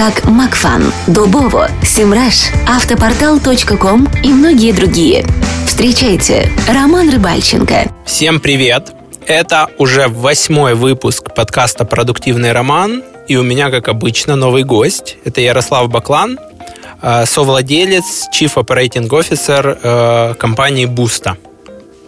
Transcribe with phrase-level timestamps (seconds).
[0.00, 5.26] как Макфан, Дубово, Симраш, Автопортал.ком и многие другие.
[5.66, 7.92] Встречайте, Роман Рыбальченко.
[8.06, 8.94] Всем привет!
[9.26, 15.18] Это уже восьмой выпуск подкаста «Продуктивный роман», и у меня, как обычно, новый гость.
[15.26, 16.38] Это Ярослав Баклан,
[17.02, 21.36] э, совладелец, Chief Operating Officer э, компании Boosta.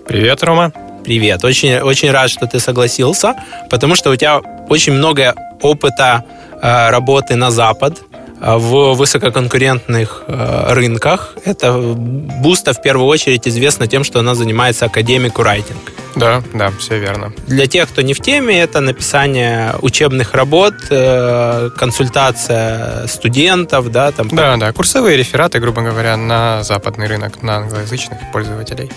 [0.06, 0.72] Привет, Рома.
[1.04, 1.44] Привет.
[1.44, 3.34] Очень, очень рад, что ты согласился,
[3.68, 6.24] потому что у тебя очень много опыта
[6.62, 8.00] работы на Запад
[8.40, 11.34] э, в высококонкурентных э, рынках.
[11.44, 15.92] Это Boosta в первую очередь известна тем, что она занимается academic writing.
[16.14, 17.32] Да, да, все верно.
[17.46, 24.28] Для тех, кто не в теме, это написание учебных работ, консультация студентов, да, там.
[24.28, 28.90] Да, да, курсовые рефераты, грубо говоря, на западный рынок, на англоязычных пользователей.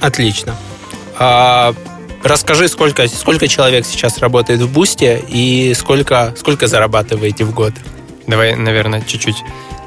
[0.00, 0.54] Отлично.
[2.22, 7.72] Расскажи, сколько, сколько человек сейчас работает в Бусте и сколько, сколько зарабатываете в год?
[8.26, 9.42] Давай, наверное, чуть-чуть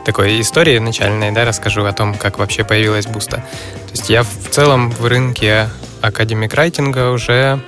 [0.06, 3.38] такой истории начальной, да, расскажу о том, как вообще появилась Буста.
[3.38, 5.70] То есть я в целом в рынке
[6.02, 7.62] академик райтинга уже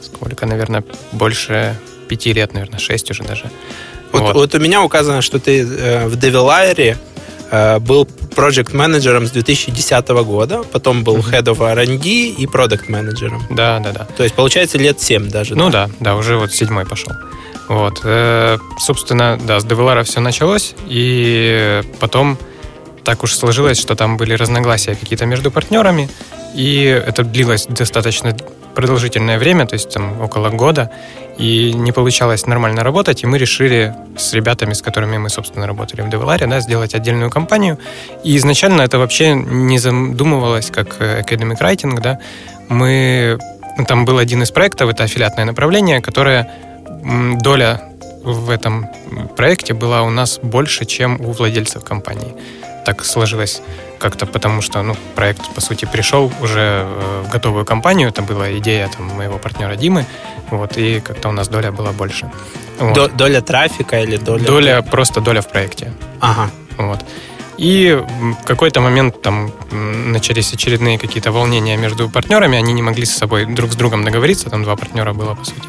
[0.00, 1.76] сколько, наверное, больше
[2.08, 3.50] пяти лет, наверное, шесть уже даже.
[4.12, 4.34] Вот, вот.
[4.34, 6.96] вот у меня указано, что ты э, в Девилайре
[7.80, 13.42] был проект менеджером с 2010 года, потом был Head of R&D и продукт менеджером.
[13.50, 14.06] Да, да, да.
[14.16, 15.54] То есть, получается, лет 7 даже.
[15.54, 17.12] Ну да, да, да уже вот седьмой пошел.
[17.68, 18.00] Вот.
[18.04, 22.38] Э, собственно, да, с Девелара все началось, и потом
[23.04, 26.08] так уж сложилось, что там были разногласия какие-то между партнерами,
[26.54, 28.36] и это длилось достаточно
[28.74, 30.90] продолжительное время, то есть там около года,
[31.38, 36.02] и не получалось нормально работать, и мы решили с ребятами, с которыми мы, собственно, работали
[36.02, 37.78] в Девеларе, да, сделать отдельную компанию.
[38.22, 42.18] И изначально это вообще не задумывалось как Academic Writing, да.
[42.68, 43.38] Мы...
[43.76, 46.48] Ну, там был один из проектов, это аффилиатное направление, которое
[47.40, 47.82] доля
[48.22, 48.88] в этом
[49.36, 52.34] проекте была у нас больше, чем у владельцев компании.
[52.84, 53.62] Так сложилось
[53.98, 58.08] как-то потому, что ну, проект, по сути, пришел уже э, в готовую компанию.
[58.08, 60.04] Это была идея там, моего партнера Димы.
[60.50, 62.30] Вот, и как-то у нас доля была больше.
[62.78, 63.16] Вот.
[63.16, 64.44] Доля трафика или доля...
[64.44, 65.92] Доля, просто доля в проекте.
[66.20, 66.50] Ага.
[66.76, 67.04] Вот.
[67.56, 67.98] И
[68.40, 73.46] в какой-то момент там начались очередные какие-то волнения между партнерами, они не могли с собой
[73.46, 75.68] друг с другом договориться, там два партнера было, по сути.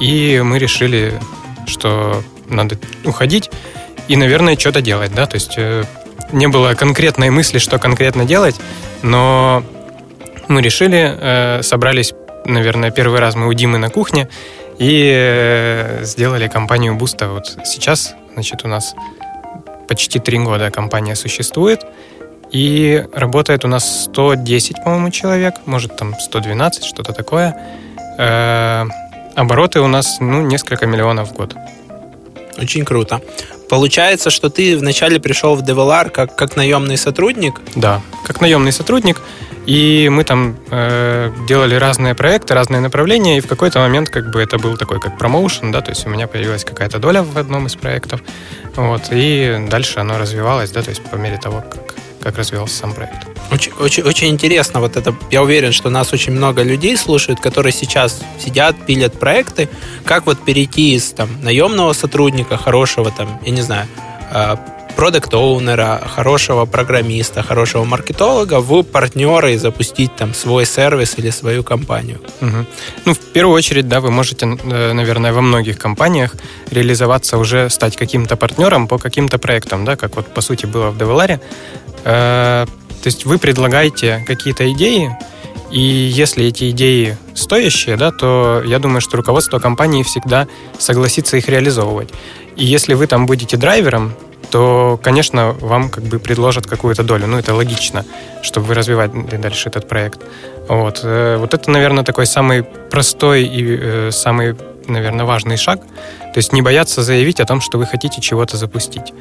[0.00, 1.20] И мы решили,
[1.66, 3.50] что надо уходить
[4.08, 5.84] и, наверное, что-то делать, да, то есть э,
[6.32, 8.56] не было конкретной мысли, что конкретно делать,
[9.02, 9.62] но
[10.48, 12.12] мы решили, э, собрались,
[12.44, 14.28] наверное, первый раз мы у Димы на кухне
[14.78, 17.28] и э, сделали компанию Буста.
[17.28, 18.94] Вот сейчас, значит, у нас
[19.88, 21.84] почти три года компания существует,
[22.50, 27.56] и работает у нас 110, по-моему, человек, может, там 112, что-то такое.
[28.18, 28.86] Э,
[29.36, 31.54] обороты у нас, ну, несколько миллионов в год.
[32.58, 33.20] Очень круто.
[33.70, 37.60] Получается, что ты вначале пришел в Develar как, как наемный сотрудник?
[37.76, 39.22] Да, как наемный сотрудник.
[39.64, 44.42] И мы там э, делали разные проекты, разные направления, и в какой-то момент как бы
[44.42, 47.66] это был такой как промоушен, да, то есть у меня появилась какая-то доля в одном
[47.66, 48.22] из проектов,
[48.88, 52.92] вот, и дальше оно развивалось, да, то есть по мере того, как как развивался сам
[52.92, 53.26] проект.
[53.50, 54.80] Очень, очень, очень интересно.
[54.80, 59.68] Вот это, я уверен, что нас очень много людей слушают, которые сейчас сидят, пилят проекты.
[60.04, 63.88] Как вот перейти из там, наемного сотрудника, хорошего, там, я не знаю,
[64.30, 64.58] а,
[64.96, 71.62] продукт оунера хорошего программиста, хорошего маркетолога в партнера и запустить там свой сервис или свою
[71.62, 72.20] компанию.
[72.40, 72.66] Угу.
[73.04, 76.34] Ну, в первую очередь, да, вы можете, э, наверное, во многих компаниях
[76.70, 80.98] реализоваться уже, стать каким-то партнером по каким-то проектам, да, как вот по сути было в
[80.98, 81.40] Девеларе.
[82.04, 82.66] Э,
[83.02, 85.16] то есть вы предлагаете какие-то идеи,
[85.70, 90.48] и если эти идеи стоящие, да, то я думаю, что руководство компании всегда
[90.78, 92.10] согласится их реализовывать.
[92.56, 94.12] И если вы там будете драйвером,
[94.50, 97.26] то, конечно, вам как бы предложат какую-то долю.
[97.26, 98.04] Ну, это логично,
[98.42, 100.20] чтобы вы развивали дальше этот проект.
[100.68, 104.56] Вот, э, вот это, наверное, такой самый простой и э, самый,
[104.86, 105.80] наверное, важный шаг.
[105.80, 109.12] То есть не бояться заявить о том, что вы хотите чего-то запустить.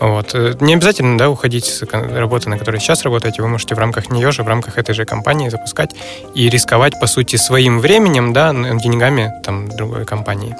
[0.00, 0.34] Вот.
[0.34, 3.42] Э, не обязательно да, уходить с работы, на которой сейчас работаете.
[3.42, 5.94] Вы можете в рамках нее же, в рамках этой же компании запускать
[6.34, 10.56] и рисковать, по сути, своим временем, да, деньгами там, другой компании.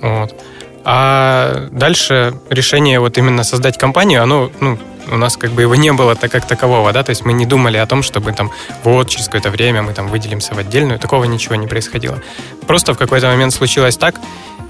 [0.00, 0.34] Вот.
[0.84, 4.78] А дальше решение вот именно создать компанию, оно, ну,
[5.10, 7.46] у нас как бы его не было так как такового, да, то есть мы не
[7.46, 8.50] думали о том, чтобы там
[8.84, 12.22] вот через какое-то время мы там выделимся в отдельную, такого ничего не происходило.
[12.66, 14.16] Просто в какой-то момент случилось так,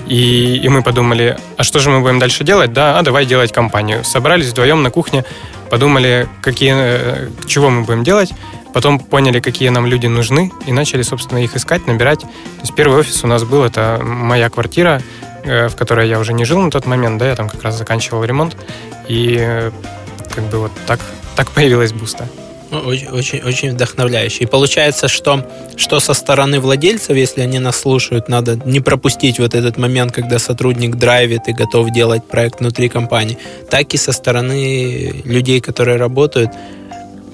[0.06, 2.72] и, и мы подумали, а что же мы будем дальше делать?
[2.72, 4.04] Да, а давай делать компанию.
[4.04, 5.24] Собрались вдвоем на кухне,
[5.70, 8.32] подумали, какие, э, чего мы будем делать,
[8.72, 12.20] потом поняли, какие нам люди нужны, и начали, собственно, их искать, набирать.
[12.20, 15.02] То есть первый офис у нас был, это моя квартира,
[15.48, 18.24] в которой я уже не жил на тот момент, да, я там как раз заканчивал
[18.24, 18.56] ремонт,
[19.08, 19.70] и э,
[20.34, 21.00] как бы вот так,
[21.36, 22.28] так появилась Буста.
[22.70, 24.44] Ну, очень, очень, очень вдохновляюще.
[24.44, 29.54] И получается, что, что со стороны владельцев, если они нас слушают, надо не пропустить вот
[29.54, 33.38] этот момент, когда сотрудник драйвит и готов делать проект внутри компании,
[33.70, 36.50] так и со стороны людей, которые работают,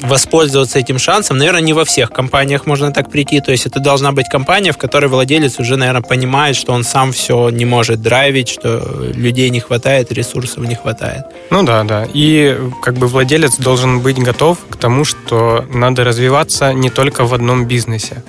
[0.01, 1.39] воспользоваться этим шансом.
[1.39, 3.41] Наверное, не во всех компаниях можно так прийти.
[3.41, 7.13] То есть это должна быть компания, в которой владелец уже, наверное, понимает, что он сам
[7.13, 11.25] все не может драйвить, что людей не хватает, ресурсов не хватает.
[11.51, 12.07] Ну да, да.
[12.13, 17.35] И как бы владелец должен быть готов к тому, что надо развиваться не только в
[17.35, 18.23] одном бизнесе.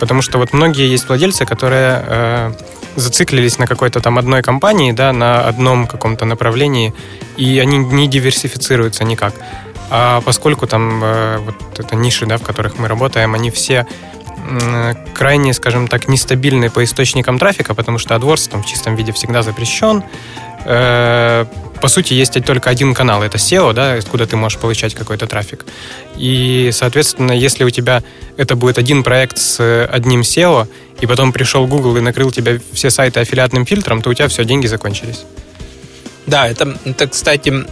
[0.00, 2.52] Потому что вот многие есть владельцы, которые э,
[2.96, 6.92] зациклились на какой-то там одной компании, да, на одном каком-то направлении,
[7.36, 9.34] и они не диверсифицируются никак.
[9.90, 13.86] А поскольку там э, вот это ниши, да, в которых мы работаем, они все
[15.14, 19.42] крайне, скажем так, нестабильны по источникам трафика, потому что AdWords там в чистом виде всегда
[19.42, 20.02] запрещен.
[20.66, 21.46] Э,
[21.80, 25.64] по сути, есть только один канал, это SEO, да, откуда ты можешь получать какой-то трафик.
[26.16, 28.02] И, соответственно, если у тебя
[28.36, 30.66] это будет один проект с одним SEO,
[31.00, 34.44] и потом пришел Google и накрыл тебя все сайты аффилиатным фильтром, то у тебя все,
[34.44, 35.24] деньги закончились.
[36.26, 37.66] Да, это, это кстати,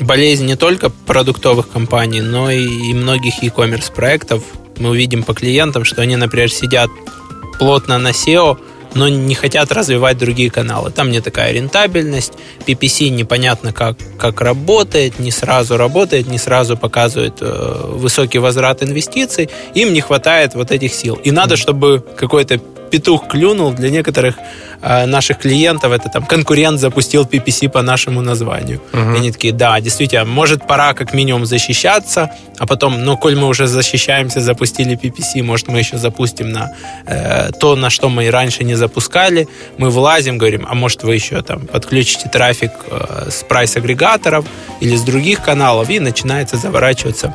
[0.00, 4.42] болезнь не только продуктовых компаний, но и многих e-commerce проектов.
[4.78, 6.90] Мы увидим по клиентам, что они, например, сидят
[7.58, 8.58] плотно на SEO,
[8.94, 10.90] но не хотят развивать другие каналы.
[10.90, 12.34] Там не такая рентабельность,
[12.66, 19.48] PPC непонятно как, как работает, не сразу работает, не сразу показывает э, высокий возврат инвестиций,
[19.74, 21.18] им не хватает вот этих сил.
[21.24, 22.60] И надо, чтобы какой-то
[22.92, 24.36] петух клюнул, для некоторых
[24.82, 28.80] э, наших клиентов это там конкурент запустил PPC по нашему названию.
[28.92, 29.14] Uh-huh.
[29.14, 33.48] И они такие, да, действительно, может пора как минимум защищаться, а потом, ну, коль мы
[33.48, 36.70] уже защищаемся, запустили PPC, может мы еще запустим на
[37.06, 39.48] э, то, на что мы и раньше не запускали.
[39.78, 44.44] Мы влазим, говорим, а может вы еще там подключите трафик э, с прайс-агрегаторов
[44.82, 47.34] или с других каналов, и начинается заворачиваться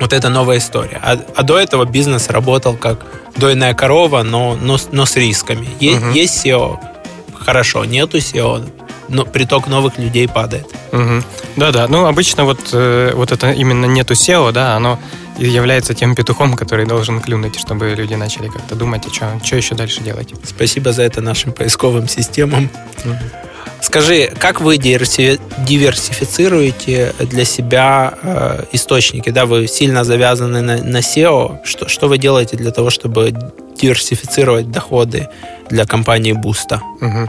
[0.00, 1.00] вот эта новая история.
[1.02, 3.04] А, а до этого бизнес работал как
[3.36, 5.68] дойная корова, но, но, но с рисками.
[5.78, 6.10] Е, угу.
[6.10, 6.78] Есть SEO,
[7.34, 8.68] хорошо, нету SEO,
[9.08, 10.66] но приток новых людей падает.
[10.92, 11.22] Угу.
[11.56, 14.98] Да-да, ну обычно вот, э, вот это именно нету SEO, да, оно
[15.38, 19.74] является тем петухом, который должен клюнуть, чтобы люди начали как-то думать, а что, что еще
[19.74, 20.32] дальше делать.
[20.44, 22.70] Спасибо за это нашим поисковым системам.
[23.04, 23.16] Угу.
[23.80, 29.30] Скажи, как вы диверсифицируете для себя э, источники?
[29.30, 31.64] Да, вы сильно завязаны на, на SEO.
[31.64, 33.32] Что, что вы делаете для того, чтобы
[33.80, 35.28] диверсифицировать доходы
[35.70, 36.82] для компании Буста?
[37.00, 37.28] Угу.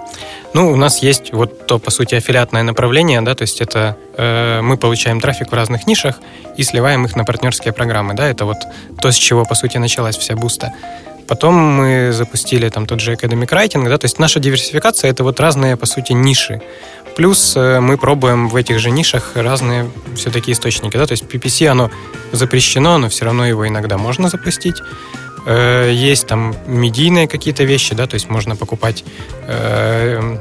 [0.53, 4.62] Ну, у нас есть вот то, по сути, аффилиатное направление, да, то есть это э,
[4.62, 6.20] мы получаем трафик в разных нишах
[6.58, 8.58] и сливаем их на партнерские программы, да, это вот
[9.01, 10.74] то, с чего, по сути, началась вся Буста.
[11.31, 15.39] Потом мы запустили там тот же Academic Writing, да, то есть наша диверсификация— это вот
[15.39, 16.61] разные, по сути, ниши.
[17.15, 21.67] Плюс э, мы пробуем в этих же нишах разные все-таки источники, да, то есть PPC,
[21.67, 21.89] оно
[22.33, 24.81] запрещено, но все равно его иногда можно запустить.
[25.45, 29.05] Э, есть там медийные какие-то вещи, да, то есть можно покупать
[29.47, 30.38] э,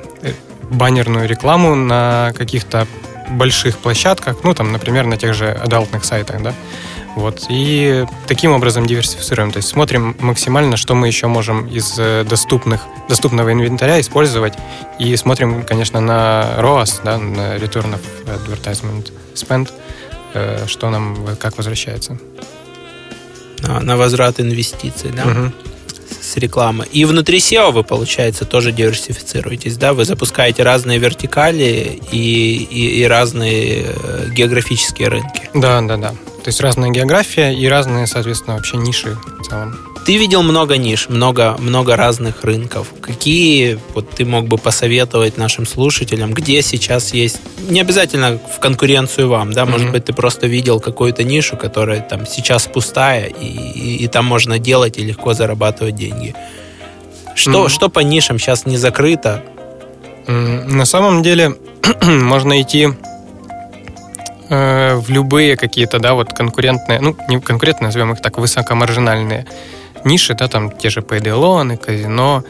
[0.73, 2.88] баннерную рекламу на каких-то
[3.30, 6.52] больших площадках, ну, там, например, на тех же адалтных сайтах, да,
[7.17, 7.47] вот.
[7.50, 9.52] И таким образом диверсифицируем.
[9.52, 14.55] То есть смотрим максимально, что мы еще можем из э, доступных, доступного инвентаря использовать.
[14.99, 19.71] И смотрим, конечно, на ROAS, да, на Return of Advertisement Spend,
[20.35, 22.19] э, что нам как возвращается.
[23.59, 25.25] На, на возврат инвестиций, да?
[25.25, 25.52] Угу
[26.30, 26.87] с рекламы.
[26.92, 29.92] И внутри SEO вы, получается, тоже диверсифицируетесь, да?
[29.92, 35.50] Вы запускаете разные вертикали и, и, и разные э, географические рынки.
[35.54, 36.10] Да, да, да.
[36.10, 39.89] То есть разная география и разные, соответственно, вообще ниши в целом.
[40.04, 42.88] Ты видел много ниш, много, много разных рынков.
[43.00, 49.28] Какие вот ты мог бы посоветовать нашим слушателям, где сейчас есть, не обязательно в конкуренцию
[49.28, 49.92] вам, да, может mm-hmm.
[49.92, 54.59] быть, ты просто видел какую-то нишу, которая там сейчас пустая, и, и, и там можно
[54.59, 56.35] делать и легко зарабатывать деньги.
[57.35, 57.69] Что, mm-hmm.
[57.69, 59.42] что по нишам сейчас не закрыто?
[60.26, 60.73] Mm-hmm.
[60.73, 61.57] На самом деле
[62.02, 62.88] можно идти
[64.49, 69.47] э, в любые какие-то, да, вот конкурентные, ну, не конкурентные, назовем их так, высокомаржинальные
[70.04, 72.45] ниши, да, там те же Payday казино,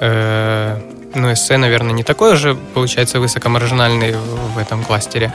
[0.00, 0.78] э,
[1.14, 4.14] ну, эссе, наверное, не такой уже, получается, высокомаржинальный
[4.54, 5.32] в этом кластере.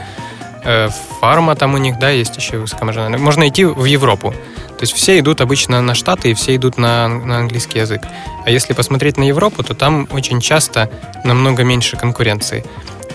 [0.64, 0.88] Э,
[1.20, 3.18] фарма там у них, да, есть еще высокомаржинальный.
[3.18, 4.32] Можно идти в Европу.
[4.78, 8.02] То есть все идут обычно на Штаты и все идут на, на английский язык.
[8.44, 10.90] А если посмотреть на Европу, то там очень часто
[11.24, 12.64] намного меньше конкуренции.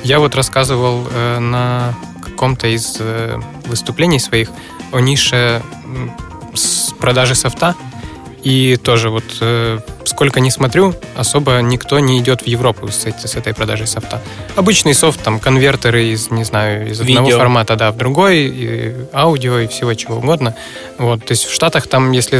[0.03, 1.93] Я вот рассказывал э, на
[2.23, 4.49] каком-то из э, выступлений своих
[4.91, 5.61] о нише
[6.53, 7.75] с продажи софта.
[8.43, 13.35] И тоже вот э, сколько не смотрю, особо никто не идет в Европу с, с
[13.35, 14.21] этой продажей софта.
[14.55, 17.39] Обычный софт, там, конвертеры из, не знаю, из одного Видео.
[17.39, 20.55] формата, да, в другой, и аудио и всего чего угодно.
[20.97, 22.39] Вот, то есть в Штатах там, если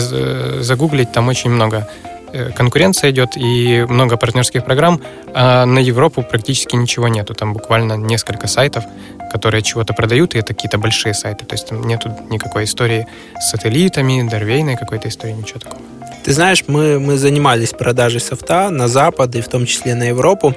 [0.62, 1.88] загуглить, там очень много
[2.34, 5.00] Э, конкуренция идет и много партнерских программ,
[5.36, 7.36] а на Европу практически ничего нету.
[7.36, 8.84] Там буквально несколько сайтов,
[9.32, 11.46] которые чего-то продают, и это какие-то большие сайты.
[11.46, 13.08] То есть там нету никакой истории
[13.40, 15.82] с сателлитами, дорвейной какой-то истории, ничего такого.
[16.24, 20.56] Ты знаешь, мы, мы занимались продажей софта на Запад и в том числе на Европу.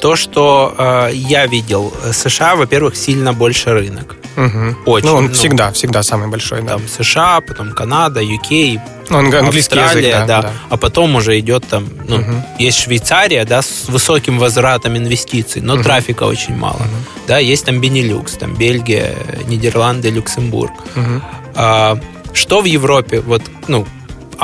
[0.00, 4.16] То, что э, я видел, э, США, во-первых, сильно больше рынок.
[4.36, 4.90] Угу.
[4.90, 5.06] Очень.
[5.06, 6.72] Ну, он ну, всегда, всегда самый большой, да.
[6.72, 10.42] Там США, потом Канада, UK, ну, английский Австралия, язык, да, да.
[10.42, 10.52] да.
[10.70, 12.32] А потом уже идет там, ну, угу.
[12.58, 15.82] есть Швейцария, да, с высоким возвратом инвестиций, но угу.
[15.82, 16.76] трафика очень мало.
[16.76, 17.26] Угу.
[17.28, 19.14] Да, есть там Бенилюкс, там Бельгия,
[19.46, 20.72] Нидерланды, Люксембург.
[20.96, 21.22] Угу.
[21.54, 21.98] А,
[22.32, 23.86] что в Европе, вот, ну,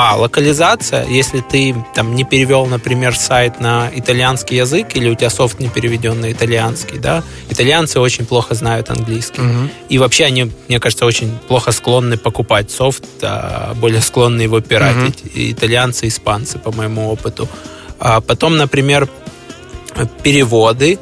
[0.01, 5.29] а, локализация, если ты там не перевел, например, сайт на итальянский язык, или у тебя
[5.29, 9.41] софт не переведен на итальянский, да, итальянцы очень плохо знают английский.
[9.41, 9.69] Угу.
[9.89, 15.21] И вообще они, мне кажется, очень плохо склонны покупать софт, а более склонны его пиратить.
[15.21, 15.31] Угу.
[15.35, 17.49] И итальянцы, испанцы, по моему опыту.
[17.99, 19.09] А потом, например,
[20.23, 21.01] переводы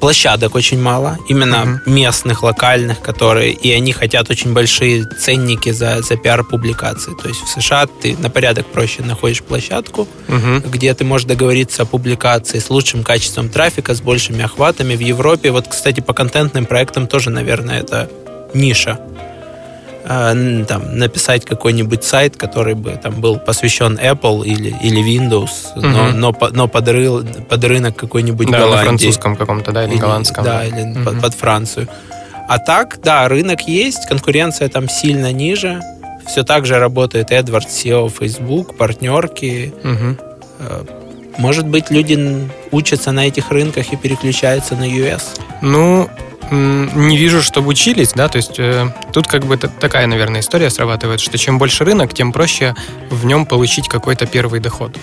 [0.00, 1.90] площадок очень мало, именно uh-huh.
[1.90, 7.14] местных, локальных, которые, и они хотят очень большие ценники за, за пиар-публикации.
[7.20, 10.68] То есть в США ты на порядок проще находишь площадку, uh-huh.
[10.68, 14.94] где ты можешь договориться о публикации с лучшим качеством трафика, с большими охватами.
[14.94, 18.10] В Европе, вот, кстати, по контентным проектам тоже, наверное, это
[18.54, 19.00] ниша.
[20.06, 25.86] Э, там, написать какой-нибудь сайт, который бы там был посвящен Apple или, или Windows, угу.
[25.86, 28.76] но, но, но под, ры, под рынок какой-нибудь да, Голландии.
[28.76, 30.44] на французском каком-то, да, или, или голландском.
[30.44, 31.04] Да, или угу.
[31.04, 31.88] под, под Францию.
[32.48, 35.80] А так, да, рынок есть, конкуренция там сильно ниже.
[36.26, 39.72] Все так же работает Эдвард, SEO, Facebook, партнерки.
[39.82, 41.03] Угу.
[41.38, 45.22] Может быть, люди учатся на этих рынках и переключаются на US?
[45.62, 46.08] Ну,
[46.50, 51.20] не вижу, чтобы учились, да, то есть э, тут как бы такая, наверное, история срабатывает,
[51.20, 52.74] что чем больше рынок, тем проще
[53.10, 54.96] в нем получить какой-то первый доход.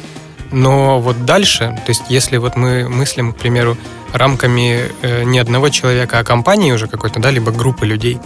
[0.51, 3.77] Но вот дальше, то есть если вот мы мыслим, к примеру,
[4.13, 8.19] рамками э, не одного человека, а компании уже какой-то, да, либо группы людей,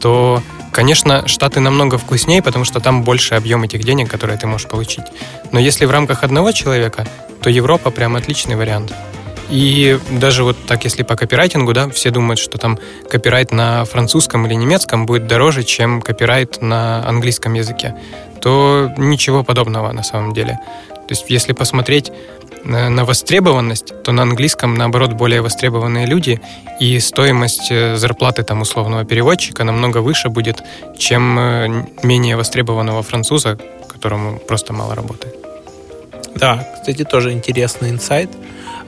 [0.00, 0.42] то,
[0.72, 5.04] конечно, Штаты намного вкуснее, потому что там больше объем этих денег, которые ты можешь получить.
[5.52, 7.06] Но если в рамках одного человека,
[7.42, 8.92] то Европа прям отличный вариант.
[9.50, 12.78] И даже вот так, если по копирайтингу, да, все думают, что там
[13.10, 17.94] копирайт на французском или немецком будет дороже, чем копирайт на английском языке,
[18.40, 20.58] то ничего подобного на самом деле.
[20.90, 22.10] То есть если посмотреть
[22.64, 26.40] на востребованность, то на английском, наоборот, более востребованные люди,
[26.80, 30.62] и стоимость э, зарплаты там условного переводчика намного выше будет,
[30.98, 35.34] чем э, менее востребованного француза, которому просто мало работает.
[36.34, 38.30] Да, кстати, тоже интересный инсайт.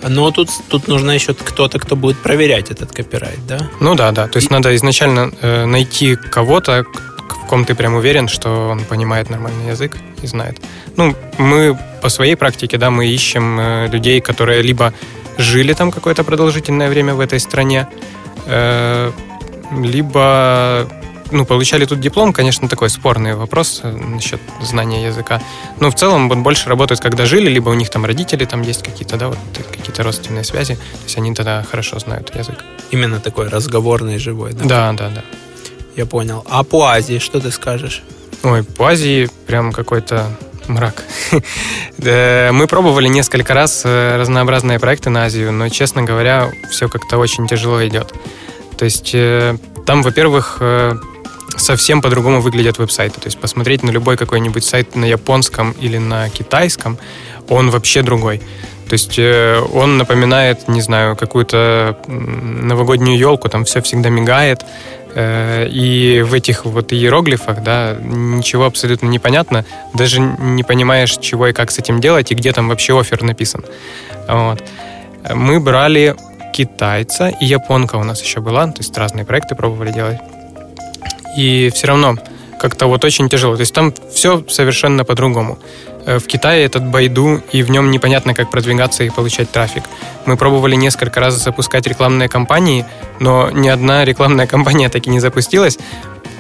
[0.03, 3.59] Но тут, тут нужно еще кто-то, кто будет проверять этот копирайт, да?
[3.81, 4.29] Ну да, да.
[4.29, 4.53] То есть и...
[4.55, 6.85] надо изначально э, найти кого-то,
[7.29, 10.59] в ком ты прям уверен, что он понимает нормальный язык и знает.
[10.97, 14.93] Ну, мы по своей практике, да, мы ищем э, людей, которые либо
[15.39, 17.87] жили там какое-то продолжительное время в этой стране,
[18.47, 19.13] э,
[19.83, 20.89] либо
[21.31, 25.41] ну, получали тут диплом, конечно, такой спорный вопрос э, насчет знания языка.
[25.81, 28.83] Но в целом он больше работает, когда жили, либо у них там родители там есть
[28.83, 29.39] какие-то, да, вот
[29.73, 30.75] какие-то родственные связи.
[30.75, 32.65] То есть они тогда хорошо знают язык.
[32.91, 34.65] Именно такой разговорный, живой, да?
[34.65, 35.25] Да, да, да.
[35.97, 36.45] Я понял.
[36.49, 38.03] А по Азии что ты скажешь?
[38.43, 40.27] Ой, по Азии прям какой-то
[40.69, 41.05] мрак.
[41.99, 47.47] Мы пробовали несколько раз э, разнообразные проекты на Азию, но, честно говоря, все как-то очень
[47.47, 48.13] тяжело идет.
[48.77, 50.61] То есть э, там, во-первых,
[51.57, 53.21] совсем по-другому выглядят веб-сайты.
[53.21, 56.99] То есть посмотреть на любой какой-нибудь сайт на японском или на китайском,
[57.49, 58.41] он вообще другой.
[58.89, 64.67] То есть э, он напоминает, не знаю, какую-то новогоднюю елку, там все всегда мигает, э,
[65.17, 71.53] и в этих вот иероглифах, да, ничего абсолютно не понятно, даже не понимаешь, чего и
[71.53, 73.65] как с этим делать, и где там вообще офер написан.
[74.29, 74.63] Вот.
[75.33, 76.17] Мы брали
[76.53, 80.19] китайца и японка у нас еще была, то есть разные проекты пробовали делать.
[81.37, 82.17] И все равно
[82.59, 83.57] как-то вот очень тяжело.
[83.57, 85.59] То есть там все совершенно по-другому.
[86.07, 89.85] Э, в Китае этот Байду, и в нем непонятно, как продвигаться и получать трафик.
[90.27, 92.85] Мы пробовали несколько раз запускать рекламные кампании,
[93.21, 95.79] но ни одна рекламная кампания так и не запустилась.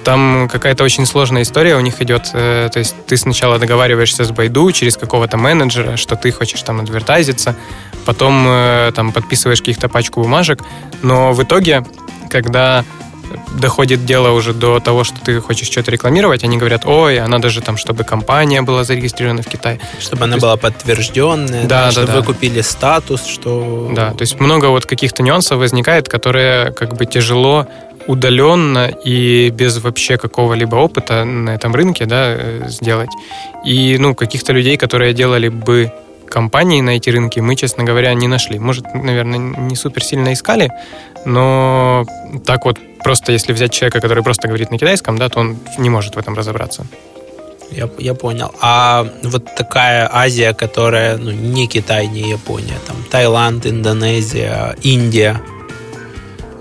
[0.04, 2.30] Там какая-то очень сложная история у них идет.
[2.34, 6.80] Э, то есть ты сначала договариваешься с Байду через какого-то менеджера, что ты хочешь там
[6.80, 7.56] адвертайзиться,
[8.04, 10.60] потом э, там подписываешь каких-то пачку бумажек,
[11.02, 11.84] но в итоге,
[12.28, 12.84] когда
[13.58, 17.48] доходит дело уже до того, что ты хочешь что-то рекламировать, они говорят, ой, а надо
[17.48, 19.80] же там, чтобы компания была зарегистрирована в Китае.
[20.00, 20.42] Чтобы она есть...
[20.42, 22.16] была подтвержденная, да, да, чтобы да.
[22.16, 23.90] вы купили статус, что...
[23.94, 27.66] Да, то есть много вот каких-то нюансов возникает, которые как бы тяжело
[28.06, 33.10] удаленно и без вообще какого-либо опыта на этом рынке да, э, сделать.
[33.64, 35.90] И ну, каких-то людей, которые делали бы
[36.28, 38.58] компании на эти рынки, мы, честно говоря, не нашли.
[38.58, 40.70] Может, наверное, не супер сильно искали,
[41.24, 42.04] но
[42.44, 45.90] так вот просто если взять человека, который просто говорит на китайском, да, то он не
[45.90, 46.86] может в этом разобраться.
[47.70, 48.52] Я, я понял.
[48.60, 55.40] А вот такая Азия, которая ну, не Китай, не Япония, там Таиланд, Индонезия, Индия.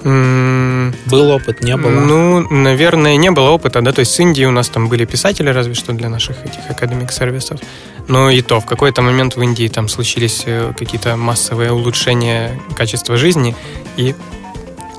[0.04, 0.94] Mm.
[1.06, 1.92] Был опыт, не было?
[1.92, 5.50] Ну, наверное, не было опыта, да, то есть с Индией у нас там были писатели,
[5.50, 7.60] разве что для наших этих академик сервисов.
[8.08, 13.16] Но и то, в какой-то момент в Индии там случились э, какие-то массовые улучшения качества
[13.16, 13.56] жизни,
[13.96, 14.14] и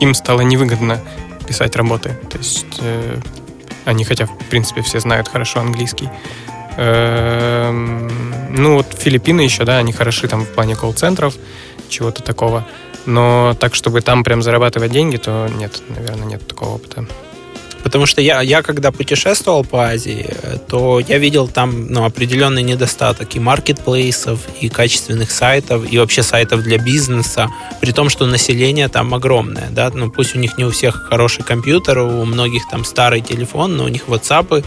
[0.01, 1.01] им стало невыгодно
[1.47, 2.17] писать работы.
[2.31, 3.19] То есть э,
[3.85, 6.09] они, хотя, в принципе, все знают хорошо английский.
[6.77, 11.35] Э, ну, вот Филиппины еще, да, они хороши там в плане колл-центров,
[11.89, 12.67] чего-то такого.
[13.07, 17.07] Но так, чтобы там прям зарабатывать деньги, то нет, наверное, нет такого опыта.
[17.85, 20.27] Потому что я, я когда путешествовал по Азии,
[20.69, 26.63] то я видел там ну, определенный недостаток и маркетплейсов, и качественных сайтов, и вообще сайтов
[26.63, 27.49] для бизнеса,
[27.83, 29.69] при том, что население там огромное.
[29.71, 29.91] Да?
[29.95, 33.85] Ну, пусть у них не у всех хороший компьютер, у многих там старый телефон, но
[33.85, 34.65] у них WhatsApp,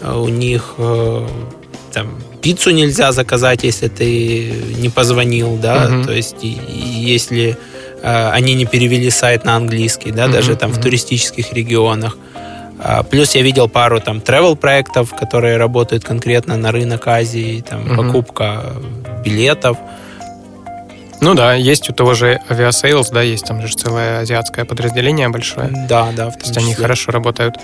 [0.00, 1.28] э, у них э,
[1.92, 6.04] там пиццу нельзя заказать, если ты не позвонил, да, uh-huh.
[6.04, 7.56] то есть и, и если
[8.02, 10.80] э, они не перевели сайт на английский, да, uh-huh, даже там uh-huh.
[10.80, 12.16] в туристических регионах.
[12.78, 17.86] А, плюс я видел пару там travel проектов, которые работают конкретно на рынок Азии, там
[17.86, 17.96] угу.
[17.96, 18.74] покупка
[19.24, 19.78] билетов.
[21.20, 25.70] Ну да, есть у того же Aviasales, да, есть там же целое азиатское подразделение большое.
[25.88, 26.30] Да, да.
[26.30, 27.56] То есть они хорошо работают.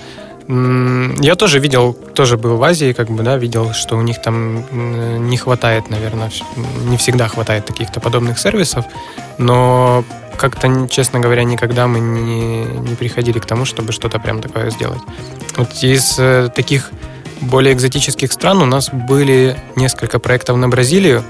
[0.49, 4.65] Я тоже видел, тоже был в Азии, как бы, да, видел, что у них там
[5.29, 6.31] не хватает, наверное,
[6.87, 8.85] не всегда хватает каких-то подобных сервисов,
[9.39, 10.05] но
[10.41, 15.03] как-то, честно говоря, никогда мы не, не приходили к тому, чтобы что-то прям такое сделать.
[15.57, 16.91] Вот из э, таких
[17.43, 21.23] более экзотических стран у нас были несколько проектов на Бразилию.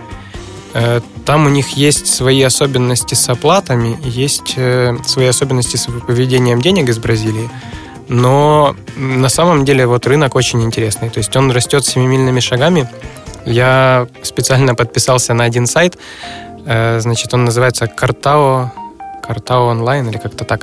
[0.74, 6.62] Э, там у них есть свои особенности с оплатами, есть э, свои особенности с выведением
[6.62, 7.50] денег из Бразилии.
[8.08, 11.10] Но на самом деле вот рынок очень интересный.
[11.10, 12.88] То есть он растет семимильными шагами.
[13.44, 15.98] Я специально подписался на один сайт.
[16.64, 18.72] Значит, он называется Картао
[19.30, 20.62] Картау онлайн или как-то так.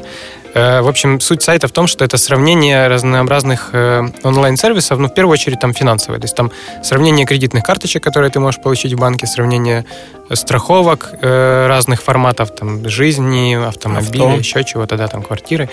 [0.53, 5.13] Э, в общем, суть сайта в том, что это сравнение разнообразных э, онлайн-сервисов, ну, в
[5.13, 6.19] первую очередь, там финансовые.
[6.19, 6.51] То есть там
[6.83, 9.85] сравнение кредитных карточек, которые ты можешь получить в банке, сравнение
[10.33, 14.37] страховок э, разных форматов, там, жизни, автомобиля, Авто.
[14.37, 15.69] еще чего-то, да, там, квартиры.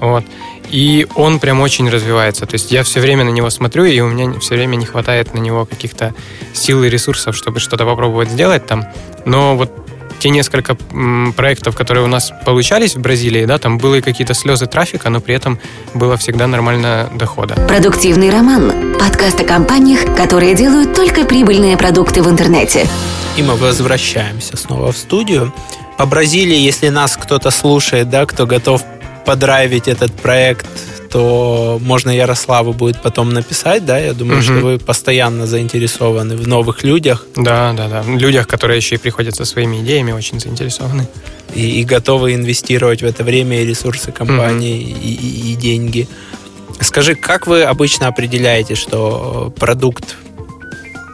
[0.00, 0.24] Вот.
[0.70, 2.46] И он прям очень развивается.
[2.46, 5.34] То есть я все время на него смотрю, и у меня все время не хватает
[5.34, 6.14] на него каких-то
[6.54, 8.86] сил и ресурсов, чтобы что-то попробовать сделать там.
[9.26, 9.87] Но вот
[10.18, 10.76] те несколько
[11.36, 15.34] проектов, которые у нас получались в Бразилии, да, там были какие-то слезы трафика, но при
[15.34, 15.58] этом
[15.94, 17.54] было всегда нормально дохода.
[17.68, 18.94] Продуктивный роман.
[18.98, 22.86] Подкаст о компаниях, которые делают только прибыльные продукты в интернете.
[23.36, 25.52] И мы возвращаемся снова в студию.
[25.96, 28.82] По Бразилии, если нас кто-то слушает, да, кто готов
[29.24, 30.66] подрайвить этот проект
[31.10, 33.98] то можно Ярославу будет потом написать, да?
[33.98, 34.44] Я думаю, угу.
[34.44, 37.26] что вы постоянно заинтересованы в новых людях.
[37.36, 38.02] Да, да, да.
[38.02, 41.08] Людях, которые еще и приходят со своими идеями, очень заинтересованы.
[41.54, 45.00] И, и готовы инвестировать в это время и ресурсы компании, угу.
[45.00, 46.08] и, и, и деньги.
[46.80, 50.16] Скажи, как вы обычно определяете, что продукт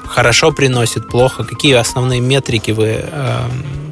[0.07, 1.45] хорошо приносит, плохо?
[1.45, 3.39] Какие основные метрики вы э,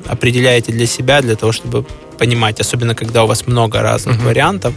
[0.07, 1.85] определяете для себя, для того, чтобы
[2.19, 4.27] понимать, особенно когда у вас много разных uh-huh.
[4.27, 4.75] вариантов,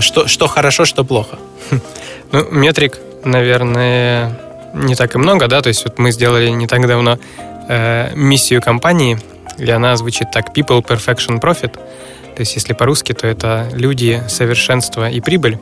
[0.00, 1.38] Что, что хорошо, что плохо?
[2.32, 4.40] Ну, метрик, наверное,
[4.74, 7.18] не так и много, да, то есть вот мы сделали не так давно
[7.68, 9.18] э, миссию компании,
[9.56, 11.74] и она звучит так People, Perfection, Profit.
[11.74, 15.58] То есть если по-русски, то это люди, совершенство и прибыль.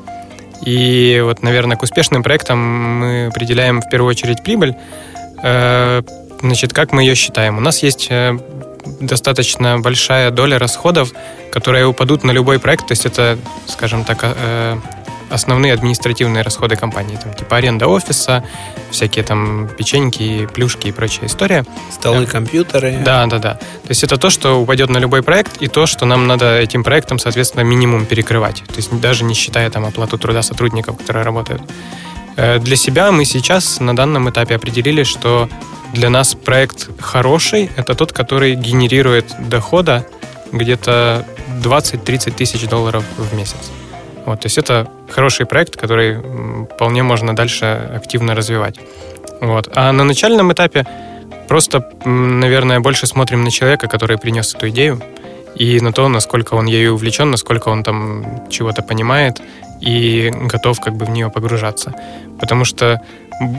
[0.64, 4.74] И вот, наверное, к успешным проектам мы определяем в первую очередь прибыль.
[5.42, 6.00] Э,
[6.40, 7.58] значит, как мы ее считаем?
[7.58, 8.38] У нас есть э,
[9.00, 11.12] достаточно большая доля расходов,
[11.50, 12.86] которые упадут на любой проект.
[12.86, 14.78] То есть это, скажем так, э,
[15.32, 18.44] основные административные расходы компании, там, типа аренда офиса,
[18.90, 21.64] всякие там печеньки, плюшки и прочая история.
[21.90, 22.98] Столы, компьютеры.
[23.04, 23.54] Да, да, да.
[23.54, 26.84] То есть это то, что упадет на любой проект, и то, что нам надо этим
[26.84, 28.62] проектом, соответственно, минимум перекрывать.
[28.68, 31.62] То есть даже не считая там оплату труда сотрудников, которые работают.
[32.36, 35.48] Э, для себя мы сейчас на данном этапе определили, что
[35.92, 40.06] для нас проект хороший, это тот, который генерирует дохода
[40.52, 41.26] где-то
[41.62, 43.70] 20-30 тысяч долларов в месяц.
[44.24, 46.18] Вот, то есть это хороший проект, который
[46.64, 48.76] вполне можно дальше активно развивать.
[49.40, 49.68] Вот.
[49.74, 50.86] А на начальном этапе
[51.48, 55.02] просто, наверное, больше смотрим на человека, который принес эту идею,
[55.56, 59.42] и на то, насколько он ею увлечен, насколько он там чего-то понимает
[59.82, 61.92] и готов как бы в нее погружаться.
[62.40, 63.00] Потому что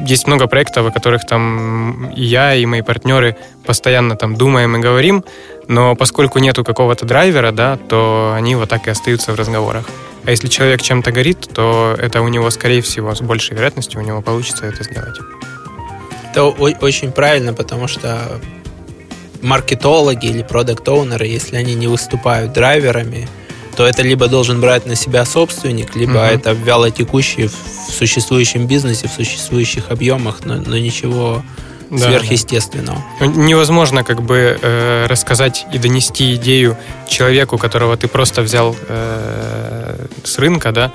[0.08, 4.80] есть много проектов, о которых там и я, и мои партнеры постоянно там думаем и
[4.80, 5.24] говорим,
[5.68, 9.86] но поскольку нету какого-то драйвера, да, то они вот так и остаются в разговорах.
[10.26, 14.04] А если человек чем-то горит, то это у него, скорее всего, с большей вероятностью у
[14.04, 15.20] него получится это сделать.
[16.32, 18.40] Это очень правильно, потому что
[19.42, 23.28] маркетологи или продукт-оунеры, если они не выступают драйверами,
[23.76, 26.26] то это либо должен брать на себя собственник, либо угу.
[26.26, 31.44] это вяло текущий в существующем бизнесе, в существующих объемах, но, но ничего
[31.90, 33.04] да, сверхъестественного.
[33.20, 33.26] Да.
[33.26, 40.38] Невозможно как бы э, рассказать и донести идею человеку, которого ты просто взял э, с
[40.38, 40.92] рынка, да,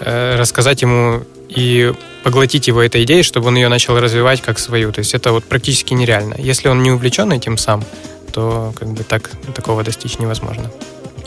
[0.00, 4.92] э, рассказать ему и поглотить его этой идеей, чтобы он ее начал развивать как свою.
[4.92, 6.34] То есть это вот практически нереально.
[6.38, 7.84] Если он не увлечен этим сам,
[8.32, 10.70] то как бы так такого достичь невозможно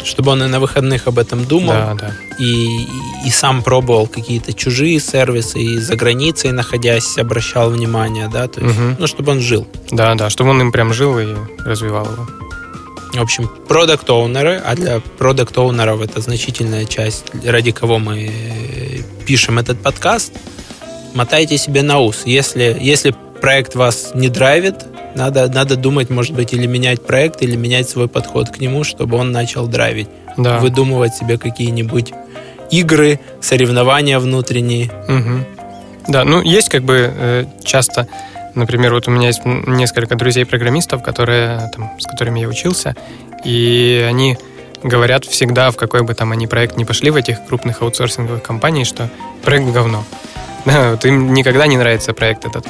[0.04, 2.12] чтобы он и на выходных об этом думал, да, да.
[2.40, 2.88] И,
[3.26, 8.78] и сам пробовал какие-то чужие сервисы, и за границей находясь обращал внимание, да, то есть,
[8.78, 8.96] угу.
[9.00, 9.68] ну, чтобы он жил.
[9.92, 11.36] Да, да, чтобы он им прям жил и
[11.66, 12.28] развивал его.
[13.14, 18.34] В общем, продукт оунеры а для продукт оунеров это значительная часть, ради кого мы
[19.26, 20.34] пишем этот подкаст,
[21.14, 22.24] мотайте себе на ус.
[22.26, 24.76] Если, если проект вас не драйвит,
[25.16, 29.18] надо, надо думать, может быть, или менять проект, или менять свой подход к нему, чтобы
[29.18, 30.10] он начал драйвить.
[30.38, 30.60] Да.
[30.60, 32.14] Выдумывать себе какие-нибудь
[32.72, 34.92] игры, соревнования внутренние.
[35.08, 36.12] Угу.
[36.12, 38.08] Да, ну есть как бы э, часто,
[38.56, 42.96] например, вот у меня есть несколько друзей-программистов, которые, там, с которыми я учился,
[43.46, 44.38] и они
[44.82, 48.88] говорят всегда, в какой бы там они проект не пошли в этих крупных аутсорсинговых компаниях,
[48.88, 49.10] что
[49.44, 50.04] проект говно.
[50.66, 52.66] Да, вот им никогда не нравится проект этот.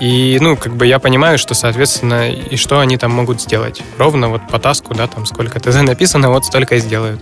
[0.00, 3.82] И, ну, как бы я понимаю, что, соответственно, и что они там могут сделать.
[3.98, 7.20] Ровно вот по таску, да, там сколько ТЗ написано, вот столько и сделают.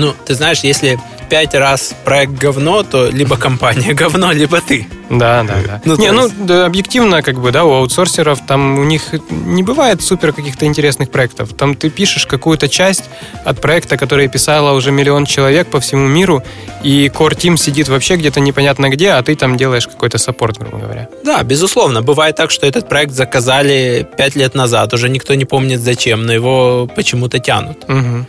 [0.00, 4.86] Ну, ты знаешь, если пять раз проект говно, то либо компания говно, либо ты.
[5.10, 5.82] Да, да, да.
[5.84, 6.34] Ну, не, ну, есть...
[6.38, 10.64] ну, да, объективно, как бы, да, у аутсорсеров там у них не бывает супер каких-то
[10.64, 11.52] интересных проектов.
[11.52, 13.10] Там ты пишешь какую-то часть
[13.44, 16.42] от проекта, который писала уже миллион человек по всему миру,
[16.82, 20.78] и core team сидит вообще где-то непонятно где, а ты там делаешь какой-то саппорт, грубо
[20.78, 21.08] говоря.
[21.24, 22.00] Да, безусловно.
[22.00, 26.32] Бывает так, что этот проект заказали пять лет назад, уже никто не помнит зачем, но
[26.32, 27.84] его почему-то тянут.
[27.84, 28.26] Угу.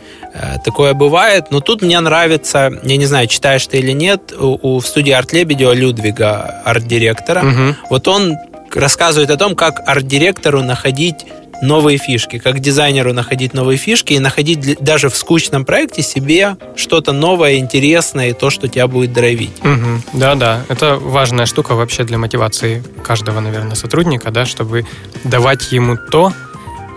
[0.64, 4.80] Такое бывает, но тут мне нравится, я не знаю, читаешь ты или нет, у, у
[4.80, 7.76] в студии Арт Лебедева Людвига, арт-директора, угу.
[7.90, 8.36] вот он
[8.74, 11.26] рассказывает о том, как арт-директору находить
[11.62, 17.12] новые фишки, как дизайнеру находить новые фишки и находить даже в скучном проекте себе что-то
[17.12, 19.58] новое, интересное и то, что тебя будет драйвить.
[19.60, 20.18] Угу.
[20.18, 24.84] Да, да, это важная штука вообще для мотивации каждого, наверное, сотрудника, да, чтобы
[25.24, 26.32] давать ему то,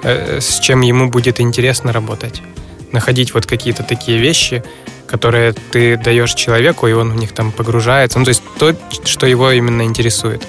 [0.03, 2.41] э, с чем ему будет интересно работать
[2.95, 4.63] находить вот какие-то такие вещи,
[5.05, 8.17] которые ты даешь человеку, и он в них там погружается.
[8.17, 10.41] Ну, то есть то, что его именно интересует.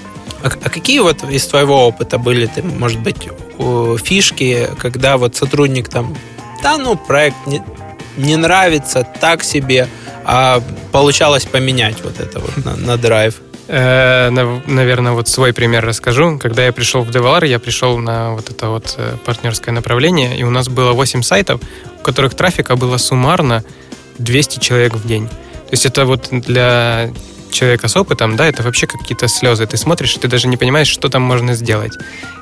[0.42, 3.28] А, а какие вот из твоего опыта были, ты, может быть,
[4.02, 6.16] фишки, когда вот сотрудник там,
[6.62, 7.62] да, ну, проект не,
[8.16, 9.88] не нравится, так себе,
[10.24, 13.34] а получалось поменять вот это вот на, на драйв?
[13.68, 16.38] Э, наверное, вот свой пример расскажу.
[16.38, 20.44] Когда я пришел в Devalar, я пришел на вот это вот э, партнерское направление, и
[20.44, 21.60] у нас было 8 сайтов,
[22.06, 23.64] которых трафика было суммарно
[24.18, 25.28] 200 человек в день.
[25.28, 27.10] То есть это вот для
[27.50, 29.66] человека с опытом, да, это вообще какие-то слезы.
[29.66, 31.92] Ты смотришь, и ты даже не понимаешь, что там можно сделать.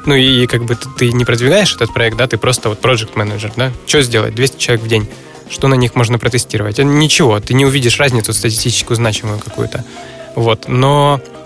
[0.06, 3.52] Ну и как бы ты, не продвигаешь этот проект, да, ты просто вот project менеджер,
[3.56, 5.08] да, что сделать, 200 человек в день.
[5.50, 6.78] что на них можно протестировать?
[6.78, 9.84] Ничего, ты не увидишь разницу статистическую значимую какую-то.
[10.34, 10.68] Вот.
[10.68, 11.43] Но э,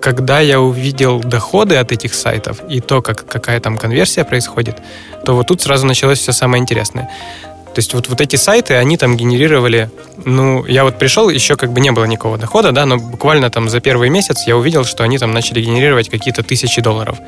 [0.00, 4.76] когда я увидел доходы от этих сайтов и то, как, какая там конверсия происходит,
[5.24, 7.10] то вот тут сразу началось все самое интересное.
[7.74, 9.90] То есть вот, вот эти сайты, они там генерировали,
[10.24, 13.68] ну, я вот пришел, еще как бы не было никакого дохода, да, но буквально там
[13.68, 17.18] за первый месяц я увидел, что они там начали генерировать какие-то тысячи долларов.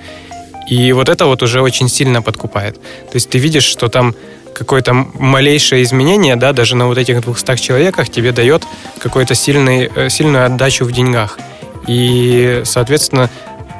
[0.70, 2.76] И вот это вот уже очень сильно подкупает.
[2.76, 4.14] То есть ты видишь, что там
[4.54, 8.62] какое-то малейшее изменение, да, даже на вот этих 200 человеках тебе дает
[9.00, 11.38] какую-то э, сильную отдачу в деньгах.
[11.88, 13.30] И, соответственно,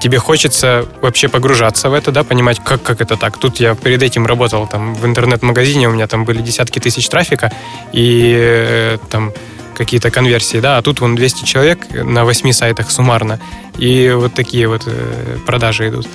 [0.01, 3.39] тебе хочется вообще погружаться в это, да, понимать, как, как это так.
[3.39, 7.53] Тут я перед этим работал там в интернет-магазине, у меня там были десятки тысяч трафика,
[7.93, 9.33] и э, там
[9.77, 13.39] какие-то конверсии, да, а тут вон 200 человек на 8 сайтах суммарно,
[13.79, 16.09] и вот такие вот э, продажи идут.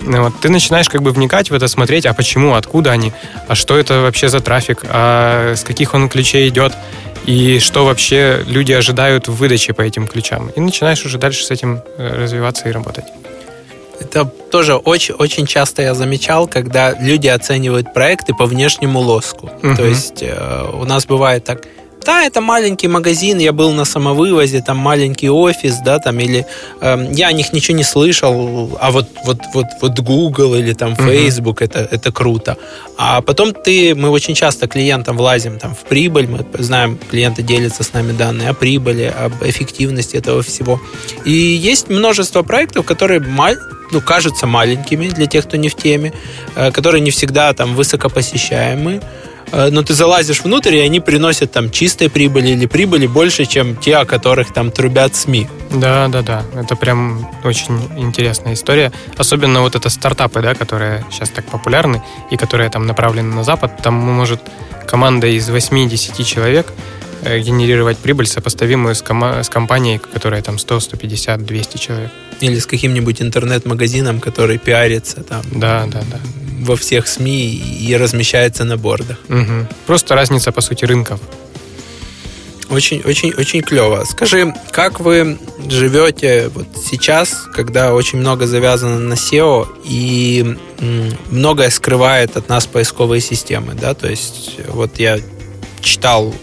[0.00, 3.12] Ну вот, ты начинаешь как бы вникать в это, смотреть, а почему, откуда они,
[3.48, 6.74] а что это вообще за трафик, а с каких он ключей идет,
[7.26, 10.48] и что вообще люди ожидают в выдаче по этим ключам.
[10.56, 13.04] И начинаешь уже дальше с этим э, развиваться и работать.
[14.00, 19.50] Это тоже очень, очень часто я замечал, когда люди оценивают проекты по внешнему лоску.
[19.62, 19.76] Угу.
[19.76, 21.62] То есть э, у нас бывает так,
[22.04, 26.46] да, это маленький магазин, я был на самовывозе, там маленький офис, да, там, или
[26.80, 30.96] э, я о них ничего не слышал, а вот, вот, вот, вот Google или там
[30.96, 31.64] Facebook, uh-huh.
[31.64, 32.56] это, это круто.
[32.96, 37.82] А потом ты, мы очень часто клиентам влазим там в прибыль, мы знаем, клиенты делятся
[37.82, 40.80] с нами данные о прибыли, об эффективности этого всего.
[41.24, 43.58] И есть множество проектов, которые маль,
[43.92, 46.12] ну, кажутся маленькими для тех, кто не в теме,
[46.56, 51.70] э, которые не всегда там высокопосещаемые, Э, но ты залазишь внутрь, и они приносят там
[51.70, 55.48] чистой прибыли или прибыли больше, чем те, о которых там трубят СМИ.
[55.70, 56.42] Да, да, да.
[56.54, 58.92] Это прям очень интересная история.
[59.16, 63.82] Особенно вот это стартапы, да, которые сейчас так популярны и которые там направлены на Запад.
[63.82, 64.40] Там может
[64.86, 70.80] команда из 8-10 человек э, генерировать прибыль, сопоставимую с, кома- с компанией, которая там 100,
[70.80, 72.10] 150, 200 человек.
[72.40, 75.42] Или с каким-нибудь интернет-магазином, который пиарится там.
[75.52, 76.18] Да, да, да
[76.64, 77.54] во всех СМИ
[77.88, 79.18] и размещается на бордах.
[79.28, 79.68] Угу.
[79.86, 81.20] Просто разница, по сути, рынков.
[82.70, 84.04] Очень, очень, очень клево.
[84.04, 90.56] Скажи, как вы живете вот сейчас, когда очень много завязано на SEO и
[91.30, 93.94] многое скрывает от нас поисковые системы, да?
[93.94, 95.18] То есть вот я
[95.80, 96.34] читал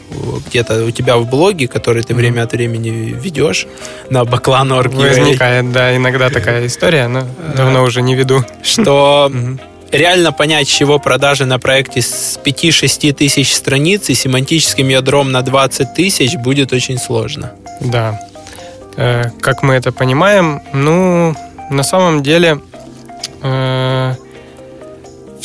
[0.47, 3.67] где-то у тебя в блоге, который ты время от времени ведешь
[4.09, 4.93] на баклан.org.
[4.93, 8.43] Возникает, да, иногда такая история, но давно уже не веду.
[8.63, 9.31] Что
[9.91, 15.93] реально понять, чего продажи на проекте с 5-6 тысяч страниц и семантическим ядром на 20
[15.93, 17.51] тысяч будет очень сложно.
[17.79, 18.19] Да.
[18.97, 20.61] Э, как мы это понимаем?
[20.73, 21.35] Ну,
[21.69, 22.59] на самом деле
[23.41, 24.15] э,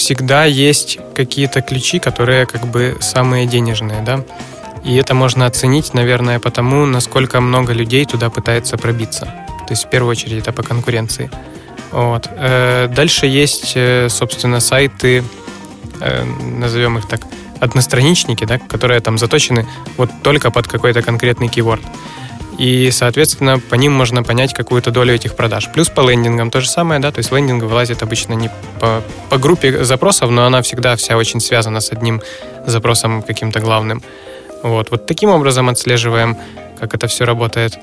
[0.07, 4.25] всегда есть какие-то ключи, которые как бы самые денежные, да.
[4.85, 9.25] И это можно оценить, наверное, потому, насколько много людей туда пытается пробиться.
[9.67, 11.29] То есть в первую очередь это по конкуренции.
[11.91, 12.29] Вот.
[12.31, 15.25] Э, дальше есть, э, собственно, сайты,
[16.01, 16.25] э,
[16.61, 17.23] назовем их так,
[17.59, 19.67] одностраничники, да, которые там заточены
[19.97, 21.83] вот только под какой-то конкретный keyword.
[22.59, 25.69] И, соответственно, по ним можно понять какую-то долю этих продаж.
[25.73, 29.39] Плюс по лендингам то же самое, да, то есть лендинг вылазит обычно не по, по
[29.39, 32.23] группе запросов, но она всегда вся очень связана с одним
[32.65, 34.03] запросом каким-то главным.
[34.63, 36.37] Вот, вот таким образом отслеживаем,
[36.81, 37.79] как это все работает.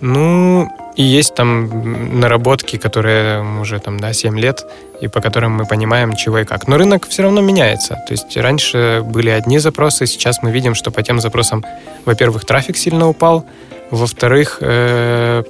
[0.00, 4.64] Ну, и есть там наработки, которые уже там, да, 7 лет,
[5.00, 6.66] и по которым мы понимаем, чего и как.
[6.66, 7.94] Но рынок все равно меняется.
[8.06, 11.64] То есть раньше были одни запросы, сейчас мы видим, что по тем запросам,
[12.04, 13.46] во-первых, трафик сильно упал,
[13.94, 15.42] во-вторых, э,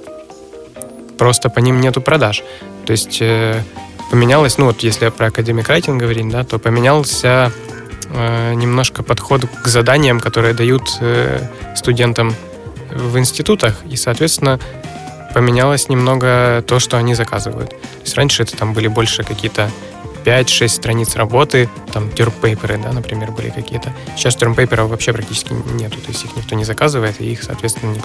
[1.17, 2.43] просто по ним нету продаж.
[2.85, 3.61] То есть э,
[4.11, 7.51] поменялось, ну вот если про академик райтинг говорить, да, то поменялся
[8.09, 10.83] э, немножко подход к заданиям, которые дают
[11.75, 12.35] студентам
[12.91, 14.59] в институтах, и, соответственно,
[15.33, 17.69] поменялось немного то, что они заказывают.
[17.69, 19.69] То есть раньше это там были больше какие-то
[20.25, 23.93] 5-6 страниц работы, там термпейперы, да, например, были какие-то.
[24.15, 27.95] Сейчас термпейперов вообще практически нету, то есть их никто не заказывает, и их, соответственно,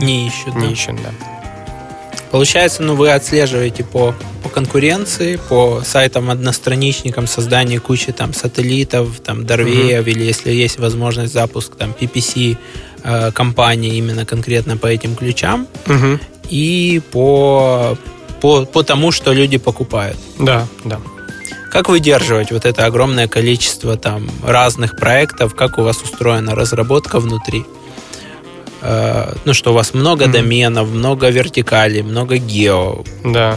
[0.00, 0.54] не ищут.
[0.56, 0.72] Не да?
[0.72, 1.10] ищут, да.
[2.30, 10.06] Получается, ну, вы отслеживаете по, по конкуренции, по сайтам-одностраничникам, создание кучи там сателлитов, там, дорвеев,
[10.06, 10.10] mm-hmm.
[10.10, 12.56] или если есть возможность запуск там PPC
[13.04, 15.68] э, компании именно конкретно по этим ключам.
[15.84, 16.20] Mm-hmm
[16.52, 17.96] и по,
[18.40, 20.18] по, по тому, что люди покупают.
[20.38, 21.00] Да, да.
[21.72, 25.54] Как выдерживать вот это огромное количество там разных проектов?
[25.54, 27.64] Как у вас устроена разработка внутри?
[28.82, 30.32] Э, ну, что у вас много mm-hmm.
[30.32, 33.02] доменов, много вертикалей, много гео.
[33.24, 33.56] Да,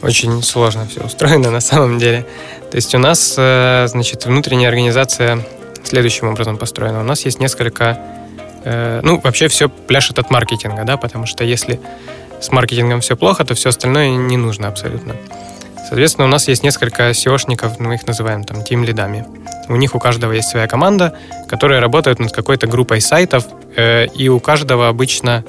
[0.00, 2.26] очень сложно все устроено на самом деле.
[2.70, 5.46] То есть у нас, э, значит, внутренняя организация
[5.84, 7.00] следующим образом построена.
[7.00, 7.98] У нас есть несколько...
[8.64, 11.80] Э, ну, вообще все пляшет от маркетинга, да, потому что если
[12.40, 15.16] с маркетингом все плохо, то все остальное не нужно абсолютно.
[15.88, 19.24] Соответственно, у нас есть несколько SEOшников, мы их называем там тим-лидами.
[19.68, 21.16] У них у каждого есть своя команда,
[21.48, 23.44] которая работает над какой-то группой сайтов,
[23.76, 25.44] э, и у каждого обычно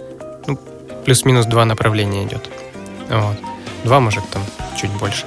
[0.46, 0.60] ну,
[1.06, 2.50] плюс-минус два направления идет.
[3.10, 3.38] Вот.
[3.84, 4.44] Два, может, там
[4.80, 5.26] чуть больше.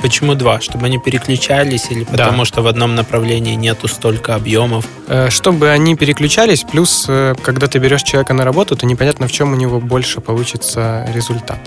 [0.00, 0.60] Почему два?
[0.60, 2.44] Чтобы они переключались или потому да.
[2.44, 4.84] что в одном направлении нету столько объемов?
[5.08, 9.32] Э, чтобы они переключались, плюс э, когда ты берешь человека на работу, то непонятно, в
[9.32, 11.58] чем у него больше получится результат.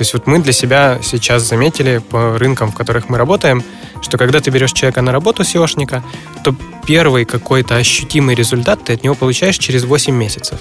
[0.00, 3.62] То есть вот мы для себя сейчас заметили по рынкам, в которых мы работаем,
[4.00, 6.02] что когда ты берешь человека на работу SEOшника,
[6.42, 6.54] то
[6.86, 10.60] первый какой-то ощутимый результат ты от него получаешь через 8 месяцев.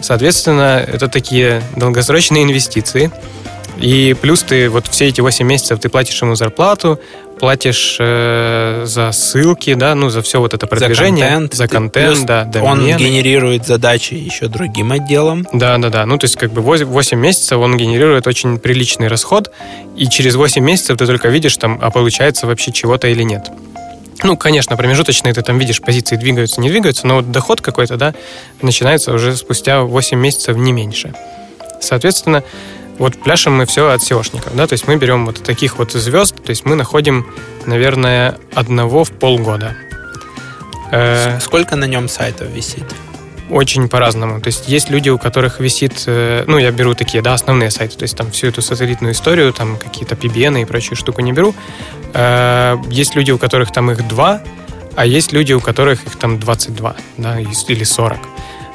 [0.00, 3.10] Соответственно, это такие долгосрочные инвестиции,
[3.80, 6.98] и плюс ты вот все эти 8 месяцев ты платишь ему зарплату,
[7.38, 11.24] платишь э, за ссылки, да, ну, за все вот это продвижение.
[11.24, 11.54] За контент.
[11.54, 12.44] За контент, плюс да.
[12.44, 12.92] Домены.
[12.92, 15.46] Он генерирует задачи еще другим отделам.
[15.52, 16.06] Да, да, да.
[16.06, 19.52] Ну, то есть как бы 8 месяцев он генерирует очень приличный расход,
[19.96, 23.48] и через 8 месяцев ты только видишь там, а получается вообще чего-то или нет.
[24.24, 28.14] Ну, конечно, промежуточные ты там видишь, позиции двигаются, не двигаются, но вот доход какой-то, да,
[28.62, 31.14] начинается уже спустя 8 месяцев не меньше.
[31.80, 32.42] Соответственно,
[32.98, 36.42] вот пляшем мы все от SEOшников, да, то есть мы берем вот таких вот звезд,
[36.42, 37.26] то есть мы находим,
[37.66, 39.76] наверное, одного в полгода.
[40.90, 42.84] Э, Сколько на нем сайтов висит?
[43.50, 44.40] Очень по-разному.
[44.40, 47.96] То есть есть люди, у которых висит, э, ну, я беру такие, да, основные сайты,
[47.96, 51.54] то есть там всю эту сателлитную историю, там какие-то PBN и прочую штуку не беру.
[52.14, 54.42] Э, есть люди, у которых там их два,
[54.96, 58.18] а есть люди, у которых их там 22, да, или 40.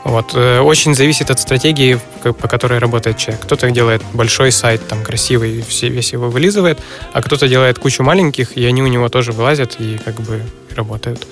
[0.04, 0.32] Вот.
[0.34, 3.44] Э, очень зависит от стратегии, по которой работает человек.
[3.44, 6.80] Кто-то делает большой сайт, там красивый, все, весь его вылизывает,
[7.14, 10.42] а кто-то делает кучу маленьких, и они у него тоже вылазят и как бы
[10.76, 11.26] работают.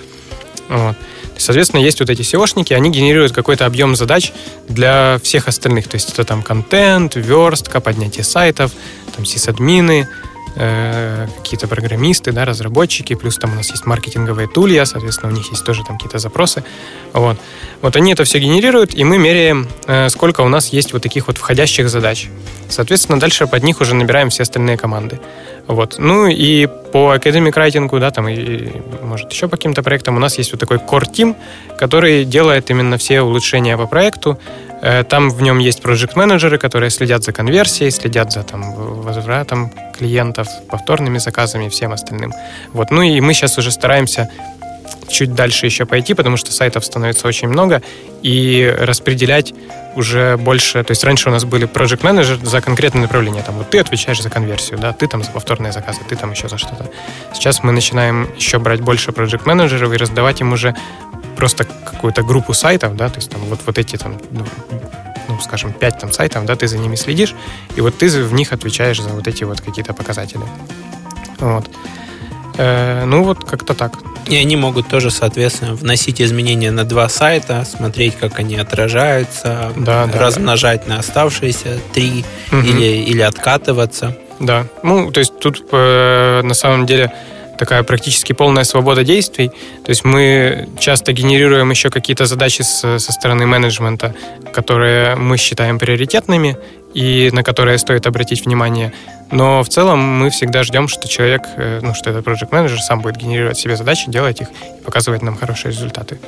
[0.68, 0.96] Вот.
[1.36, 4.32] Соответственно, есть вот эти SEOшники, они генерируют какой-то объем задач
[4.68, 5.88] для всех остальных.
[5.88, 8.72] То есть это там контент, верстка, поднятие сайтов,
[9.14, 10.08] там сисадмины,
[10.54, 15.50] Э, какие-то программисты, да, разработчики, плюс там у нас есть маркетинговые тулья, соответственно, у них
[15.50, 16.62] есть тоже там какие-то запросы.
[17.14, 17.38] Вот.
[17.80, 21.28] вот они это все генерируют, и мы меряем, э, сколько у нас есть вот таких
[21.28, 22.28] вот входящих задач.
[22.68, 25.20] Соответственно, дальше под них уже набираем все остальные команды.
[25.68, 25.96] Вот.
[25.98, 30.36] Ну и по Academic Writing, да, там и, может, еще по каким-то проектам у нас
[30.36, 31.34] есть вот такой core team,
[31.78, 34.38] который делает именно все улучшения по проекту,
[34.82, 39.70] Э, там в нем есть проект-менеджеры, которые следят за конверсией, следят за там, возвратом
[40.02, 42.32] клиентов, повторными заказами и всем остальным.
[42.72, 42.90] Вот.
[42.90, 44.28] Ну и мы сейчас уже стараемся
[45.08, 47.82] чуть дальше еще пойти, потому что сайтов становится очень много,
[48.22, 49.54] и распределять
[49.94, 50.82] уже больше...
[50.82, 53.42] То есть раньше у нас были project менеджер за конкретное направление.
[53.42, 56.48] Там вот ты отвечаешь за конверсию, да, ты там за повторные заказы, ты там еще
[56.48, 56.86] за что-то.
[57.34, 60.74] Сейчас мы начинаем еще брать больше project менеджеров и раздавать им уже
[61.36, 64.18] просто какую-то группу сайтов, да, то есть там вот, вот эти там,
[65.28, 67.34] ну, скажем, пять там сайтов, да, ты за ними следишь,
[67.76, 70.42] и вот ты в них отвечаешь за вот эти вот какие-то показатели.
[71.38, 71.68] Вот.
[72.56, 73.92] Э, ну, вот как-то так.
[74.26, 80.08] И они могут тоже, соответственно, вносить изменения на два сайта, смотреть, как они отражаются, да,
[80.12, 80.94] размножать да.
[80.94, 82.60] на оставшиеся три угу.
[82.60, 84.16] или, или откатываться.
[84.38, 84.66] Да.
[84.82, 87.12] Ну, то есть тут э, на самом деле
[87.58, 89.48] такая практически полная свобода действий.
[89.84, 94.14] То есть мы часто генерируем еще какие-то задачи с, со стороны менеджмента,
[94.52, 96.56] которые мы считаем приоритетными
[96.94, 98.92] и на которые стоит обратить внимание.
[99.30, 103.00] Но в целом мы всегда ждем, что человек, э, ну, что этот проект менеджер сам
[103.00, 106.18] будет генерировать себе задачи, делать их и показывать нам хорошие результаты.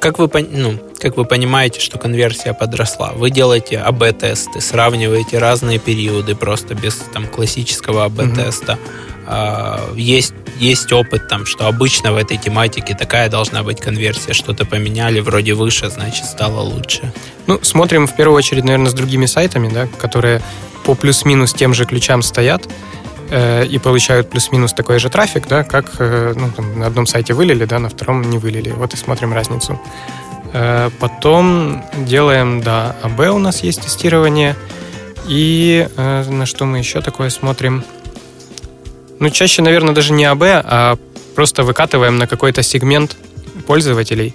[0.00, 3.12] Как вы, ну, как вы понимаете, что конверсия подросла?
[3.14, 8.78] Вы делаете АБ-тесты, сравниваете разные периоды просто без там, классического АБ-теста.
[9.26, 9.98] Mm-hmm.
[10.00, 15.20] Есть, есть опыт там, что обычно в этой тематике такая должна быть конверсия, что-то поменяли,
[15.20, 17.12] вроде выше, значит, стало лучше.
[17.46, 20.40] Ну, смотрим в первую очередь, наверное, с другими сайтами, да, которые
[20.84, 22.66] по плюс-минус тем же ключам стоят
[23.30, 27.34] э, и получают плюс-минус такой же трафик, да, как э, ну, там, на одном сайте
[27.34, 28.70] вылили, да, на втором не вылили.
[28.70, 29.80] Вот и смотрим разницу.
[30.52, 34.56] Э, потом делаем, да, АБ у нас есть тестирование.
[35.26, 37.84] И э, на что мы еще такое смотрим–
[39.20, 40.96] ну, чаще, наверное, даже не АБ, а
[41.34, 43.16] просто выкатываем на какой-то сегмент
[43.66, 44.34] пользователей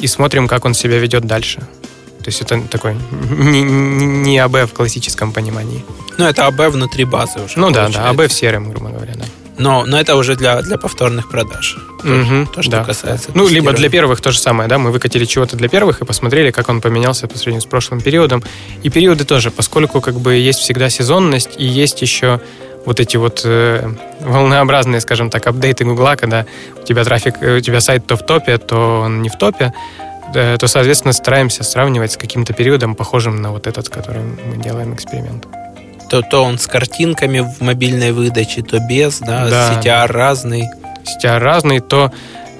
[0.00, 1.60] и смотрим, как он себя ведет дальше.
[1.60, 5.84] То есть это такой не, не АБ в классическом понимании.
[6.22, 7.58] Ну, это АБ внутри базы уже.
[7.58, 9.24] Ну да, да, АБ в сером, грубо говоря, да.
[9.58, 11.76] Но, но это уже для, для повторных продаж.
[12.04, 12.84] Угу, то, что да.
[12.84, 13.30] касается.
[13.34, 16.52] Ну, либо для первых то же самое, да, мы выкатили чего-то для первых и посмотрели,
[16.52, 18.42] как он поменялся по сравнению с прошлым периодом.
[18.84, 22.40] И периоды тоже, поскольку как бы есть всегда сезонность и есть еще
[22.84, 26.46] вот эти вот э, волнообразные, скажем так, апдейты Гугла, когда
[26.80, 29.72] у тебя трафик, э, у тебя сайт то в топе, то он не в топе,
[30.34, 34.94] э, то, соответственно, стараемся сравнивать с каким-то периодом, похожим на вот этот, который мы делаем
[34.94, 35.46] эксперимент.
[36.12, 39.80] То, то он с картинками в мобильной выдаче, то без, да, Да.
[39.82, 40.68] CTR разный,
[41.04, 42.12] CTR разный, то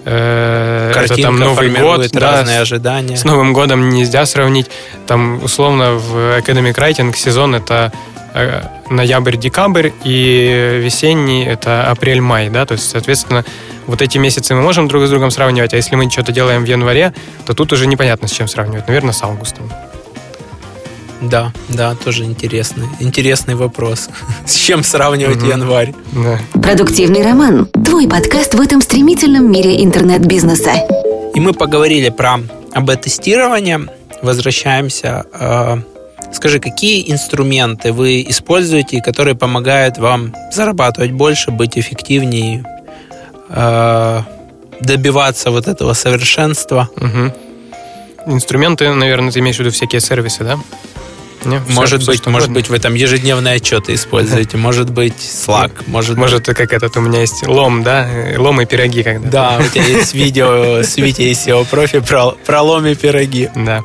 [0.07, 3.15] э, это картинка там Новый год, да, разные ожидания.
[3.15, 4.71] С Новым годом нельзя сравнить.
[5.07, 7.93] Там, условно, в Academic Writing сезон это
[8.33, 13.45] э, ноябрь-декабрь, и весенний это апрель-май, да, то есть, соответственно,
[13.87, 16.67] вот эти месяцы мы можем друг с другом сравнивать, а если мы что-то делаем в
[16.67, 17.13] январе,
[17.45, 18.89] то тут уже непонятно, с чем сравнивать.
[18.89, 19.71] Наверное, с августом.
[21.23, 24.09] Да, да, тоже интересный, интересный вопрос.
[24.47, 25.95] С чем сравнивать январь?
[26.13, 26.39] Да.
[26.61, 27.67] Продуктивный роман.
[27.85, 30.73] Твой подкаст в этом стремительном мире интернет-бизнеса.
[31.35, 32.41] И мы поговорили про
[32.73, 33.87] АБ-тестирование.
[34.21, 35.25] Возвращаемся.
[35.33, 35.79] Э,
[36.33, 42.65] Скажи, какие инструменты вы используете, которые помогают вам зарабатывать больше, быть эффективнее,
[43.51, 44.21] э,
[44.81, 46.89] добиваться вот этого совершенства?
[46.97, 47.33] Мгм.
[48.27, 50.59] Инструменты, наверное, ты имеешь в виду всякие сервисы, да?
[51.45, 51.59] Не?
[51.61, 52.55] Всё- Может всё, быть, может угодно.
[52.55, 57.21] быть, вы там ежедневные отчеты используете, может быть, Slack, может, Может, как этот у меня
[57.21, 58.09] есть лом, да?
[58.37, 59.29] Лом и пироги когда
[59.59, 63.51] Да, у тебя есть видео с Витей из SEO профи про, про лом и пироги.
[63.55, 63.83] Да.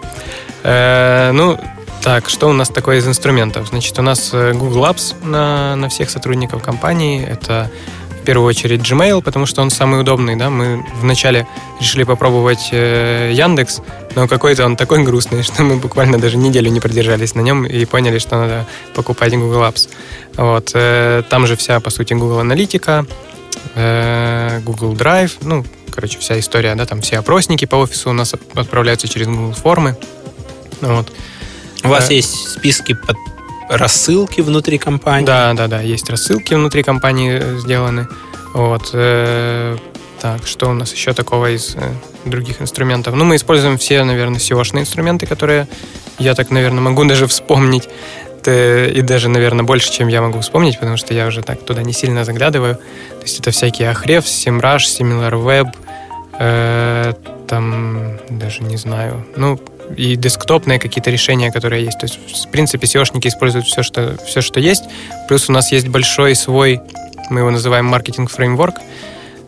[0.63, 1.59] Э, ну,
[2.01, 3.67] так, что у нас такое из инструментов?
[3.69, 7.25] Значит, у нас э, Google Apps на, на всех сотрудников компании.
[7.25, 7.69] Это
[8.27, 10.35] первую очередь Gmail, потому что он самый удобный.
[10.35, 10.49] Да?
[10.49, 11.47] Мы вначале
[11.79, 13.81] решили попробовать э, Яндекс,
[14.15, 17.85] но какой-то он такой грустный, что мы буквально даже неделю не продержались на нем и
[17.85, 19.89] поняли, что надо покупать Google Apps.
[20.35, 20.71] Вот.
[20.73, 23.05] э, там же вся, по сути, Google Аналитика,
[23.75, 28.33] э, Google Drive, ну, короче, вся история, да, там все опросники по офису у нас
[28.33, 29.95] от- отправляются через Google формы.
[30.81, 31.11] Вот.
[31.83, 33.15] У вас Э, есть списки под
[33.69, 35.25] рассылки внутри компании?
[35.25, 38.07] Да, да, да, есть рассылки внутри компании э, сделаны.
[38.53, 38.89] Вот.
[38.93, 39.77] э,
[40.21, 41.91] Так, что у нас еще такого из э,
[42.25, 43.13] других инструментов?
[43.15, 45.67] Ну, мы используем все, наверное, SEO-шные инструменты, которые
[46.17, 47.87] я так, наверное, могу даже вспомнить.
[48.45, 51.91] И даже, наверное, больше, чем я могу вспомнить, потому что я уже так туда не
[51.91, 52.75] сильно заглядываю.
[52.75, 55.67] То есть это всякие Ahrefs, SEMrush, SimilarWeb,
[56.39, 57.13] э,
[57.47, 59.25] там даже не знаю.
[59.35, 59.59] Ну,
[59.95, 61.99] и десктопные какие-то решения, которые есть.
[61.99, 64.83] То есть, в принципе, SEOшники используют все, что, все, что есть.
[65.27, 66.81] Плюс у нас есть большой свой,
[67.29, 68.75] мы его называем маркетинг-фреймворк,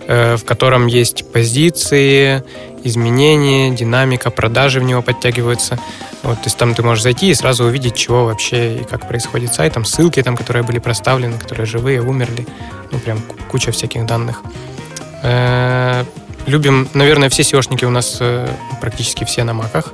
[0.08, 2.44] э, в котором есть позиции,
[2.84, 5.80] изменения, динамика, продажи в него подтягиваются.
[6.24, 9.54] Вот, то есть там ты можешь зайти и сразу увидеть, чего вообще и как происходит
[9.54, 9.74] сайт.
[9.74, 12.46] Там ссылки, там, которые были проставлены, которые живые, умерли.
[12.92, 14.42] Ну, прям ку- куча всяких данных.
[15.24, 16.04] Э,
[16.46, 18.48] Любим, наверное, все SEOшники у нас э,
[18.82, 19.94] практически все на маках.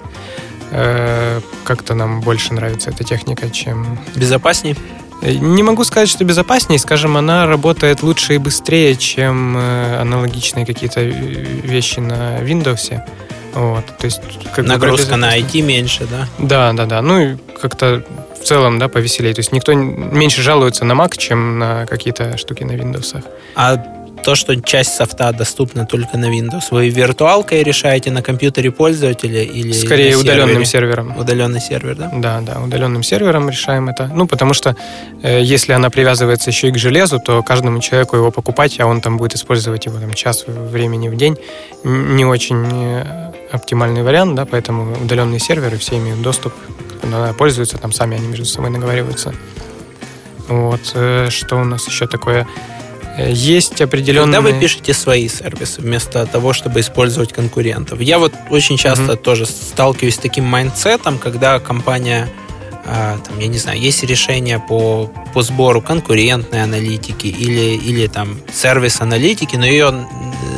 [0.78, 4.76] Э, Как-то нам больше нравится эта техника, чем Безопаснее?
[5.22, 10.66] Э, Не могу сказать, что безопаснее, скажем, она работает лучше и быстрее, чем э, аналогичные
[10.66, 13.02] какие-то вещи на Windows.
[13.54, 14.22] Вот, то есть
[14.54, 15.38] как Нагрузка на.
[15.38, 16.28] IT меньше, да?
[16.40, 17.02] Да, да, да.
[17.02, 18.04] Ну и как-то
[18.42, 19.34] в целом, да, повеселее.
[19.34, 23.24] То есть никто меньше жалуется на Mac, чем на какие-то штуки на Windows.
[23.56, 23.78] А
[24.26, 29.72] то, что часть софта доступна только на Windows, вы виртуалкой решаете на компьютере пользователя или
[29.72, 31.16] Скорее удаленным сервером.
[31.16, 32.10] Удаленный сервер, да?
[32.12, 34.08] Да, да, удаленным сервером решаем это.
[34.08, 34.76] Ну, потому что
[35.22, 39.00] э, если она привязывается еще и к железу, то каждому человеку его покупать, а он
[39.00, 41.38] там будет использовать его там час времени в день,
[41.84, 46.52] не очень э, оптимальный вариант, да, поэтому удаленные серверы все имеют доступ,
[47.38, 49.36] пользуются, там сами они между собой наговариваются.
[50.48, 52.48] Вот, э, что у нас еще такое?
[53.18, 54.36] Э, Есть определенные...
[54.42, 58.02] Когда вы пишете свои сервисы вместо того, чтобы использовать конкурентов?
[58.02, 59.18] Я вот очень часто Мгм.
[59.18, 62.28] тоже сталкиваюсь с таким майндсетом, когда компания,
[62.86, 68.40] а, там, я не знаю, есть решение по, по сбору конкурентной аналитики или, или там
[68.54, 70.08] сервис аналитики, но ее,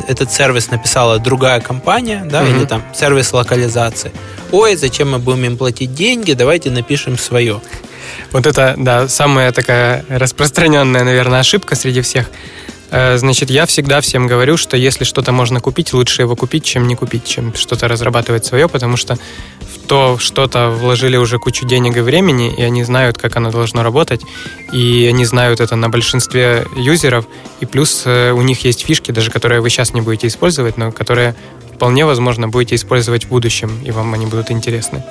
[0.08, 2.56] этот сервис написала другая компания, да, Мгм.
[2.56, 4.10] или там сервис локализации.
[4.50, 7.60] Ой, зачем мы будем им платить деньги, давайте напишем свое.
[8.32, 12.30] Вот это, да, самая такая распространенная, наверное, ошибка среди всех.
[12.90, 16.86] Э, Значит, я всегда всем говорю, что если что-то можно купить, лучше его купить, чем
[16.86, 19.16] не купить, чем что-то разрабатывать свое, потому что
[19.60, 23.82] в то что-то вложили уже кучу денег и времени, и они знают, как оно должно
[23.82, 24.22] работать,
[24.72, 27.26] и они знают это на большинстве юзеров,
[27.60, 30.92] и плюс э, у них есть фишки, даже которые вы сейчас не будете использовать, но
[30.92, 31.34] которые
[31.74, 35.04] вполне возможно будете использовать в будущем, и вам они будут интересны.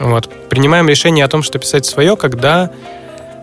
[0.00, 0.28] Вот.
[0.48, 2.70] Принимаем решение о том, что писать свое, когда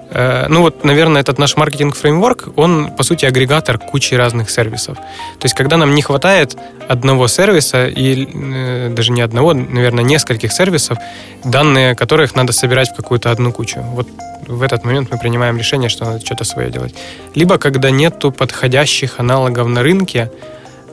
[0.10, 4.98] Э, ну вот, наверное, этот наш маркетинг-фреймворк, он, по сути, агрегатор кучи разных сервисов.
[4.98, 10.52] То есть, когда нам не хватает одного сервиса, и э, даже не одного, наверное, нескольких
[10.52, 10.98] сервисов,
[11.44, 13.82] данные которых надо собирать в какую-то одну кучу.
[13.82, 14.08] Вот
[14.48, 16.96] в этот момент мы принимаем решение, что надо что-то свое делать.
[17.36, 20.32] Либо когда нету подходящих аналогов на рынке,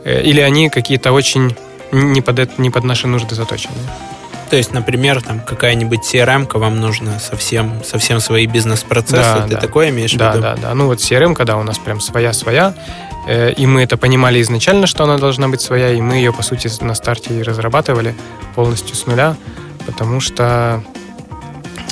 [0.05, 1.57] э, или они какие-то очень
[1.93, 3.75] не под, это, не под наши нужды заточены.
[4.51, 9.17] То есть, например, там какая-нибудь CRM вам нужно совсем, совсем свои бизнес-процессы.
[9.17, 9.61] Да, Ты да.
[9.61, 10.43] такое имеешь да, в виду?
[10.43, 10.75] Да, да, да.
[10.75, 12.75] Ну вот CRM, когда у нас прям своя-своя,
[13.27, 16.43] э, и мы это понимали изначально, что она должна быть своя, и мы ее, по
[16.43, 18.15] сути, на старте и разрабатывали
[18.55, 19.37] полностью с нуля,
[19.87, 20.83] потому что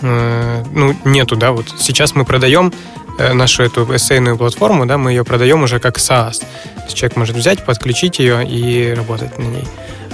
[0.02, 2.72] э, ну, нету, да, вот сейчас мы продаем
[3.18, 6.40] э, нашу эту эссейную платформу, да, мы ее продаем уже как SaaS.
[6.76, 9.64] То есть человек может взять, подключить ее и работать на ней.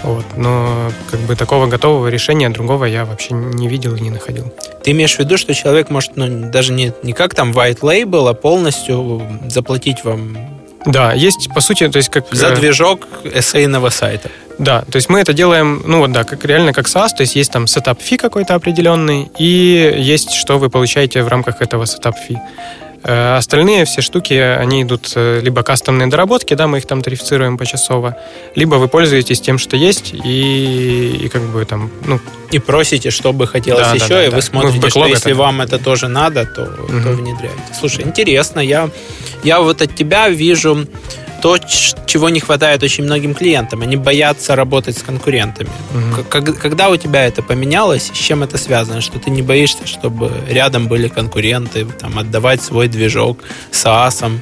[0.03, 0.25] Вот.
[0.37, 4.53] Но как бы такого готового решения другого я вообще не видел и не находил.
[4.83, 8.29] Ты имеешь в виду, что человек может ну, даже не, не как там white label,
[8.29, 10.37] а полностью заплатить вам
[10.85, 12.27] да, есть, по сути, то есть как...
[12.31, 14.31] За э, движок эссейного сайта.
[14.59, 17.37] Да, то есть мы это делаем, ну вот да, как реально как SaaS, то есть
[17.37, 22.17] есть там setup fee какой-то определенный, и есть, что вы получаете в рамках этого setup
[22.17, 22.39] fee.
[23.05, 27.57] Э, остальные все штуки, они идут э, либо кастомные доработки, да, мы их там тарифицируем
[27.57, 28.17] почасово,
[28.57, 32.19] либо вы пользуетесь тем, что есть, и, и как бы там, ну...
[32.51, 34.37] И просите, что бы хотелось да, еще, да, да, и да.
[34.37, 35.39] вы смотрите, что если это...
[35.39, 37.03] вам это тоже надо, то, угу.
[37.03, 37.59] то внедряйте.
[37.79, 38.91] Слушай, интересно, я,
[39.45, 40.87] я вот от тебя вижу
[41.43, 43.83] то, чего не хватает очень многим клиентам.
[43.83, 45.71] Они боятся работать с конкурентами.
[45.95, 46.25] Угу.
[46.29, 49.01] Когда у тебя это поменялось, с чем это связано?
[49.01, 53.39] Что ты не боишься, чтобы рядом были конкуренты, там, отдавать свой движок
[53.73, 54.41] SaaS?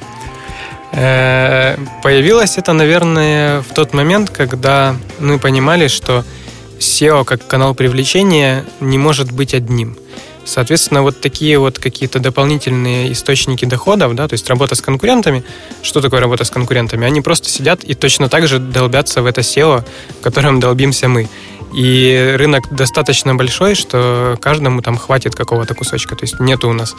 [0.93, 6.23] Э, появилось это, наверное, в тот момент, когда мы понимали, что
[6.79, 9.97] SEO как канал привлечения не может быть одним.
[10.47, 15.43] Соответственно, вот такие вот какие-то дополнительные источники доходов, да, то есть работа с конкурентами.
[15.81, 17.05] Что такое работа с конкурентами?
[17.05, 19.83] Они просто сидят и точно так же долбятся в это SEO,
[20.19, 21.27] в котором долбимся мы.
[21.73, 26.15] И рынок достаточно большой, что каждому там хватит какого-то кусочка.
[26.15, 26.95] То есть нету у нас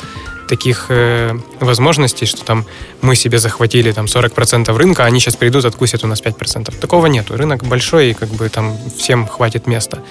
[0.48, 2.66] таких э, возможностей, что там
[3.00, 6.78] мы себе захватили там 40% рынка, а они сейчас придут, откусят у нас 5%.
[6.78, 7.36] Такого нету.
[7.36, 10.02] Рынок большой, и как бы там всем хватит места.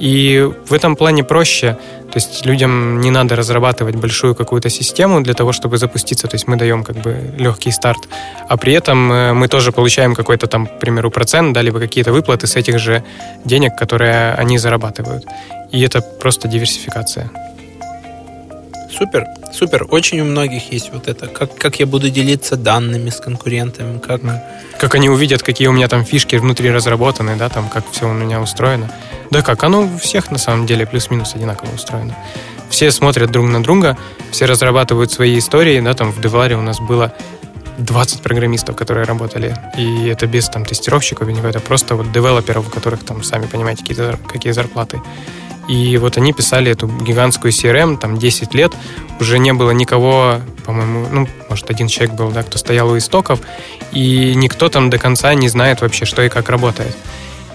[0.00, 1.76] И в этом плане проще.
[2.12, 6.26] То есть людям не надо разрабатывать большую какую-то систему для того, чтобы запуститься.
[6.26, 8.08] То есть мы даем как бы легкий старт.
[8.48, 12.12] А при этом э, мы тоже получаем какой-то там, к примеру, процент, да, либо какие-то
[12.12, 13.02] выплаты с этих же
[13.44, 15.24] денег, которые они зарабатывают.
[15.70, 17.30] И это просто диверсификация.
[18.98, 19.86] Супер, супер.
[19.90, 21.28] Очень у многих есть вот это.
[21.28, 24.20] Как, как я буду делиться данными с конкурентами, как...
[24.76, 28.12] Как они увидят, какие у меня там фишки внутри разработаны, да, там, как все у
[28.12, 28.90] меня устроено.
[29.30, 32.16] Да как, оно у всех на самом деле плюс-минус одинаково устроено.
[32.70, 33.96] Все смотрят друг на друга,
[34.32, 37.14] все разрабатывают свои истории, да, там в Девларе у нас было
[37.78, 39.56] 20 программистов, которые работали.
[39.76, 44.16] И это без там тестировщиков, это просто вот девелоперов, у которых там, сами понимаете, какие,
[44.26, 45.00] какие зарплаты.
[45.68, 48.72] И вот они писали эту гигантскую CRM, там 10 лет,
[49.20, 53.40] уже не было никого, по-моему, ну, может, один человек был, да, кто стоял у истоков,
[53.92, 56.96] и никто там до конца не знает вообще, что и как работает.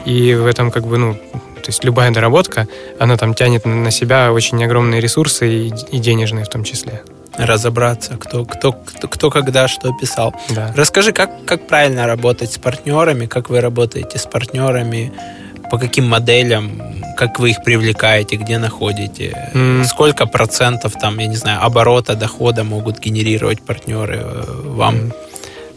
[0.05, 2.67] И в этом как бы, ну, то есть любая доработка,
[2.99, 7.01] она там тянет на себя очень огромные ресурсы и, и денежные в том числе.
[7.37, 10.35] Разобраться, кто, кто, кто, кто когда что писал.
[10.49, 10.71] Да.
[10.75, 15.13] Расскажи, как, как правильно работать с партнерами, как вы работаете с партнерами,
[15.69, 16.81] по каким моделям,
[17.17, 19.85] как вы их привлекаете, где находите, mm.
[19.85, 24.95] сколько процентов там, я не знаю, оборота, дохода могут генерировать партнеры э, вам?
[24.95, 25.13] Mm.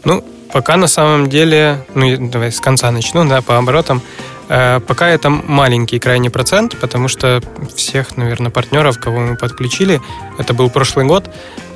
[0.05, 4.01] Ну, пока на самом деле, ну, давай с конца начну, да, по оборотам.
[4.49, 7.41] Э, пока это маленький крайний процент, потому что
[7.75, 10.01] всех, наверное, партнеров, кого мы подключили,
[10.37, 11.29] это был прошлый год,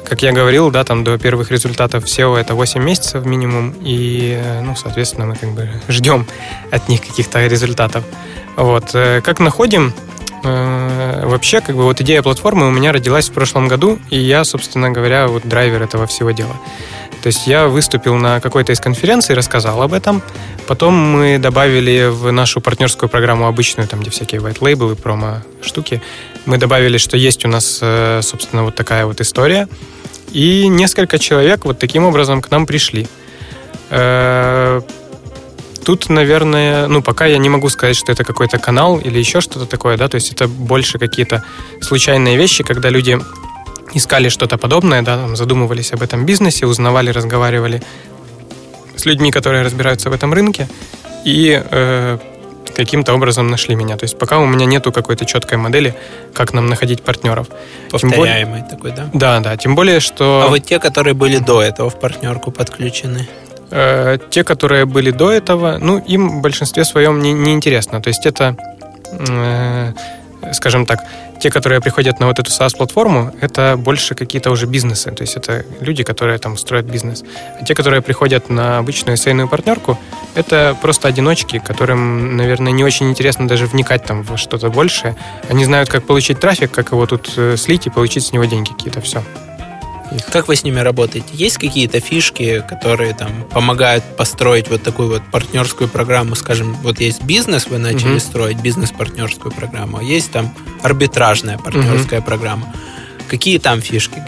[0.06, 4.62] как я говорил, да, там до первых результатов SEO это 8 месяцев минимум, и, э,
[4.62, 6.26] ну, соответственно, мы как бы ждем
[6.72, 8.04] от них каких-то результатов.
[8.56, 8.92] Вот.
[8.94, 9.94] Э, как находим?
[10.44, 14.90] Вообще, как бы вот идея платформы у меня родилась в прошлом году, и я, собственно
[14.90, 16.56] говоря, вот драйвер этого всего дела.
[17.22, 20.22] То есть я выступил на какой-то из конференций, рассказал об этом.
[20.68, 26.02] Потом мы добавили в нашу партнерскую программу обычную, там, где всякие white label и промо-штуки,
[26.46, 29.68] мы добавили, что есть у нас, э, собственно, вот такая вот история.
[30.32, 33.08] И несколько человек вот таким образом к нам пришли.
[33.92, 34.82] Э,
[35.86, 39.66] тут, наверное, ну, пока я не могу сказать, что это какой-то канал или еще что-то
[39.66, 41.44] такое, да, то есть это больше какие-то
[41.82, 43.20] случайные вещи, когда люди
[43.94, 47.82] искали что-то подобное, да, там, задумывались об этом бизнесе, узнавали, разговаривали
[48.96, 50.68] с людьми, которые разбираются в этом рынке,
[51.26, 52.18] и э,
[52.76, 53.98] каким-то образом нашли меня.
[53.98, 55.94] То есть пока у меня нету какой-то четкой модели,
[56.34, 57.48] как нам находить партнеров.
[57.90, 59.10] Повторяемый более, такой, да?
[59.14, 59.58] Да, да.
[59.58, 60.44] Тем более, что...
[60.46, 63.28] А вот те, которые были до этого в партнерку подключены?
[63.70, 68.02] Э, те, которые были до этого, ну, им в большинстве своем не, не интересно.
[68.02, 68.56] То есть это,
[69.12, 69.94] э,
[70.54, 71.00] скажем так,
[71.42, 75.12] те, которые приходят на вот эту SaaS-платформу, это больше какие-то уже бизнесы.
[75.12, 77.24] То есть это люди, которые там строят бизнес.
[77.60, 79.98] А те, которые приходят на обычную сейную партнерку,
[80.36, 85.16] это просто одиночки, которым, наверное, не очень интересно даже вникать там в что-то большее.
[85.50, 88.70] Они знают, как получить трафик, как его тут э, слить и получить с него деньги
[88.70, 89.02] какие-то.
[89.02, 89.24] Все.
[90.32, 91.28] Как вы с ними работаете?
[91.34, 96.36] Есть какие-то фишки, которые там помогают построить вот такую вот партнерскую программу?
[96.36, 98.20] Скажем, вот есть бизнес, вы начали угу.
[98.20, 100.54] строить бизнес-партнерскую программу, а есть там
[100.84, 102.28] арбитражная партнерская угу.
[102.28, 102.74] программа.
[103.30, 104.22] Какие там фишки?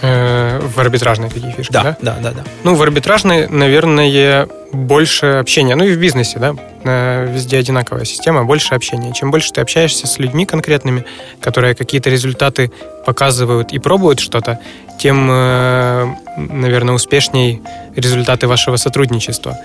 [0.00, 1.82] Э, в арбитражной какие фишки, да?
[1.82, 2.30] Да, да, да.
[2.30, 2.44] да.
[2.62, 5.74] Ну, в арбитражной, наверное, больше общения.
[5.74, 9.12] Ну и в бизнесе, да, э, везде одинаковая система, больше общения.
[9.12, 11.04] Чем больше ты общаешься с людьми конкретными,
[11.40, 12.70] которые какие-то результаты
[13.06, 14.60] показывают и пробуют что-то,
[15.00, 17.60] тем, э, наверное, успешней
[17.96, 19.58] результаты вашего сотрудничества.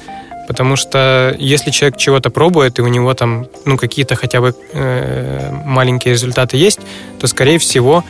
[0.47, 5.51] Потому что если человек чего-то пробует, и у него там ну, какие-то хотя бы э,
[5.65, 6.79] маленькие результаты есть,
[7.19, 8.03] то, скорее всего,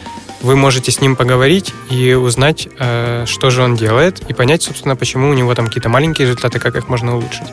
[0.44, 4.96] вы можете с ним поговорить и узнать, э, что же он делает, и понять, собственно,
[4.96, 7.48] почему у него там какие-то маленькие результаты, как их можно улучшить.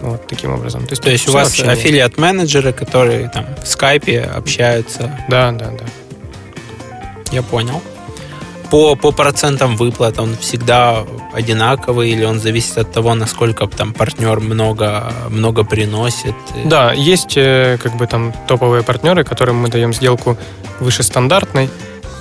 [0.00, 0.86] Вот таким образом.
[0.86, 5.14] То есть, То есть у вас аффилиат-менеджеры, которые там в скайпе общаются.
[5.28, 5.84] Да, да, да.
[7.30, 7.82] Я понял.
[8.70, 14.40] По, по процентам выплат он всегда одинаковый или он зависит от того, насколько там партнер
[14.40, 16.34] много, много приносит?
[16.64, 20.38] Да, есть э, как бы там топовые партнеры, которым мы даем сделку
[20.78, 21.68] выше стандартной,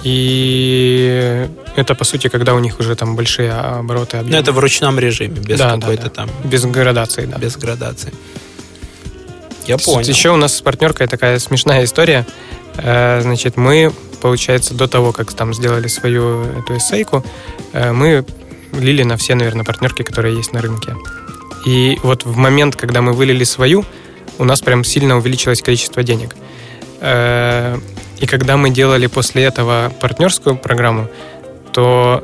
[0.03, 4.17] и это, по сути, когда у них уже там большие обороты.
[4.17, 4.35] Объемы.
[4.35, 6.15] Ну, это в ручном режиме, без да, какой-то да, да.
[6.15, 6.29] там...
[6.43, 7.37] Без градации, да.
[7.37, 8.13] Без градации.
[9.65, 10.07] Я понял.
[10.07, 12.25] Еще у нас с партнеркой такая смешная история.
[12.77, 13.91] Э, значит, мы,
[14.21, 17.23] получается, до того, как там сделали свою эту эссейку,
[17.73, 18.25] э, мы
[18.73, 20.95] лили на все, наверное, партнерки, которые есть на рынке.
[21.65, 23.85] И вот в момент, когда мы вылили свою,
[24.37, 26.35] у нас прям сильно увеличилось количество денег.
[28.19, 31.07] И когда мы делали после этого партнерскую программу,
[31.71, 32.23] то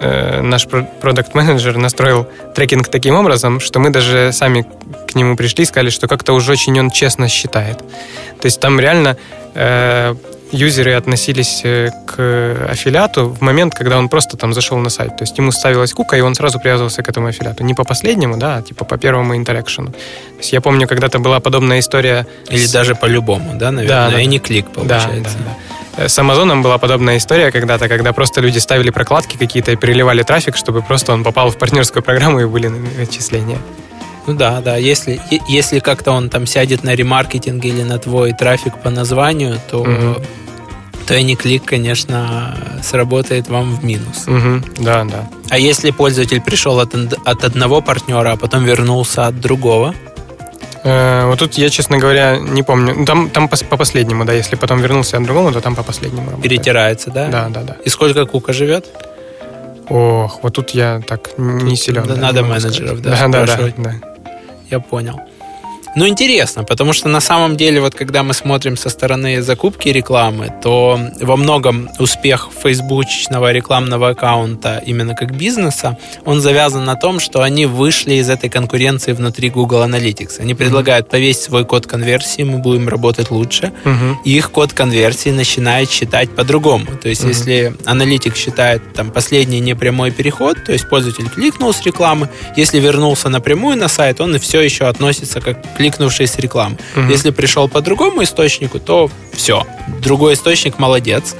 [0.00, 4.66] э, наш продукт-менеджер настроил трекинг таким образом, что мы даже сами
[5.06, 7.78] к нему пришли и сказали, что как-то уже очень он честно считает.
[8.40, 9.16] То есть там реально
[9.54, 10.14] э,
[10.52, 15.16] юзеры относились э, к аффилиату в момент, когда он просто там зашел на сайт.
[15.16, 17.64] То есть ему ставилась кука, и он сразу привязывался к этому аффилиату.
[17.64, 19.90] Не по последнему, да, а типа по первому интеракшену.
[19.90, 22.26] То есть я помню, когда-то была подобная история...
[22.48, 22.72] Или с...
[22.72, 25.38] даже по любому, да, наверное, да, да, и не клик получается.
[25.38, 25.56] Да, да,
[25.96, 26.04] да.
[26.04, 30.22] Э, с Амазоном была подобная история когда-то, когда просто люди ставили прокладки какие-то и переливали
[30.22, 32.70] трафик, чтобы просто он попал в партнерскую программу и были
[33.00, 33.58] отчисления.
[34.26, 34.76] Ну да, да.
[34.76, 39.80] Если, если как-то он там сядет на ремаркетинг или на твой трафик по названию, то,
[39.80, 40.22] угу.
[41.06, 44.26] то AnyClick, конечно, сработает вам в минус.
[44.26, 44.84] Угу.
[44.84, 45.28] Да, да.
[45.50, 49.94] А если пользователь пришел от, от одного партнера, а потом вернулся от другого?
[50.82, 52.94] Э, вот тут я, честно говоря, не помню.
[52.96, 54.32] Ну, там, там по, по последнему, да.
[54.32, 56.42] Если потом вернулся от другому, то там по последнему работает.
[56.42, 57.28] Перетирается, да?
[57.28, 57.76] Да, да, да.
[57.84, 58.86] И сколько Кука живет?
[59.88, 62.04] Ох, вот тут я так не силен.
[62.06, 64.15] Да, надо менеджеров, да, да, да, да.
[64.70, 65.20] Я понял.
[65.96, 70.52] Ну, интересно, потому что на самом деле, вот когда мы смотрим со стороны закупки рекламы,
[70.62, 77.40] то во многом успех фейсбучного рекламного аккаунта именно как бизнеса, он завязан на том, что
[77.40, 80.40] они вышли из этой конкуренции внутри Google Analytics.
[80.40, 84.16] Они предлагают повесить свой код конверсии, мы будем работать лучше, uh-huh.
[84.22, 86.84] и их код конверсии начинает считать по-другому.
[87.02, 87.28] То есть, uh-huh.
[87.28, 93.30] если аналитик считает там последний непрямой переход, то есть пользователь кликнул с рекламы, если вернулся
[93.30, 96.76] напрямую на сайт, он и все еще относится как к кликнувший с рекламы.
[96.96, 97.10] Угу.
[97.12, 99.62] Если пришел по другому источнику, то все.
[100.02, 101.36] Другой источник молодец.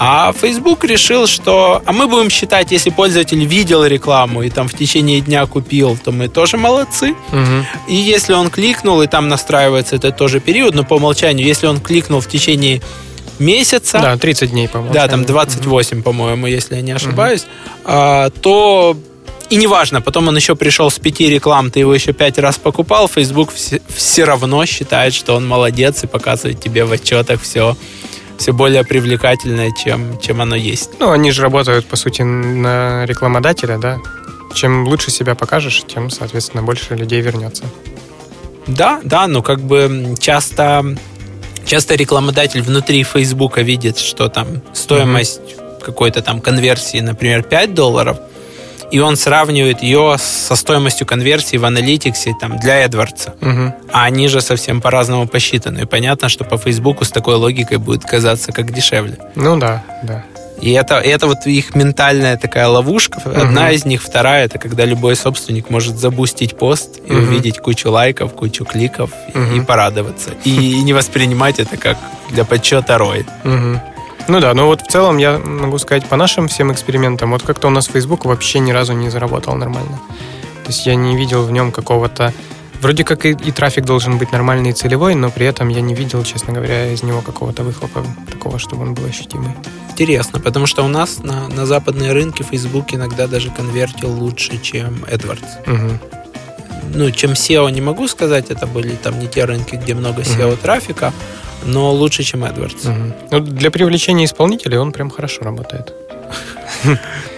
[0.00, 4.74] А Facebook решил, что а мы будем считать, если пользователь видел рекламу и там в
[4.74, 7.14] течение дня купил, то мы тоже молодцы.
[7.32, 7.66] Угу.
[7.88, 11.80] И если он кликнул, и там настраивается это тоже период, но по умолчанию, если он
[11.80, 12.80] кликнул в течение
[13.40, 13.98] месяца.
[13.98, 14.94] Да, 30 дней, по-моему.
[14.94, 16.04] Да, там 28, угу.
[16.04, 17.46] по-моему, если я не ошибаюсь,
[17.84, 18.32] угу.
[18.40, 18.96] то
[19.50, 23.08] и неважно, потом он еще пришел с пяти реклам, ты его еще пять раз покупал,
[23.08, 27.76] Facebook все, все равно считает, что он молодец и показывает тебе в отчетах все,
[28.36, 30.90] все более привлекательное, чем, чем оно есть.
[30.98, 33.98] Ну, они же работают, по сути, на рекламодателя, да?
[34.54, 37.64] Чем лучше себя покажешь, тем, соответственно, больше людей вернется.
[38.66, 40.84] Да, да, но как бы часто,
[41.64, 45.84] часто рекламодатель внутри Фейсбука видит, что там стоимость mm-hmm.
[45.84, 48.18] какой-то там конверсии, например, 5 долларов,
[48.90, 53.32] и он сравнивает ее со стоимостью конверсии в аналитиксе там, для AdWords.
[53.40, 53.74] Мгм.
[53.92, 55.80] А они же совсем по-разному посчитаны.
[55.80, 59.18] И понятно, что по Фейсбуку с такой логикой будет казаться как дешевле.
[59.34, 60.24] Ну да, да.
[60.60, 63.20] И это, это вот их ментальная такая ловушка.
[63.24, 67.22] Одна из них, вторая, это когда любой собственник может забустить пост и Мгм.
[67.28, 69.60] увидеть кучу лайков, кучу кликов и- Мгм.
[69.60, 70.30] и порадоваться.
[70.44, 71.96] И, не воспринимать это как
[72.30, 73.24] для подсчета ROI.
[73.44, 73.80] Мгм.
[74.28, 77.68] Ну да, но вот в целом я могу сказать по нашим всем экспериментам, вот как-то
[77.68, 79.98] у нас Facebook вообще ни разу не заработал нормально.
[80.64, 82.34] То есть я не видел в нем какого-то...
[82.82, 85.94] Вроде как и, и трафик должен быть нормальный и целевой, но при этом я не
[85.94, 89.50] видел, честно говоря, из него какого-то выхлопа такого, чтобы он был ощутимый.
[89.90, 95.04] Интересно, потому что у нас на, на западные рынки Facebook иногда даже конвертил лучше, чем
[95.10, 95.66] AdWords.
[95.66, 95.98] Мгм.
[96.94, 100.56] Ну, чем SEO не могу сказать, это были там не те рынки, где много SEO
[100.56, 101.12] трафика,
[101.64, 102.88] но лучше, чем AdWords.
[102.88, 103.14] Мгм.
[103.30, 105.92] Ну, для привлечения исполнителей он прям хорошо работает.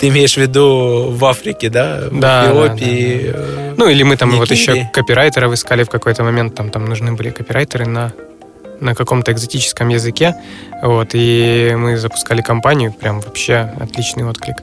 [0.01, 2.01] Ты имеешь в виду в Африке, да?
[2.11, 3.33] В Да, да, Эфиопии?
[3.35, 7.12] э, Ну, или мы там вот еще копирайтеров искали в какой-то момент, там, там нужны
[7.12, 8.12] были копирайтеры на,
[8.81, 10.35] на каком-то экзотическом языке,
[10.83, 14.57] вот, и мы запускали компанию, прям вообще отличный отклик.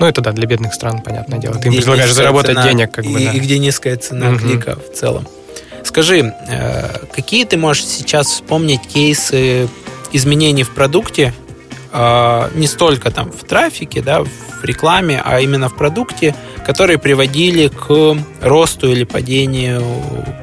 [0.00, 1.54] Ну, это да, для бедных стран, понятное дело.
[1.56, 3.32] Ты им предлагаешь заработать цена, денег, как бы, и, да.
[3.32, 4.38] и где низкая цена Мгм.
[4.38, 5.26] клика в целом.
[5.84, 9.68] Скажи, э, какие ты можешь сейчас вспомнить кейсы
[10.12, 11.34] изменений в продукте,
[11.94, 16.34] э, не столько там в трафике, да, в рекламе, а именно в продукте,
[16.66, 19.82] которые приводили к росту или падению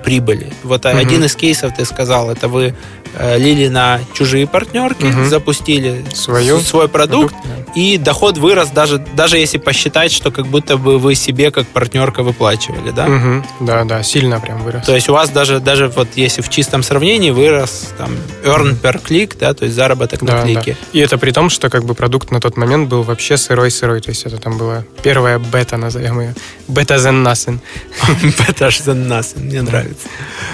[0.04, 0.48] прибыли.
[0.64, 0.98] Вот Мгм.
[0.98, 2.74] один из кейсов ты сказал, это вы
[3.14, 5.26] э, лили на чужие партнерки, Мгм.
[5.26, 7.50] запустили Свою свой продукт, да.
[7.76, 12.24] и доход вырос даже, даже если посчитать, что как будто бы вы себе как партнерка
[12.24, 13.08] выплачивали, да?
[13.08, 13.46] Мгм.
[13.60, 14.86] Да, да, сильно прям вырос.
[14.86, 18.12] То есть у вас даже, даже вот если в чистом сравнении вырос там
[18.46, 20.78] earn per click, да, то есть заработок на Да, клике.
[20.80, 20.88] да.
[20.98, 24.02] И это при том, что как бы продукт на тот момент был вообще сырой-сырой.
[24.02, 26.36] То есть это там была первая бета, назовем ее.
[26.68, 27.60] Бета than nothing.
[28.24, 30.08] Better than nothing, мне нравится.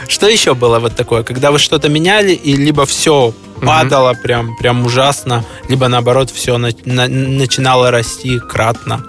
[0.07, 4.85] Что еще было вот такое, когда вы что-то меняли, и либо все падало прям, прям
[4.85, 9.03] ужасно, либо наоборот все начинало расти кратно.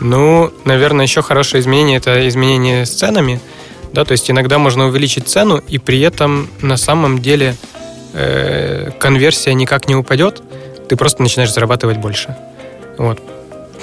[0.00, 3.40] Ну, наверное, еще хорошее изменение это изменение с ценами.
[3.92, 7.56] Да, то есть иногда можно увеличить цену, и при этом на самом деле
[8.12, 10.42] э, конверсия никак не упадет,
[10.90, 12.36] ты просто начинаешь зарабатывать больше.
[12.98, 13.22] Вот.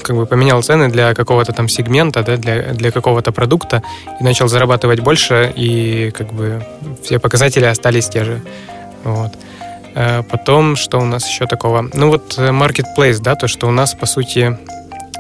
[0.04, 3.82] Как бы поменял цены для какого-то там сегмента, да, для, для какого-то продукта,
[4.20, 6.62] и начал зарабатывать больше, и как бы
[7.04, 8.42] все показатели остались те же.
[9.06, 9.32] Вот.
[9.96, 11.90] Э, Потом, что у нас еще такого?
[11.94, 14.58] Ну вот э, Marketplace, да, то, что у нас, по сути,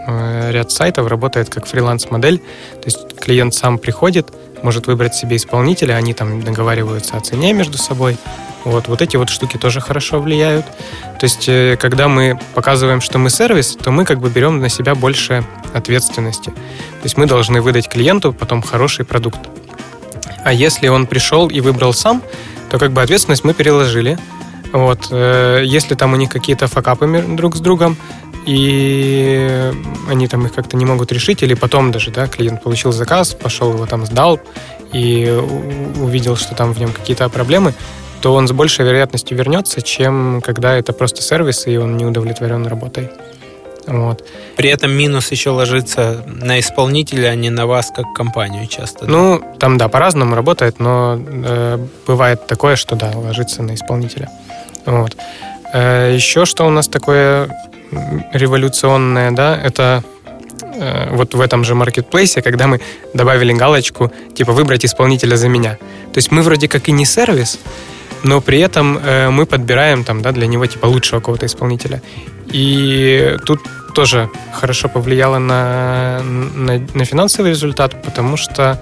[0.07, 2.39] э, ряд сайтов работает как фриланс-модель.
[2.39, 4.27] То есть клиент сам приходит,
[4.63, 8.17] может выбрать себе исполнителя, они там договариваются о цене между собой.
[8.63, 10.65] Вот, вот эти вот штуки тоже хорошо влияют.
[10.65, 14.69] То есть, э, когда мы показываем, что мы сервис, то мы как бы берем на
[14.69, 16.49] себя больше ответственности.
[16.49, 19.39] То есть мы должны выдать клиенту потом хороший продукт.
[20.43, 22.21] А если он пришел и выбрал сам,
[22.69, 24.17] то как бы ответственность мы переложили.
[24.73, 25.07] Вот.
[25.11, 27.95] э, Если там у них какие-то факапы друг с другом,
[28.47, 29.73] и
[30.09, 33.73] они там их как-то не могут решить, или потом даже, да, клиент получил заказ, пошел
[33.73, 34.39] его там сдал
[34.93, 35.29] и
[36.01, 37.73] увидел, что там в нем какие-то проблемы,
[38.21, 42.65] то он с большей вероятностью вернется, чем когда это просто сервис, и он не удовлетворен
[42.65, 43.09] работой.
[43.85, 44.23] Вот.
[44.55, 49.05] При этом минус еще ложится на исполнителя, а не на вас как компанию часто.
[49.05, 49.11] да?
[49.11, 54.29] Ну, там, да, по-разному работает, но э, бывает такое, что, да, ложится на исполнителя.
[54.85, 55.17] Вот.
[55.73, 57.49] Э, еще что у нас такое
[58.33, 60.03] революционное, да, это
[60.73, 62.81] э, вот в этом же маркетплейсе, когда мы
[63.13, 65.77] добавили галочку, типа, выбрать исполнителя за меня.
[66.13, 67.59] То есть мы вроде как и не сервис,
[68.23, 72.01] но при этом э, мы подбираем там, да, для него типа лучшего какого-то исполнителя.
[72.51, 73.61] И тут
[73.93, 78.81] тоже хорошо повлияло на, на, на финансовый результат, потому что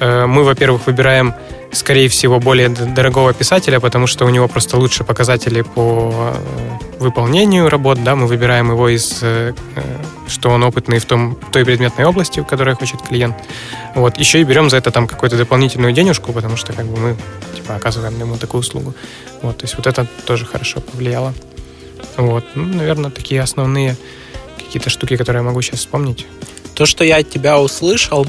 [0.00, 1.34] э, мы, во-первых, выбираем,
[1.72, 7.68] скорее всего, более дорогого писателя, потому что у него просто лучше показатели по э, выполнению
[7.68, 9.82] работ, да, мы выбираем его из, э, э,
[10.28, 13.36] что он опытный в том, той предметной области, в которой хочет клиент.
[13.94, 14.18] Вот.
[14.18, 17.16] Еще и берем за это там какую-то дополнительную денежку, потому что как бы мы
[17.54, 18.94] типа, оказываем ему такую услугу.
[19.42, 21.34] Вот, то есть вот это тоже хорошо повлияло.
[22.16, 23.96] Вот, ну, наверное, такие основные
[24.56, 26.26] какие-то штуки, которые я могу сейчас вспомнить.
[26.74, 28.26] То, что я от тебя услышал,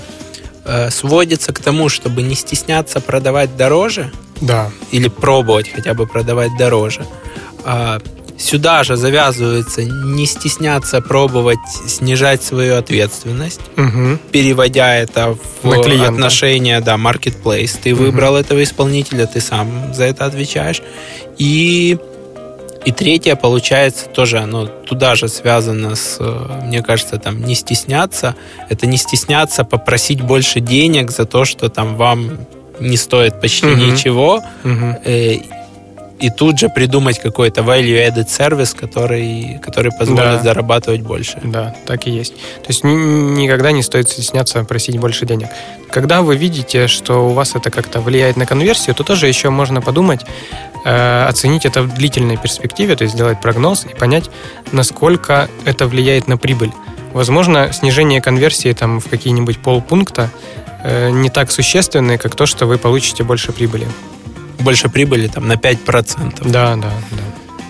[0.68, 4.12] э, сводится к тому, чтобы не стесняться продавать дороже
[4.42, 4.70] Да.
[4.92, 7.06] или пробовать хотя бы продавать дороже.
[7.66, 8.00] А,
[8.40, 11.58] Сюда же завязывается не стесняться пробовать
[11.88, 14.20] снижать свою ответственность, Угу.
[14.32, 16.10] переводя это в На клиента.
[16.10, 17.76] отношения, да, marketplace.
[17.82, 18.04] Ты Мгм.
[18.04, 20.84] выбрал этого исполнителя, ты сам за это отвечаешь.
[21.40, 21.98] И
[22.88, 28.34] И третье, получается, тоже оно туда же связано с, э, мне кажется, там не стесняться.
[28.70, 32.40] Это не стесняться попросить больше денег за то, что там вам
[32.80, 33.76] не стоит почти угу.
[33.76, 34.42] ничего.
[34.64, 35.57] Угу
[36.20, 40.44] и тут же придумать какой-то value-added сервис, который, который позволит да.
[40.44, 41.40] зарабатывать больше.
[41.44, 42.34] Да, так и есть.
[42.36, 45.50] То есть никогда не стоит стесняться просить больше денег.
[45.92, 49.82] Когда вы видите, что у вас это как-то влияет на конверсию, то тоже еще можно
[49.82, 50.22] подумать,
[50.86, 54.30] э, оценить это в длительной перспективе, то есть сделать прогноз и понять,
[54.72, 56.72] насколько это влияет на прибыль.
[57.14, 60.32] Возможно, снижение конверсии там, в какие-нибудь полпункта
[60.84, 63.88] э, не так существенное, как то, что вы получите больше прибыли
[64.60, 66.50] больше прибыли там на 5%.
[66.50, 67.18] Да, да, да.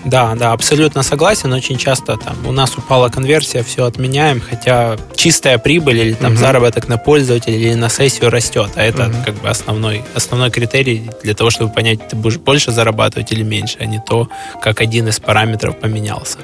[0.04, 1.52] Да, да, абсолютно согласен.
[1.52, 6.40] Очень часто там у нас упала конверсия, все отменяем, хотя чистая прибыль или там угу.
[6.40, 9.16] заработок на пользователя или на сессию растет, а это угу.
[9.26, 13.76] как бы основной основной критерий для того, чтобы понять, ты будешь больше зарабатывать или меньше,
[13.80, 14.28] а не то,
[14.62, 16.38] как один из параметров поменялся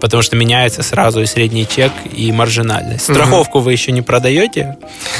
[0.00, 3.04] потому что меняется сразу и средний чек, и маржинальность.
[3.04, 4.76] Страховку вы еще не продаете.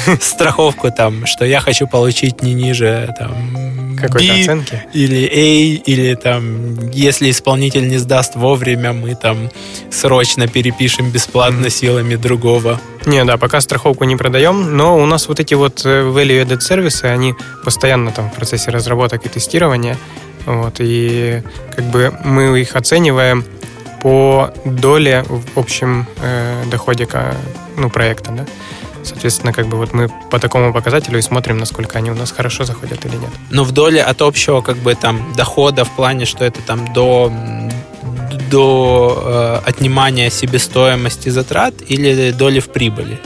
[0.21, 3.69] Страховку там, что я хочу получить не ниже там
[4.01, 9.51] какой-то оценки или A, или там, если исполнитель не сдаст вовремя, мы там
[9.91, 12.81] срочно перепишем бесплатно силами другого.
[13.07, 17.05] Не, да, пока страховку не продаем, но у нас вот эти вот э, value-added сервисы,
[17.05, 19.97] они постоянно там в процессе разработок и тестирования,
[20.47, 21.43] вот, и
[21.75, 23.45] как бы мы их оцениваем
[24.03, 27.09] по доле в общем э, доходе
[27.77, 28.47] ну, проекта, да.
[29.05, 32.65] Соответственно, как бы вот мы по такому показателю и смотрим, насколько они у нас хорошо
[32.65, 33.31] заходят или нет.
[33.51, 37.33] Но в доле от общего как бы там дохода в плане, что это там до
[38.51, 43.19] до э, отнимания себестоимости затрат или доли в прибыли?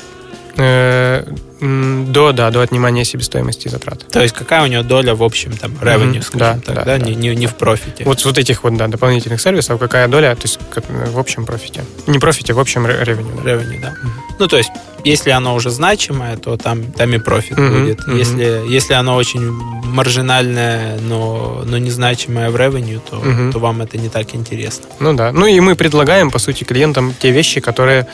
[0.57, 1.25] Э,
[1.63, 4.07] до, да, до отнимания себестоимости и затрат.
[4.09, 6.23] То есть какая у него доля в общем там revenue, mm-hmm.
[6.23, 7.05] скажем да, так, да, да, да.
[7.05, 8.05] Не, не, не в профите?
[8.05, 11.85] Вот вот этих вот, да, дополнительных сервисов, какая доля, то есть в общем профите?
[12.07, 13.45] Не профите, в общем revenue.
[13.45, 13.51] Да.
[13.53, 13.89] Revenue, да.
[13.89, 14.35] Mm-hmm.
[14.41, 14.71] Ну, то есть
[15.05, 17.81] если оно уже значимое, то там, там и профит mm-hmm.
[17.81, 18.01] будет.
[18.01, 18.19] Mm-hmm.
[18.19, 23.53] Если, если оно очень маржинальное, но, но незначимое в revenue, то, mm-hmm.
[23.53, 24.87] то вам это не так интересно.
[25.01, 25.33] Ну да.
[25.33, 28.07] Ну и мы предлагаем, по сути, клиентам те вещи, которые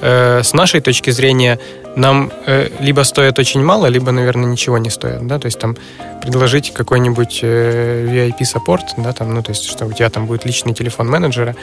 [0.00, 1.58] э, с нашей точки зрения
[1.96, 5.76] нам э, либо стоят очень мало, либо, наверное, ничего не стоят, да, то есть там
[6.22, 10.74] предложить какой-нибудь э, VIP-саппорт, да, там, ну, то есть, что у тебя там будет личный
[10.74, 11.54] телефон менеджера,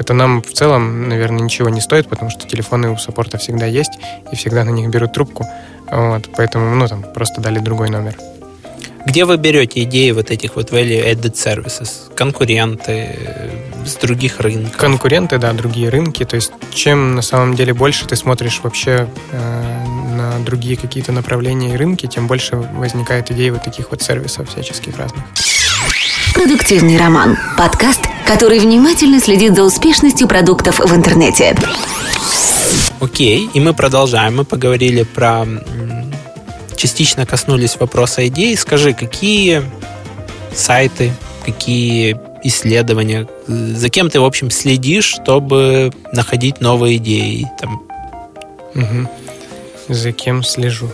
[0.00, 3.92] это нам в целом, наверное, ничего не стоит, потому что телефоны у саппорта всегда есть,
[4.32, 5.46] и всегда на них берут трубку,
[5.90, 8.16] вот, поэтому, ну, там, просто дали другой номер.
[9.06, 12.14] Где вы берете идеи вот этих вот value-added services?
[12.14, 13.18] Конкуренты
[13.86, 14.76] с других рынков?
[14.76, 16.24] Конкуренты, да, другие рынки.
[16.24, 19.84] То есть чем на самом деле больше ты смотришь вообще э,
[20.16, 24.98] на другие какие-то направления и рынки, тем больше возникает идей вот таких вот сервисов всяческих
[24.98, 25.24] разных.
[26.34, 27.38] Продуктивный роман.
[27.56, 31.56] Подкаст, который внимательно следит за успешностью продуктов в интернете.
[33.00, 34.36] Окей, и мы продолжаем.
[34.36, 35.48] Мы поговорили про
[36.76, 38.56] частично коснулись вопроса идей.
[38.56, 39.64] Скажи, какие
[40.54, 41.12] сайты,
[41.44, 47.48] какие исследования, за кем ты, в общем, следишь, чтобы находить новые идеи?
[47.58, 47.82] Там?
[48.76, 49.10] Угу.
[49.88, 50.88] За кем слежу?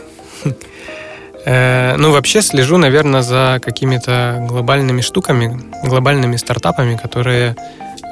[1.46, 7.54] Э, ну, вообще слежу, наверное, за какими-то глобальными штуками, глобальными стартапами, которые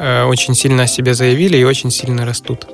[0.00, 2.66] э, очень сильно о себе заявили и очень сильно растут.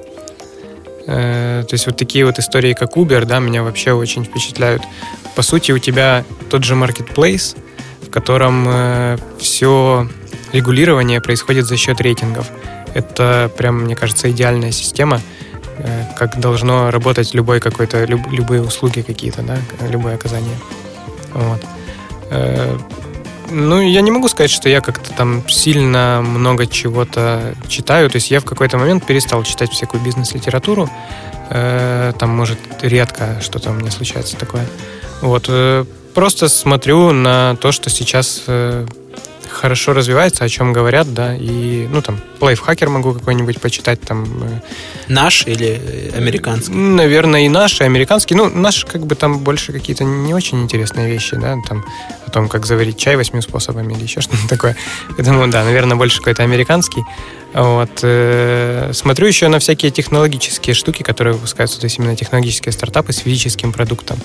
[1.06, 4.82] Э, то есть вот такие вот истории, как Uber, да, меня вообще очень впечатляют.
[5.34, 7.56] По сути, у тебя тот же marketplace,
[8.02, 8.68] в котором
[9.38, 10.08] все
[10.52, 12.50] регулирование происходит за счет рейтингов.
[12.92, 15.20] Это прям, мне кажется, идеальная система,
[16.16, 19.58] как должно работать любой какой-то, люб, любые услуги какие-то, да,
[19.88, 20.56] любое оказание.
[21.32, 21.64] Вот.
[23.52, 28.08] Ну, я не могу сказать, что я как-то там сильно много чего-то читаю.
[28.08, 30.88] То есть я в какой-то момент перестал читать всякую бизнес-литературу.
[31.50, 34.66] Э, там, может, редко что-то у меня случается такое.
[35.20, 35.46] Вот.
[35.48, 38.86] Э, просто смотрю на то, что сейчас э,
[39.50, 44.24] хорошо развивается, о чем говорят, да, и, ну, там, лайфхакер могу какой-нибудь почитать, там...
[44.42, 44.60] Э,
[45.08, 46.72] наш или американский?
[46.72, 48.34] Наверное, и наш, и американский.
[48.34, 51.84] Ну, наш, как бы, там больше какие-то не очень интересные вещи, да, там,
[52.26, 54.76] о том, как заварить чай восьми способами или еще что-то такое.
[55.16, 57.04] Поэтому, да, наверное, больше какой-то американский.
[57.52, 58.00] Вот.
[58.02, 63.18] Э, смотрю еще на всякие технологические штуки, которые выпускаются, то есть именно технологические стартапы с
[63.18, 64.18] физическим продуктом.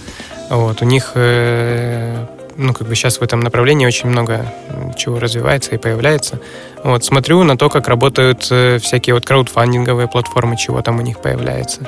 [0.49, 0.81] Вот.
[0.81, 2.27] У них э,
[2.57, 4.51] ну, как бы сейчас в этом направлении очень много
[4.97, 6.39] чего развивается и появляется.
[6.83, 11.21] Вот, смотрю на то, как работают э, всякие вот краудфандинговые платформы, чего там у них
[11.21, 11.81] появляется.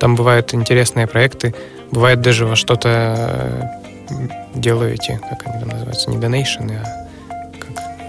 [0.00, 1.54] Там бывают интересные проекты,
[1.90, 3.62] бывает даже во что-то э,
[4.54, 7.06] делаете, как они там называются, не донейшены, а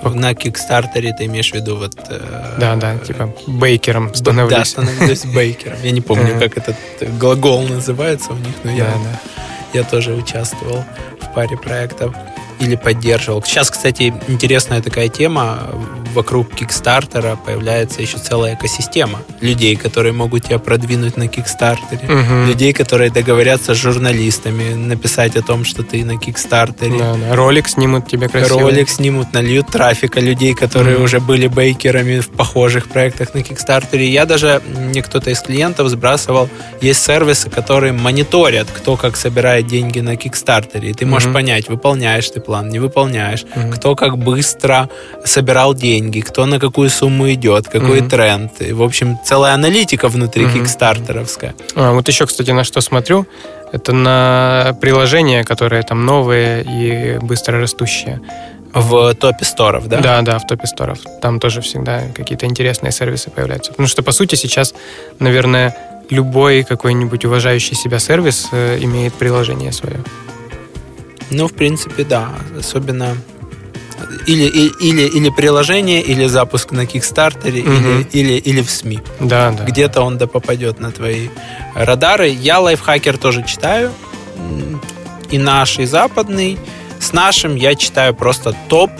[0.03, 1.95] как На Кикстартере ты имеешь в виду вот...
[2.09, 4.57] Э, да, да, типа бейкером становлюсь.
[4.57, 5.77] Да, становлюсь бейкером.
[5.83, 6.75] Я не помню, как этот
[7.17, 8.93] глагол называется у них, но я,
[9.73, 10.83] я тоже участвовал
[11.21, 12.15] в паре проектов
[12.59, 13.43] или поддерживал.
[13.43, 15.69] Сейчас, кстати, интересная такая тема.
[16.13, 22.47] Вокруг Кикстартера появляется еще целая экосистема людей, которые могут тебя продвинуть на Кикстартере, угу.
[22.47, 26.97] людей, которые договорятся с журналистами, написать о том, что ты на Кикстартере.
[26.97, 27.35] Да, да.
[27.35, 28.61] Ролик снимут тебе красиво.
[28.61, 31.03] Ролик снимут, нальют трафика людей, которые угу.
[31.03, 34.09] уже были бейкерами в похожих проектах на Кикстартере.
[34.09, 36.49] Я даже, мне кто-то из клиентов сбрасывал,
[36.81, 40.89] есть сервисы, которые мониторят, кто как собирает деньги на Кикстартере.
[40.89, 41.35] И ты можешь угу.
[41.35, 43.71] понять, выполняешь ты план, не выполняешь, mm-hmm.
[43.73, 44.89] кто как быстро
[45.25, 48.09] собирал деньги, кто на какую сумму идет, какой mm-hmm.
[48.09, 48.61] тренд.
[48.61, 50.53] И, в общем, целая аналитика внутри mm-hmm.
[50.53, 51.53] кикстартеровская.
[51.75, 53.27] А, вот еще, кстати, на что смотрю,
[53.73, 58.19] это на приложения, которые там новые и быстро растущие.
[58.73, 59.99] В топе сторов, да?
[60.01, 60.99] Да, да, в топе сторов.
[61.21, 63.71] Там тоже всегда какие-то интересные сервисы появляются.
[63.71, 64.73] Потому что, по сути, сейчас,
[65.19, 65.75] наверное,
[66.09, 69.99] любой какой-нибудь уважающий себя сервис э, имеет приложение свое.
[71.29, 72.29] Ну, в принципе, да.
[72.57, 73.17] Особенно
[74.27, 74.45] или,
[74.79, 77.71] или, или приложение, или запуск на Кикстартере, угу.
[77.71, 78.99] или, или, или в СМИ.
[79.19, 79.63] Да, да.
[79.63, 81.29] Где-то он да попадет на твои
[81.75, 82.29] радары.
[82.29, 83.91] Я лайфхакер тоже читаю.
[85.31, 86.57] И наш, и западный.
[86.99, 88.91] С нашим я читаю просто топ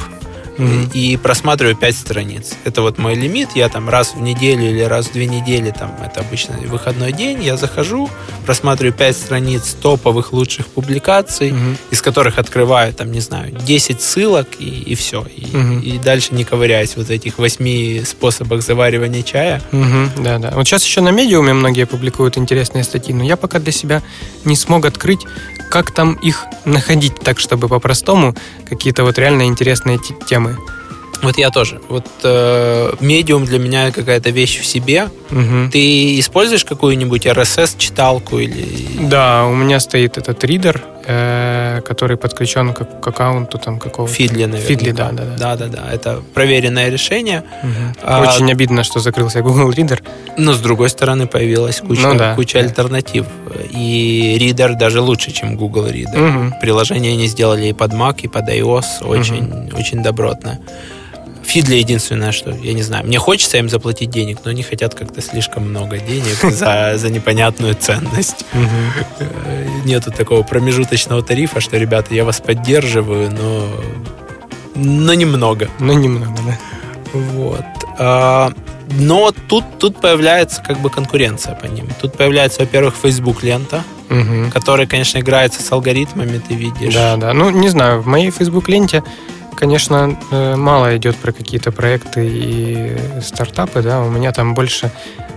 [0.58, 0.91] mm-hmm.
[0.93, 2.53] и просматриваю 5 страниц.
[2.66, 3.49] Это вот мой лимит.
[3.55, 7.43] Я там раз в неделю или раз в две недели, там это обычно выходной день,
[7.43, 8.10] я захожу,
[8.45, 11.78] просматриваю 5 страниц топовых лучших публикаций, mm-hmm.
[11.91, 15.26] из которых открываю, там, не знаю, 10 ссылок и, и все.
[15.36, 15.82] И, mm-hmm.
[15.82, 19.62] и дальше не ковыряюсь вот в этих 8 способах заваривания чая.
[19.72, 20.24] Mm-hmm.
[20.24, 20.51] Да, да.
[20.55, 24.01] Вот сейчас еще на медиуме многие публикуют интересные статьи, но я пока для себя
[24.45, 25.22] не смог открыть,
[25.70, 28.36] как там их находить так, чтобы по-простому
[28.70, 30.57] какие-то вот реально интересные темы.
[31.22, 31.82] Вот я тоже.
[31.89, 35.09] Вот э, медиум для меня какая-то вещь в себе.
[35.32, 35.72] Угу.
[35.72, 39.07] Ты используешь какую-нибудь RSS-читалку или...
[39.09, 44.14] Да, у меня стоит этот ридер, э, который подключен к, к аккаунту там какого-то...
[44.14, 44.68] Фидли, наверное.
[44.68, 45.38] Фидли, да, да, да.
[45.38, 45.93] Да, да, да.
[45.93, 47.43] Это проверенное решение.
[47.64, 47.72] Угу.
[48.03, 50.01] А, Очень обидно, что закрылся Google Reader.
[50.38, 52.36] Но с другой стороны появилась куча, ну, да.
[52.36, 53.26] куча альтернатив.
[53.72, 56.47] И Reader даже лучше, чем Google Reader.
[56.49, 56.60] Угу.
[56.62, 59.05] Приложение они сделали и под Mac, и под iOS.
[59.05, 59.78] Очень, угу.
[59.78, 60.60] очень добротно.
[61.48, 65.22] Фидли единственное, что, я не знаю, мне хочется им заплатить денег, но они хотят как-то
[65.22, 68.45] слишком много денег за, за непонятную ценность.
[69.86, 73.66] Нету такого промежуточного тарифа, что, ребята, я вас поддерживаю, но,
[74.76, 75.70] но немного.
[75.80, 76.58] Но немного, да.
[77.14, 77.66] Вот.
[77.98, 78.52] А,
[79.00, 81.88] но тут, тут появляется как бы конкуренция по ним.
[82.02, 84.52] Тут появляется, во-первых, Facebook лента, угу.
[84.54, 86.93] которая, конечно, играется с алгоритмами, ты видишь.
[86.93, 87.34] Да, да.
[87.34, 89.02] Ну, не знаю, в моей Facebook ленте
[89.58, 94.91] конечно, э, мало идет про какие-то проекты и стартапы, да, у меня там больше,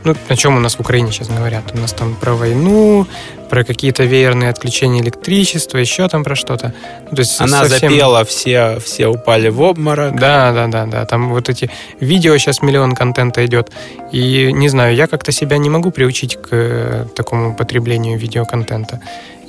[0.04, 3.06] ну, о чем у нас в Украине сейчас говорят, у нас там про войну,
[3.48, 6.72] про какие-то веерные отключения электричества, еще там про что-то.
[7.10, 7.90] Ну, то есть Она совсем...
[7.90, 10.14] запела, все, все упали в обморок.
[10.14, 13.72] Да, да, да, да, там вот эти видео сейчас миллион контента идет,
[14.12, 19.00] и не знаю, я как-то себя не могу приучить к э, такому потреблению видеоконтента.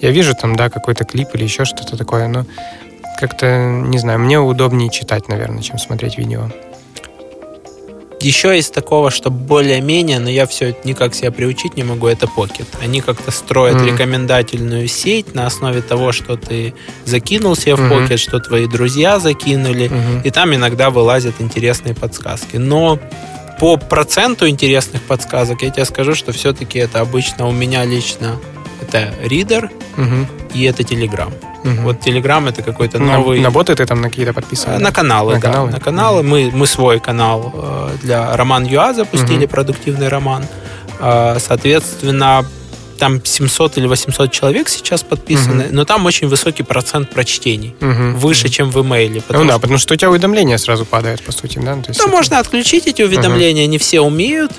[0.02, 2.46] Я вижу там, да, какой-то клип или еще что-то такое, но
[3.22, 6.50] как-то, не знаю, мне удобнее читать, наверное, чем смотреть видео.
[8.20, 12.68] Еще из такого, что более-менее, но я все никак себя приучить не могу, это Pocket.
[12.82, 13.92] Они как-то строят mm.
[13.92, 16.74] рекомендательную сеть на основе того, что ты
[17.06, 17.88] закинул себе mm-hmm.
[17.88, 20.22] в Pocket, что твои друзья закинули, mm-hmm.
[20.24, 22.58] и там иногда вылазят интересные подсказки.
[22.58, 23.00] Но
[23.60, 28.40] по проценту интересных подсказок я тебе скажу, что все-таки это обычно у меня лично
[28.82, 30.28] это Reader угу.
[30.54, 31.32] и это Telegram.
[31.64, 31.82] Угу.
[31.84, 33.38] Вот Telegram это какой-то новый...
[33.40, 34.82] На, на боты ты там на какие-то подписан?
[34.82, 35.48] На каналы, на да.
[35.48, 35.72] Каналы?
[35.72, 36.24] На каналы.
[36.24, 39.52] Мы, мы свой канал э, для Роман Юа запустили, угу.
[39.52, 40.46] продуктивный роман.
[41.00, 42.46] Э, соответственно,
[43.02, 45.74] там 700 или 800 человек сейчас подписаны, угу.
[45.74, 48.20] но там очень высокий процент прочтений, угу.
[48.20, 49.24] выше, чем в имейле.
[49.28, 51.74] Ну да, потому что у тебя уведомления сразу падают, по сути, да?
[51.74, 52.08] Есть да, это...
[52.08, 53.72] можно отключить эти уведомления, угу.
[53.72, 54.52] не все умеют,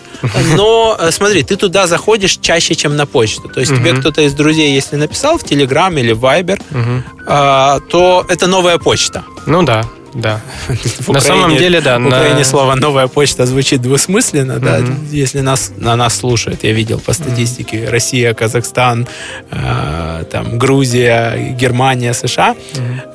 [0.56, 3.48] но э, смотри, ты туда заходишь чаще, чем на почту.
[3.48, 7.88] То есть тебе кто-то из друзей, если написал в Telegram или Viber, угу.
[7.90, 9.22] то это новая почта.
[9.46, 9.84] Ну да.
[10.14, 10.40] Да.
[11.08, 11.98] на самом деле, да.
[11.98, 12.44] В Украине на...
[12.44, 14.80] слово «новая почта» звучит двусмысленно, да.
[15.10, 19.06] Если нас, на нас слушают, я видел по статистике, Россия, Казахстан,
[19.50, 22.54] э, там, Грузия, Германия, США.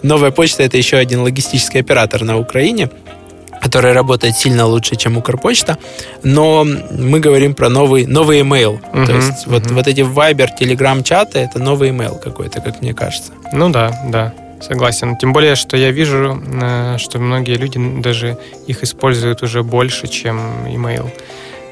[0.03, 2.89] Новая почта– это еще один логистический оператор на Украине
[3.61, 5.77] который работает сильно лучше, чем Укрпочта,
[6.23, 8.79] но мы говорим про новый, новый email.
[8.93, 9.51] Uh-huh, То есть uh-huh.
[9.51, 13.31] вот, вот эти Viber, Telegram чаты это новый email какой-то, как мне кажется.
[13.51, 14.33] Ну да, да.
[14.61, 15.15] Согласен.
[15.17, 20.65] Тем более, что я вижу, э, что многие люди даже их используют уже больше, чем
[20.65, 21.09] email.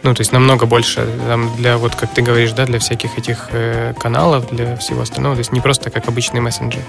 [0.03, 3.49] Ну, то есть намного больше там, для, вот как ты говоришь, да, для всяких этих
[3.51, 5.36] э, каналов, для всего остального.
[5.36, 6.83] То есть не просто как обычный мессенджер.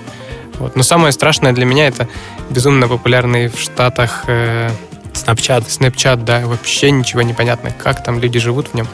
[0.58, 0.76] Вот.
[0.76, 2.08] Но самое страшное для меня это
[2.50, 4.70] безумно популярный в Штатах э,
[5.14, 5.66] Snapchat.
[5.66, 8.86] Snapchat, да, вообще ничего не понятно, как там люди живут в нем.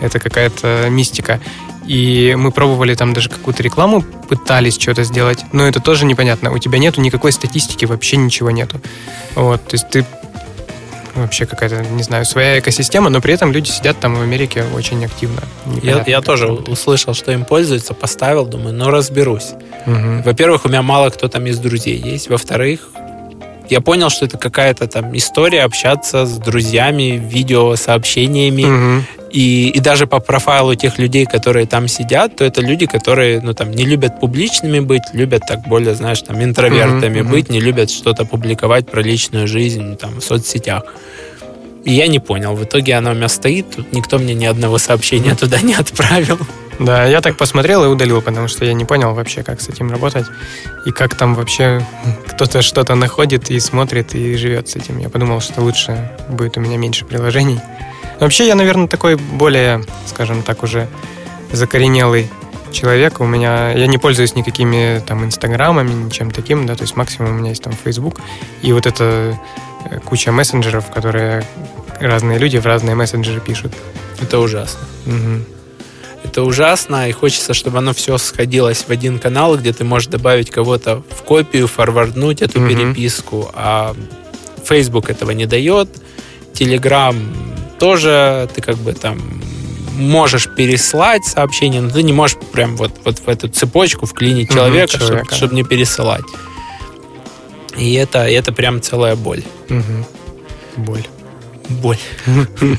[0.00, 1.40] Это какая-то мистика.
[1.86, 6.52] И мы пробовали там даже какую-то рекламу, пытались что-то сделать, но это тоже непонятно.
[6.52, 8.80] У тебя нету никакой статистики, вообще ничего нету.
[9.34, 10.04] Вот, то есть ты
[11.14, 15.04] вообще какая-то, не знаю, своя экосистема, но при этом люди сидят там в Америке очень
[15.04, 15.42] активно.
[15.82, 19.52] Я, я тоже услышал, что им пользуются, поставил, думаю, ну разберусь.
[19.86, 20.22] Угу.
[20.24, 22.28] Во-первых, у меня мало кто там из друзей есть.
[22.28, 22.88] Во-вторых,
[23.70, 28.64] я понял, что это какая-то там история общаться с друзьями, видеосообщениями.
[28.64, 29.04] Угу.
[29.32, 33.54] И, и даже по профайлу тех людей, которые там сидят, то это люди, которые, ну,
[33.54, 37.30] там, не любят публичными быть, любят так более, знаешь, там, интровертами mm-hmm.
[37.30, 40.82] быть, не любят что-то публиковать про личную жизнь, там, в соцсетях.
[41.84, 42.56] И я не понял.
[42.56, 46.38] В итоге она у меня стоит, тут никто мне ни одного сообщения туда не отправил.
[46.80, 49.90] Да, я так посмотрел и удалил, потому что я не понял вообще, как с этим
[49.90, 50.24] работать.
[50.86, 51.86] И как там вообще
[52.26, 54.98] кто-то что-то находит и смотрит и живет с этим.
[54.98, 57.60] Я подумал, что лучше будет у меня меньше приложений.
[58.18, 60.88] Вообще, я, наверное, такой более, скажем так, уже
[61.52, 62.30] закоренелый
[62.72, 63.20] человек.
[63.20, 67.34] У меня я не пользуюсь никакими там инстаграмами, ничем таким, да, то есть максимум у
[67.34, 68.22] меня есть там Facebook.
[68.62, 69.38] И вот это
[69.90, 71.44] э, куча мессенджеров, которые
[72.00, 73.72] разные люди в разные мессенджеры пишут.
[74.22, 74.80] Это ужасно.
[75.04, 75.59] Угу.
[76.30, 80.48] Это ужасно, и хочется, чтобы оно все сходилось в один канал, где ты можешь добавить
[80.48, 82.68] кого-то в копию, форварднуть эту угу.
[82.68, 83.96] переписку, а
[84.64, 85.88] Facebook этого не дает.
[86.54, 87.16] Telegram
[87.80, 89.18] тоже ты как бы там
[89.96, 94.98] можешь переслать сообщение, но ты не можешь прям вот, вот в эту цепочку вклинить человека,
[94.98, 96.24] угу, чтобы, чтобы не пересылать.
[97.76, 99.42] И это, это прям целая боль.
[99.68, 100.84] Угу.
[100.84, 101.04] Боль.
[101.68, 101.98] Боль.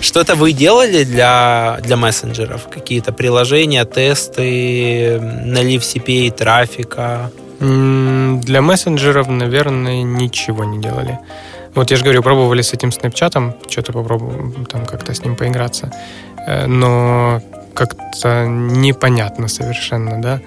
[0.00, 2.68] Что-то вы делали для, для мессенджеров?
[2.68, 7.30] Какие-то приложения, тесты, налив CPA трафика?
[7.60, 11.18] Для мессенджеров, наверное, ничего не делали.
[11.74, 15.92] Вот я же говорю, пробовали с этим снэпчатом, что-то попробовал там как-то с ним поиграться,
[16.46, 17.40] э, но
[17.74, 20.40] как-то непонятно совершенно, да,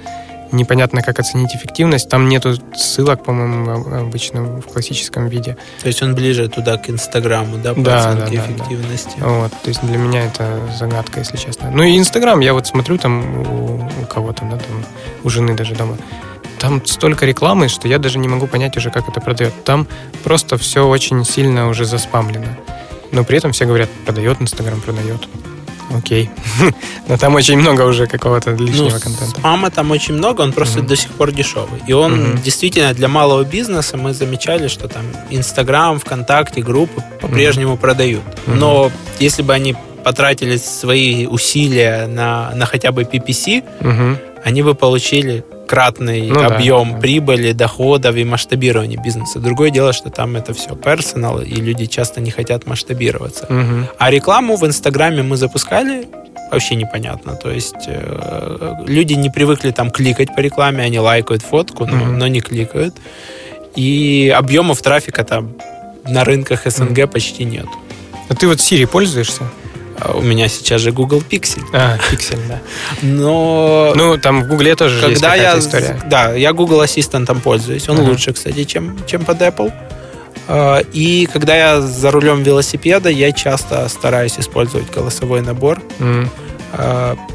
[0.54, 2.10] непонятно, как оценить эффективность.
[2.10, 5.58] Там нету ссылок, по-моему, обычно в классическом виде.
[5.82, 9.18] То есть он ближе туда к Инстаграму, да, по да, оценке да, эффективности?
[9.20, 9.28] Да.
[9.28, 11.72] Вот, то есть для меня это загадка, если честно.
[11.72, 14.86] Ну и Инстаграм, я вот смотрю там у, у кого-то, да, там
[15.24, 15.98] у жены даже дома,
[16.60, 19.54] там столько рекламы, что я даже не могу понять уже, как это продает.
[19.66, 19.86] Там
[20.24, 22.48] просто все очень сильно уже заспамлено.
[23.12, 25.28] Но при этом все говорят, продает Инстаграм, продает.
[25.92, 26.30] Окей.
[27.08, 29.40] Но там очень много уже какого-то лишнего ну, контента.
[29.40, 30.88] Спама там очень много, он просто mm-hmm.
[30.88, 31.82] до сих пор дешевый.
[31.88, 32.42] И он mm-hmm.
[32.44, 37.80] действительно для малого бизнеса мы замечали, что там Инстаграм, ВКонтакте, группы по-прежнему mm-hmm.
[37.80, 38.24] продают.
[38.48, 44.18] Но если бы они потратили свои усилия на, на хотя бы PPC, mm-hmm.
[44.44, 49.40] они бы получили кратный ну, объем да, прибыли, доходов и масштабирования бизнеса.
[49.40, 53.46] Другое дело, что там это все персонал, и люди часто не хотят масштабироваться.
[53.46, 53.90] Угу.
[53.98, 56.08] А рекламу в Инстаграме мы запускали
[56.52, 57.36] вообще непонятно.
[57.36, 62.12] То есть э, люди не привыкли там кликать по рекламе, они лайкают фотку, но, угу.
[62.12, 62.96] но не кликают.
[63.76, 65.56] И объемов трафика там
[66.06, 67.08] на рынках СНГ угу.
[67.14, 67.66] почти нет.
[68.30, 69.44] А ты вот Siri пользуешься?
[70.14, 71.64] У меня сейчас же Google Pixel.
[71.74, 72.60] А, Pixel, да.
[73.02, 73.94] Но...
[73.96, 76.02] Ну, там в Google тоже когда есть какая-то я, история.
[76.10, 77.88] Да, я Google Ассистентом пользуюсь.
[77.90, 78.10] Он uh-huh.
[78.10, 79.72] лучше, кстати, чем, чем под Apple.
[80.48, 85.82] А, и когда я за рулем велосипеда, я часто стараюсь использовать голосовой набор.
[86.00, 86.28] Mm.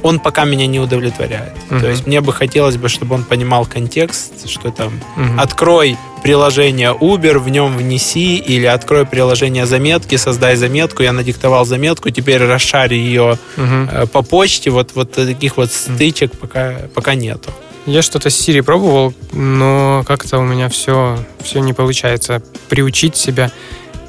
[0.02, 1.52] Он пока меня не удовлетворяет.
[1.70, 1.80] Mm-hmm.
[1.80, 5.40] То есть мне бы хотелось бы, чтобы он понимал контекст, что там mm-hmm.
[5.40, 12.10] открой приложение Uber, в нем внеси, или открой приложение заметки, создай заметку, я надиктовал заметку,
[12.10, 14.06] теперь расшарь ее угу.
[14.08, 17.50] по почте, вот, вот таких вот стычек пока, пока нету.
[17.86, 22.42] Я что-то с Siri пробовал, но как-то у меня все, все не получается.
[22.68, 23.50] Приучить себя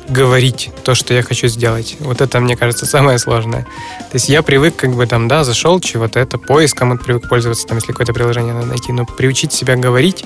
[0.09, 1.97] говорить то, что я хочу сделать.
[1.99, 3.63] Вот это, мне кажется, самое сложное.
[3.63, 7.67] То есть я привык, как бы там, да, зашел, чего-то это, поиском вот привык пользоваться,
[7.67, 10.25] там, если какое-то приложение надо найти, но приучить себя говорить,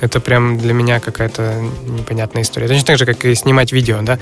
[0.00, 2.68] это прям для меня какая-то непонятная история.
[2.68, 4.18] Точно так же, как и снимать видео, да.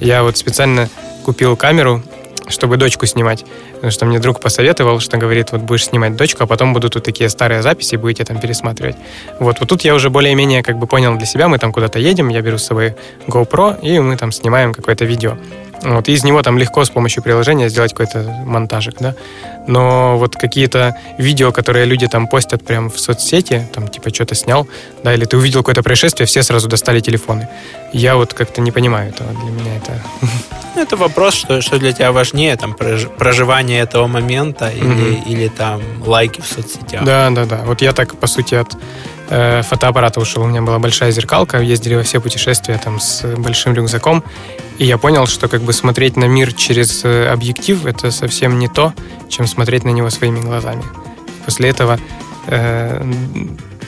[0.00, 0.88] Я вот специально
[1.24, 2.02] купил камеру,
[2.50, 3.44] чтобы дочку снимать.
[3.74, 7.04] Потому что мне друг посоветовал, что говорит, вот будешь снимать дочку, а потом будут вот
[7.04, 8.96] такие старые записи, будете там пересматривать.
[9.38, 12.28] Вот, вот тут я уже более-менее как бы понял для себя, мы там куда-то едем,
[12.28, 12.94] я беру с собой
[13.26, 15.36] GoPro, и мы там снимаем какое-то видео.
[15.82, 19.14] Вот, и из него там легко с помощью приложения сделать какой-то монтажик, да.
[19.66, 24.68] Но вот какие-то видео, которые люди там постят прямо в соцсети, там типа что-то снял,
[25.02, 27.48] да, или ты увидел какое-то происшествие, все сразу достали телефоны.
[27.92, 29.30] Я вот как-то не понимаю этого.
[29.32, 30.02] Для меня это...
[30.76, 35.24] Ну, это вопрос, что, что для тебя важнее, там, проживание этого момента или, mm-hmm.
[35.26, 37.04] или там лайки в соцсетях.
[37.04, 37.62] Да, да, да.
[37.64, 38.76] Вот я так, по сути, от
[39.30, 40.42] э, фотоаппарата ушел.
[40.42, 44.22] У меня была большая зеркалка, ездили во все путешествия там с большим рюкзаком.
[44.78, 48.68] И я понял, что как бы смотреть на мир через э, объектив это совсем не
[48.68, 48.92] то,
[49.28, 50.82] чем смотреть на него своими глазами.
[51.44, 51.98] После этого
[52.46, 53.02] э,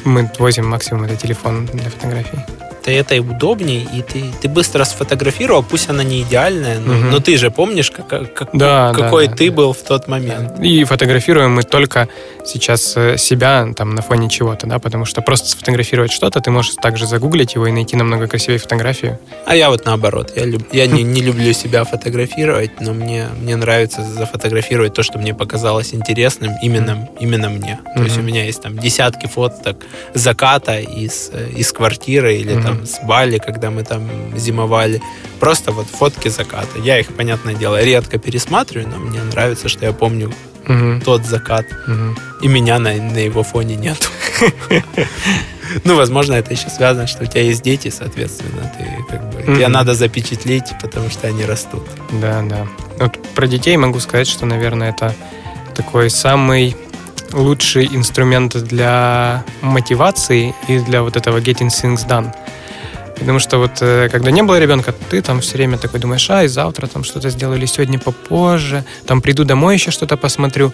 [0.04, 4.84] мы возим максимум это телефон для фотографий ты это и удобнее, и ты, ты быстро
[4.84, 7.04] сфотографировал, пусть она не идеальная, но, угу.
[7.04, 9.56] но ты же помнишь, как, как, да, какой да, ты да.
[9.56, 10.58] был в тот момент.
[10.60, 12.08] И фотографируем мы только
[12.44, 16.74] сейчас э, себя там на фоне чего-то, да, потому что просто сфотографировать что-то, ты можешь
[16.74, 19.18] также загуглить его и найти намного красивее фотографию.
[19.46, 23.56] А я вот наоборот, я, люб, я не, не люблю себя фотографировать, но мне, мне
[23.56, 27.78] нравится зафотографировать то, что мне показалось интересным именно, именно мне.
[27.94, 29.76] То есть у меня есть там десятки фоток
[30.14, 35.00] заката из, э, из квартиры или там там с Бали, когда мы там зимовали.
[35.40, 36.78] Просто вот фотки заката.
[36.78, 40.32] Я их, понятное дело, редко пересматриваю, но мне нравится, что я помню
[40.66, 41.00] угу.
[41.04, 41.66] тот закат.
[41.86, 42.42] Угу.
[42.42, 44.10] И меня на, на его фоне нет.
[45.84, 49.56] Ну, возможно, это еще связано, что у тебя есть дети, соответственно, ты как бы mm-hmm.
[49.56, 51.82] тебе надо запечатлеть, потому что они растут.
[52.20, 52.66] Да, да.
[52.98, 55.14] Вот про детей могу сказать, что, наверное, это
[55.74, 56.76] такой самый
[57.32, 62.34] лучший инструмент для мотивации и для вот этого getting things done.
[63.22, 66.42] Потому что вот э, когда не было ребенка, ты там все время такой думаешь, а,
[66.42, 70.72] и завтра там что-то сделаю, или сегодня попозже, там приду домой еще что-то посмотрю.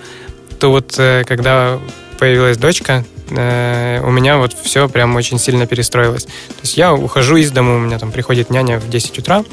[0.59, 1.79] То вот э, когда
[2.19, 6.25] появилась дочка, э, у меня вот все прям очень сильно перестроилось.
[6.25, 9.45] То есть я ухожу из дома, у меня там приходит няня в 10 утра,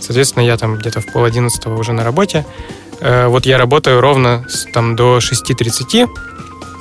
[0.00, 2.44] соответственно, я там где-то в пол одиннадцатого уже на работе.
[3.00, 6.08] Вот я работаю ровно там до 6.30,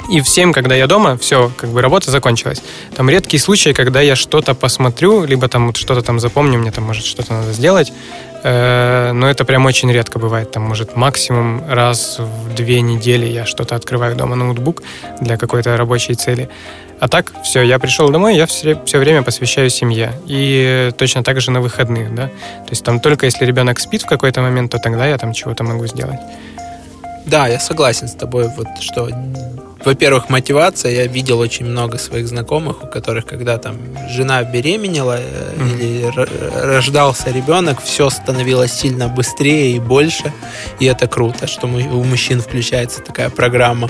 [0.09, 2.61] и в 7, когда я дома, все, как бы работа закончилась.
[2.95, 6.84] Там редкие случаи, когда я что-то посмотрю, либо там вот что-то там запомню, мне там
[6.84, 7.93] может что-то надо сделать.
[8.43, 10.51] Э, но это прям очень редко бывает.
[10.51, 14.84] Там может максимум раз в две недели я что-то открываю дома ноутбук
[15.21, 16.49] для какой-то рабочей цели.
[16.99, 20.13] А так, все, я пришел домой, я все, все время посвящаю семье.
[20.25, 22.27] И точно так же на выходных, да.
[22.27, 25.63] То есть там только если ребенок спит в какой-то момент, то тогда я там чего-то
[25.63, 26.19] могу сделать.
[27.25, 29.09] Да, я согласен с тобой, вот что
[29.85, 30.91] во-первых, мотивация.
[30.91, 33.77] Я видел очень много своих знакомых, у которых, когда там
[34.10, 35.80] жена беременела mm-hmm.
[35.80, 40.31] или рождался ребенок, все становилось сильно быстрее и больше.
[40.80, 43.89] И это круто, что у мужчин включается такая программа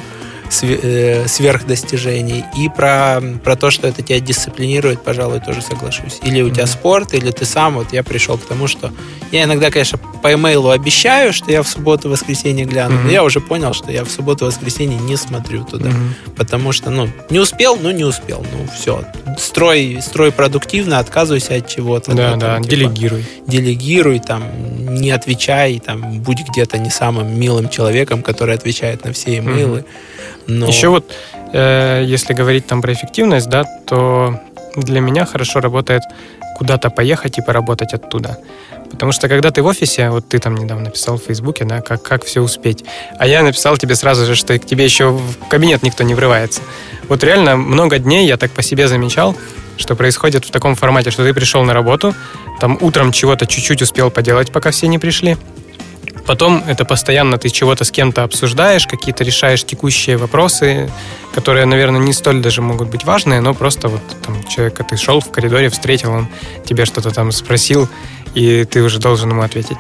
[0.54, 6.20] сверхдостижений, и про, про то, что это тебя дисциплинирует, пожалуй, тоже соглашусь.
[6.24, 7.76] Или у тебя спорт, или ты сам.
[7.76, 8.92] Вот я пришел к тому, что
[9.32, 13.74] я иногда, конечно, по имейлу обещаю, что я в субботу-воскресенье гляну, но я уже понял,
[13.74, 15.90] что я в субботу-воскресенье не смотрю туда,
[16.36, 19.04] потому что, ну, не успел, ну, не успел, ну, все.
[19.38, 22.14] Строй, строй продуктивно, отказывайся от чего-то.
[22.14, 23.26] Да, да, типа, делегируй.
[23.48, 24.44] Делегируй, там,
[24.96, 29.80] не отвечай, там, будь где-то не самым милым человеком, который отвечает на все имейлы.
[29.80, 29.86] mm
[30.46, 30.68] но...
[30.68, 31.14] Еще вот,
[31.54, 34.40] э, если говорить там про эффективность, да, то
[34.76, 36.04] для меня хорошо работает
[36.58, 38.38] куда-то поехать и поработать оттуда.
[38.92, 42.04] Потому что когда ты в офисе, вот ты там недавно написал в Фейсбуке, да, как,
[42.04, 42.86] как все успеть.
[43.18, 46.62] А я написал тебе сразу же, что к тебе еще в кабинет никто не врывается.
[47.10, 49.36] Вот реально много дней я так по себе замечал,
[49.78, 52.14] что происходит в таком формате, что ты пришел на работу,
[52.60, 55.38] там утром чего-то чуть-чуть успел поделать, пока все не пришли,
[56.26, 60.90] Потом это постоянно ты чего-то с кем-то обсуждаешь, какие-то решаешь текущие вопросы,
[61.34, 65.20] которые, наверное, не столь даже могут быть важные, но просто вот там человека ты шел
[65.20, 66.28] в коридоре, встретил, он
[66.66, 67.90] тебе что-то там спросил,
[68.36, 69.78] и ты уже должен ему ответить.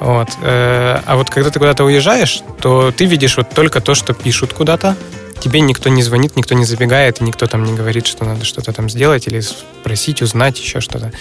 [0.00, 0.28] Вот.
[0.42, 4.52] Э, а вот когда ты куда-то уезжаешь, то ты видишь вот только то, что пишут
[4.52, 4.96] куда-то,
[5.40, 8.90] тебе никто не звонит, никто не забегает, никто там не говорит, что надо что-то там
[8.90, 11.12] сделать или спросить, узнать еще что-то.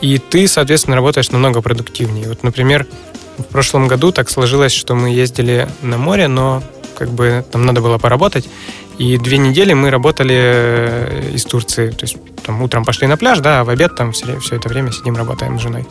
[0.00, 2.28] И ты, соответственно, работаешь намного продуктивнее.
[2.28, 2.86] Вот, например,
[3.38, 6.62] в прошлом году так сложилось, что мы ездили на море, но
[6.96, 8.48] как бы там надо было поработать.
[8.98, 11.90] И две недели мы работали э, из Турции.
[11.90, 14.68] То есть там утром пошли на пляж, да, а в обед там все, все это
[14.68, 15.84] время сидим, работаем с женой.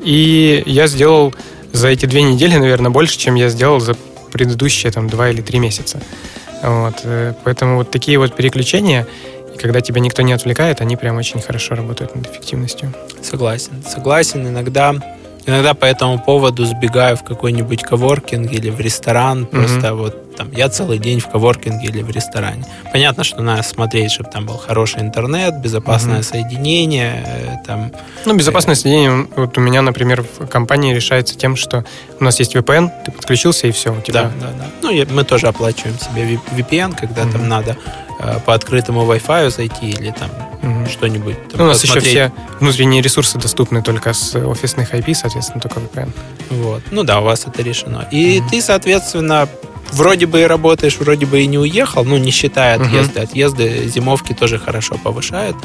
[0.00, 1.32] И я сделал
[1.72, 3.94] за эти две недели, наверное, больше, чем я сделал за
[4.32, 6.00] предыдущие там два или три месяца.
[6.62, 7.00] Вот.
[7.04, 9.06] Э, поэтому вот такие вот переключения,
[9.58, 12.92] когда тебя никто не отвлекает, они прям очень хорошо работают над эффективностью.
[13.22, 13.84] Согласен.
[13.88, 14.48] Согласен.
[14.48, 14.94] Иногда
[15.46, 19.46] Иногда по этому поводу сбегаю в какой-нибудь коворкинг или в ресторан, mm-hmm.
[19.50, 22.64] просто вот там, я целый день в коворкинге или в ресторане.
[22.92, 26.24] Понятно, что надо смотреть, чтобы там был хороший интернет, безопасное угу.
[26.24, 27.92] соединение, э, там...
[28.24, 28.78] Ну, безопасное э...
[28.78, 31.84] соединение, вот у меня, например, в компании решается тем, что
[32.18, 34.24] у нас есть VPN, ты подключился, и все, у тебя...
[34.24, 34.66] Да, да, да.
[34.82, 37.32] Ну, мы тоже оплачиваем себе VPN, когда угу.
[37.32, 37.76] там надо
[38.44, 40.30] по открытому Wi-Fi зайти или там
[40.62, 40.88] угу.
[40.88, 41.36] что-нибудь.
[41.48, 42.06] Там, ну, у нас посмотреть.
[42.06, 46.10] еще все внутренние ресурсы доступны только с офисных IP, соответственно, только VPN.
[46.50, 46.82] Вот.
[46.90, 48.06] Ну да, у вас это решено.
[48.10, 48.50] И угу.
[48.50, 49.48] ты, соответственно,
[49.92, 53.20] вроде бы и работаешь, вроде бы и не уехал, ну, не считая отъезды.
[53.20, 53.24] Uh-huh.
[53.24, 55.56] Отъезды зимовки тоже хорошо повышают.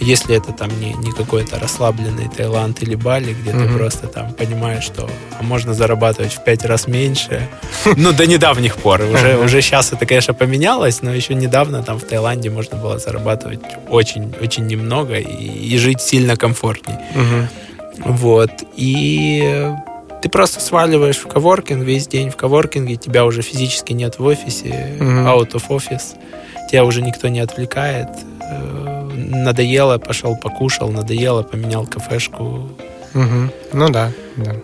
[0.00, 3.68] Если это там не, не какой-то расслабленный Таиланд или Бали, где uh-huh.
[3.68, 5.08] ты просто там понимаешь, что
[5.38, 7.48] а можно зарабатывать в пять раз меньше.
[7.96, 9.02] Ну, до недавних пор.
[9.02, 13.60] Уже, уже сейчас это, конечно, поменялось, но еще недавно там в Таиланде можно было зарабатывать
[13.88, 16.96] очень, очень немного и, и жить сильно комфортней.
[17.14, 17.48] Uh-huh.
[18.04, 18.50] Вот.
[18.76, 19.70] И
[20.24, 24.96] ты просто сваливаешь в коворкинг весь день в коворкинге, тебя уже физически нет в офисе,
[24.98, 25.26] mm-hmm.
[25.26, 26.16] out of office,
[26.70, 28.08] тебя уже никто не отвлекает.
[29.24, 32.68] Надоело, пошел покушал, надоело, поменял кафешку.
[33.14, 33.52] Угу.
[33.72, 34.54] Ну да, да.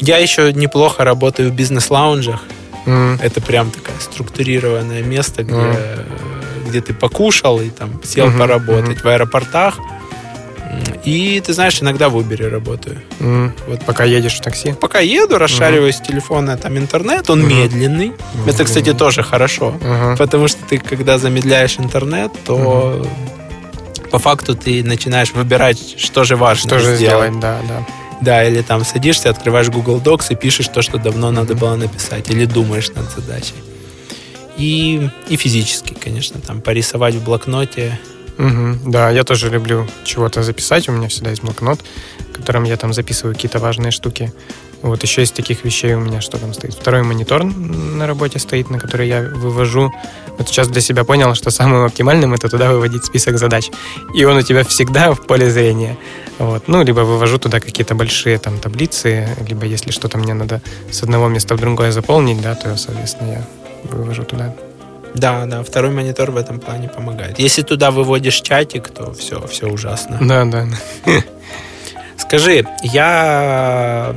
[0.00, 2.42] Я еще неплохо работаю в бизнес-лаунжах.
[2.84, 3.22] Mm.
[3.22, 6.68] Это прям такое структурированное место, где, mm.
[6.68, 8.38] где ты покушал и там сел mm-hmm.
[8.38, 8.98] поработать.
[8.98, 9.02] Mm-hmm.
[9.02, 9.78] В аэропортах
[11.04, 13.00] и ты знаешь, иногда в Uber работаю.
[13.20, 13.52] Mm.
[13.66, 13.84] Вот.
[13.84, 14.72] Пока едешь в такси?
[14.72, 16.04] Пока еду, расшариваю mm-hmm.
[16.04, 17.62] с телефона там интернет, он mm-hmm.
[17.62, 18.08] медленный.
[18.08, 18.50] Mm-hmm.
[18.50, 19.74] Это, кстати, тоже хорошо.
[19.80, 20.16] Mm-hmm.
[20.16, 23.08] Потому что ты, когда замедляешь интернет, то mm-hmm.
[24.14, 27.30] По факту ты начинаешь выбирать, что же важно что же сделать.
[27.30, 27.86] сделать, да, да.
[28.20, 32.30] Да, или там садишься, открываешь Google Docs и пишешь то, что давно надо было написать,
[32.30, 33.56] или думаешь над задачей.
[34.56, 37.98] И, и физически, конечно, там порисовать в блокноте,
[38.36, 40.88] Угу, да, я тоже люблю чего-то записать.
[40.88, 41.80] У меня всегда есть блокнот,
[42.34, 44.32] в котором я там записываю какие-то важные штуки.
[44.82, 46.74] Вот еще из таких вещей у меня что там стоит.
[46.74, 49.90] Второй монитор на работе стоит, на который я вывожу.
[50.36, 53.70] Вот сейчас для себя понял, что самым оптимальным это туда выводить список задач.
[54.14, 55.96] И он у тебя всегда в поле зрения.
[56.38, 56.68] Вот.
[56.68, 61.28] Ну, либо вывожу туда какие-то большие там таблицы, либо если что-то мне надо с одного
[61.28, 63.44] места в другое заполнить, да, то, соответственно, я
[63.84, 64.54] вывожу туда.
[65.14, 67.38] Да, да, второй монитор в этом плане помогает.
[67.38, 70.18] Если туда выводишь чатик, то все, все ужасно.
[70.20, 70.66] Да, да.
[72.26, 74.14] Скажи, я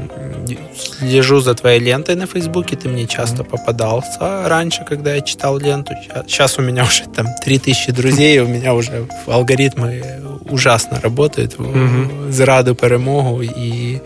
[0.99, 5.93] слежу за твоей лентой на Фейсбуке, ты мне часто попадался раньше, когда я читал ленту.
[6.27, 10.03] Сейчас у меня уже там 3000 друзей, у меня уже алгоритмы
[10.49, 11.55] ужасно работают.
[11.55, 12.31] Mm-hmm.
[12.31, 13.99] Зраду перемогу, и,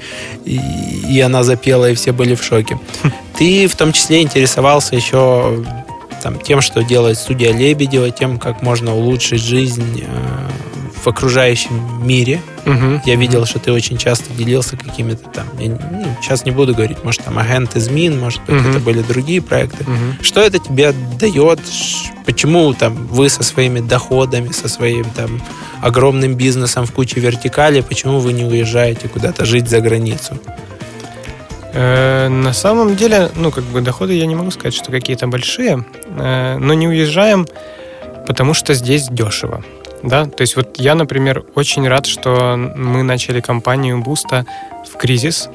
[0.46, 0.60] и,
[1.10, 2.80] и она запела, и все были в шоке.
[3.38, 5.64] Ты в том числе интересовался еще
[6.24, 10.50] там, тем, что делает студия Лебедева, тем, как можно улучшить жизнь э,
[11.04, 12.42] в окружающем мире.
[12.66, 13.02] Угу.
[13.06, 17.04] Я видел, что ты очень часто делился какими-то там, я, ну, сейчас не буду говорить,
[17.04, 18.70] может, там агент измин, может быть, угу.
[18.70, 19.84] это были другие проекты.
[19.84, 20.24] Угу.
[20.24, 21.60] Что это тебе дает?
[22.26, 25.42] Почему там вы со своими доходами, со своим там
[25.82, 30.40] огромным бизнесом в куче вертикали, почему вы не уезжаете куда-то жить за границу?
[31.74, 35.86] Э, на самом деле, ну, как бы доходы я не могу сказать, что какие-то большие,
[36.18, 37.48] э, но не уезжаем,
[38.28, 39.64] потому что здесь дешево.
[40.04, 44.46] Да, то есть вот я, например, очень рад, что мы начали компанию Буста
[44.90, 45.50] в кризис,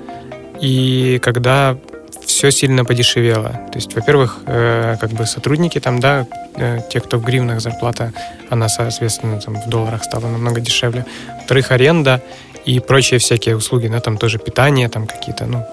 [0.61, 1.77] и когда
[2.25, 3.51] все сильно подешевело.
[3.73, 8.13] То есть, во-первых, э, как бы сотрудники там, да, э, те, кто в гривнах зарплата,
[8.51, 11.07] она, соответственно, там в долларах стала намного дешевле.
[11.37, 12.23] Во-вторых, аренда
[12.65, 15.65] и прочие всякие услуги, да, там тоже питание, там какие-то, ну,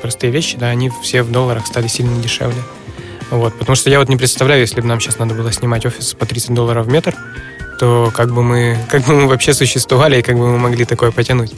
[0.00, 2.62] простые вещи, да, они все в долларах стали сильно дешевле.
[3.30, 6.14] Вот, потому что я вот не представляю, если бы нам сейчас надо было снимать офис
[6.14, 7.14] по 30 долларов в метр,
[7.80, 11.12] то как бы мы, как бы мы вообще существовали и как бы мы могли такое
[11.12, 11.52] потянуть.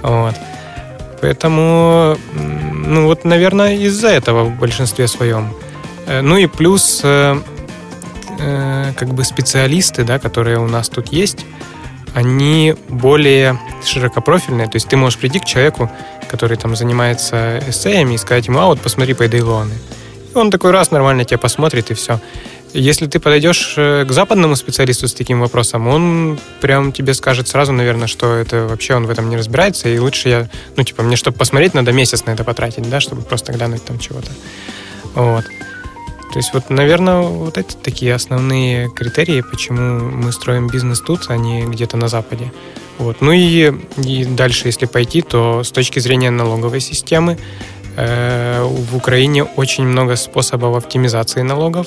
[0.00, 0.34] Вот.
[1.20, 2.16] Поэтому,
[2.86, 5.52] ну вот, наверное, из-за этого в большинстве своем.
[6.06, 7.40] Э, ну и плюс, э,
[8.38, 11.44] э, как бы специалисты, да, которые у нас тут есть,
[12.14, 14.68] они более широкопрофильные.
[14.68, 15.90] То есть ты можешь прийти к человеку,
[16.30, 19.74] который там занимается эссеями, и сказать ему, а вот посмотри по Эйдейлоны.
[20.32, 22.20] И он такой раз нормально тебя посмотрит, и все.
[22.72, 27.72] Если ты подойдешь э, к западному специалисту с таким вопросом, он прям тебе скажет сразу,
[27.72, 31.16] наверное, что это вообще он в этом не разбирается, и лучше я, ну, типа, мне,
[31.16, 34.30] чтобы посмотреть, надо месяц на это потратить, да, чтобы просто глянуть там чего-то.
[35.14, 35.44] Вот.
[36.32, 41.36] То есть вот, наверное, вот эти такие основные критерии, почему мы строим бизнес тут, а
[41.38, 42.52] не где-то на Западе.
[42.98, 43.22] Вот.
[43.22, 47.38] Ну и, и дальше, если пойти, то с точки зрения налоговой системы
[47.96, 51.86] э, в Украине очень много способов оптимизации налогов,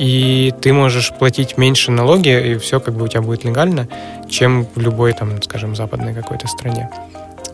[0.00, 3.86] и ты можешь платить меньше налоги, и все как бы у тебя будет легально,
[4.30, 6.88] чем в любой, там, скажем, западной какой-то стране.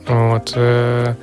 [0.07, 0.53] Вот.
[0.55, 1.17] Э,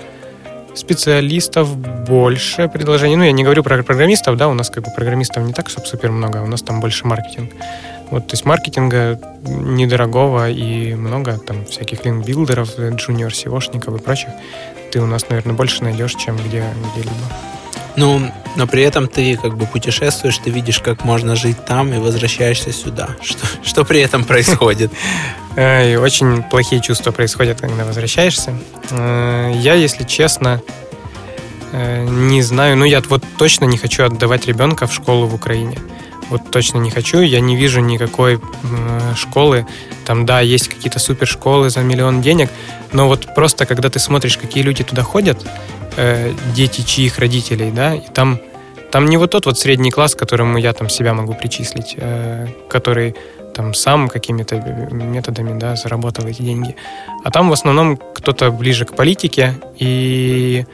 [0.76, 3.16] специалистов больше предложений.
[3.16, 5.88] Ну, я не говорю про программистов, да, у нас как бы программистов не так, чтобы
[5.88, 7.52] супер много, у нас там больше маркетинг.
[8.12, 14.30] Вот, то есть маркетинга недорогого и много там всяких линкбилдеров, джуниор SEOшников и прочих.
[14.92, 17.63] Ты у нас, наверное, больше найдешь, чем где, где-либо.
[17.96, 21.98] Ну, но при этом ты как бы путешествуешь, ты видишь, как можно жить там и
[21.98, 23.10] возвращаешься сюда.
[23.22, 24.92] Что, что при этом происходит?
[25.56, 28.54] Очень плохие чувства происходят, когда возвращаешься.
[28.90, 30.62] Э, я, если честно,
[31.72, 32.76] э, не знаю.
[32.76, 35.78] Ну, я вот точно не хочу отдавать ребенка в школу в Украине.
[36.30, 37.22] Вот точно не хочу.
[37.22, 38.42] Я не вижу никакой
[39.16, 39.68] школы.
[40.06, 42.50] Там, да, есть какие-то супершколы за миллион денег,
[42.92, 45.46] но вот просто, когда ты смотришь, какие люди туда ходят,
[45.98, 48.40] э, дети чьих родителей, да, и там,
[48.92, 52.48] там не вот тот вот средний класс, к которому я там себя могу причислить, э,
[52.70, 53.16] который
[53.54, 54.56] там сам какими-то
[54.92, 56.76] методами, да, заработал эти деньги.
[57.24, 60.66] А там в основном кто-то ближе к политике, и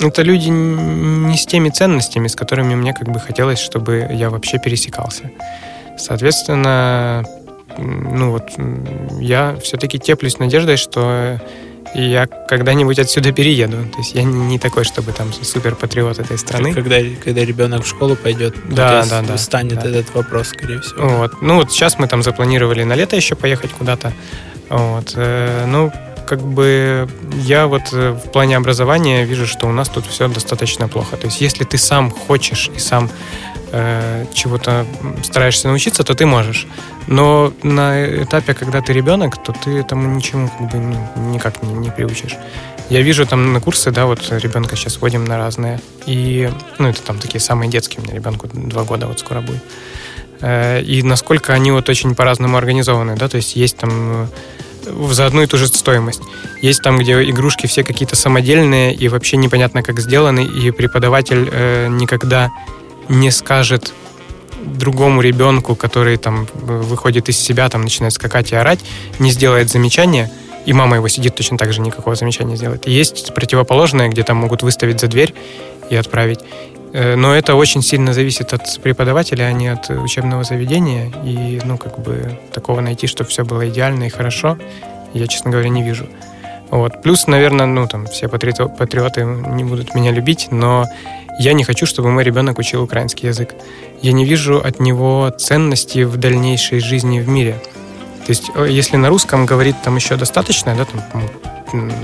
[0.00, 4.58] это люди не с теми ценностями, с которыми мне как бы хотелось, чтобы я вообще
[4.58, 5.30] пересекался.
[5.98, 7.24] Соответственно,
[7.78, 8.50] ну вот
[9.20, 11.40] я все-таки теплюсь надеждой, что
[11.94, 13.78] и я когда-нибудь отсюда перееду.
[13.92, 16.72] То есть я не такой, чтобы там супер патриот этой страны.
[16.72, 19.88] Когда, когда ребенок в школу пойдет, да, да, да, станет да.
[19.88, 21.08] этот вопрос, скорее всего.
[21.08, 21.42] Вот.
[21.42, 24.12] Ну вот сейчас мы там запланировали на лето еще поехать куда-то.
[24.68, 25.12] Вот.
[25.16, 25.92] Э, ну,
[26.26, 30.88] как бы я вот э, в плане образования вижу, что у нас тут все достаточно
[30.88, 31.16] плохо.
[31.16, 33.10] То есть если ты сам хочешь и сам
[33.72, 34.86] э, чего-то
[35.24, 36.66] стараешься научиться, то ты можешь.
[37.06, 41.72] Но на этапе, когда ты ребенок, то ты этому ничему как бы ну, никак не,
[41.72, 42.36] не приучишь.
[42.90, 45.80] Я вижу там на курсы, да, вот ребенка сейчас водим на разные.
[46.06, 49.62] И, ну, это там такие самые детские у меня ребенку, два года вот скоро будет.
[50.42, 54.28] Э, и насколько они вот очень по-разному организованы, да, то есть есть там
[54.84, 56.22] э, за одну и ту же стоимость.
[56.60, 61.88] Есть там, где игрушки все какие-то самодельные и вообще непонятно, как сделаны, и преподаватель э,
[61.88, 62.50] никогда
[63.08, 63.92] не скажет
[64.64, 68.80] другому ребенку, который там выходит из себя, там начинает скакать и орать,
[69.18, 70.30] не сделает замечания,
[70.66, 72.86] и мама его сидит точно так же, никакого замечания сделает.
[72.86, 75.34] И есть противоположное, где там могут выставить за дверь
[75.90, 76.40] и отправить.
[76.92, 81.12] Э, но это очень сильно зависит от преподавателя, а не от учебного заведения.
[81.24, 84.56] И, ну, как бы, такого найти, чтобы все было идеально и хорошо,
[85.14, 86.06] я, честно говоря, не вижу.
[86.70, 87.02] Вот.
[87.02, 90.86] Плюс, наверное, ну, там, все патриоты не будут меня любить, но
[91.38, 93.54] я не хочу, чтобы мой ребенок учил украинский язык.
[94.00, 97.60] Я не вижу от него ценности в дальнейшей жизни в мире.
[98.26, 101.22] То есть, э, если на русском говорит там еще достаточно, да, там,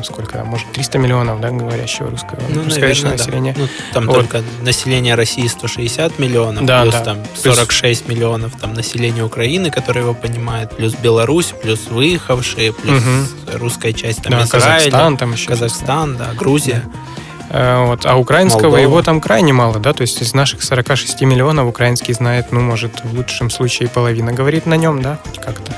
[0.03, 3.55] сколько, может, 300 миллионов, да, говорящего русского, ну, наверное, населения.
[3.57, 3.63] Да.
[3.63, 4.15] Ну, там вот.
[4.15, 7.05] только население России 160 миллионов, да, плюс да.
[7.05, 8.17] там 46 плюс...
[8.17, 13.59] миллионов там населения Украины, которые его понимают, плюс Беларусь, плюс выехавшие, плюс угу.
[13.59, 16.83] русская часть там да, Израиля, Казахстан, там еще Казахстан, да, Грузия.
[16.85, 17.18] Да.
[17.51, 18.05] Э, вот.
[18.05, 18.83] А украинского Молдова.
[18.83, 23.05] его там крайне мало, да, то есть из наших 46 миллионов украинский знает, ну, может,
[23.05, 25.73] в лучшем случае половина говорит на нем, да, хоть как-то.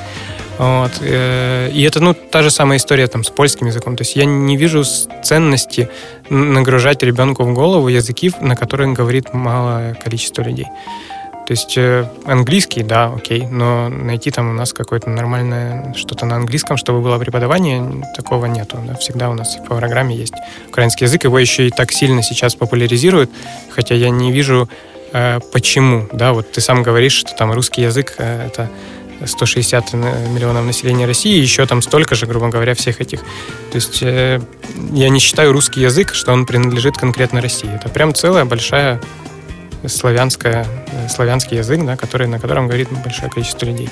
[0.58, 0.92] Вот.
[1.00, 3.96] Э, и это, ну, та же самая история там с польским языком.
[3.96, 4.84] То есть я не вижу
[5.22, 5.88] ценности
[6.28, 10.66] нагружать ребенку в голову языки, на которые говорит малое количество людей.
[11.50, 16.36] То есть э, английский, да, окей, но найти там у нас какое-то нормальное что-то на
[16.36, 18.78] английском, чтобы было преподавание, такого нету.
[18.86, 18.94] Да?
[18.94, 20.34] Всегда у нас по программе есть
[20.68, 23.32] украинский язык, его еще и так сильно сейчас популяризируют,
[23.68, 24.68] хотя я не вижу
[25.12, 26.06] э, почему.
[26.12, 28.70] Да, вот ты сам говоришь, что там русский язык э, это
[29.26, 33.22] 160 миллионов населения России, еще там столько же, грубо говоря, всех этих.
[33.72, 37.74] То есть я не считаю русский язык, что он принадлежит конкретно России.
[37.74, 39.00] Это прям целая большая
[39.86, 40.66] славянская,
[41.08, 43.88] славянский язык, да, который, на котором говорит большое количество людей.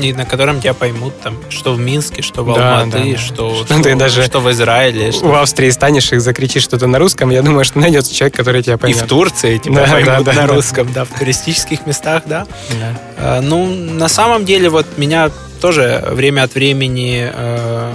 [0.00, 3.18] И на котором тебя поймут там, что в Минске, что в да, Алматы, да, да.
[3.18, 5.12] Что, что, ты даже что в Израиле.
[5.12, 5.26] Что...
[5.26, 8.78] В Австрии станешь и закричишь что-то на русском, я думаю, что найдется человек, который тебя
[8.78, 9.02] поймет.
[9.02, 11.00] И в Турции тебя да, поймут да, на да, русском, да.
[11.00, 12.46] да, в туристических местах, да.
[12.70, 13.00] да.
[13.18, 17.92] А, ну, на самом деле, вот меня тоже время от времени э,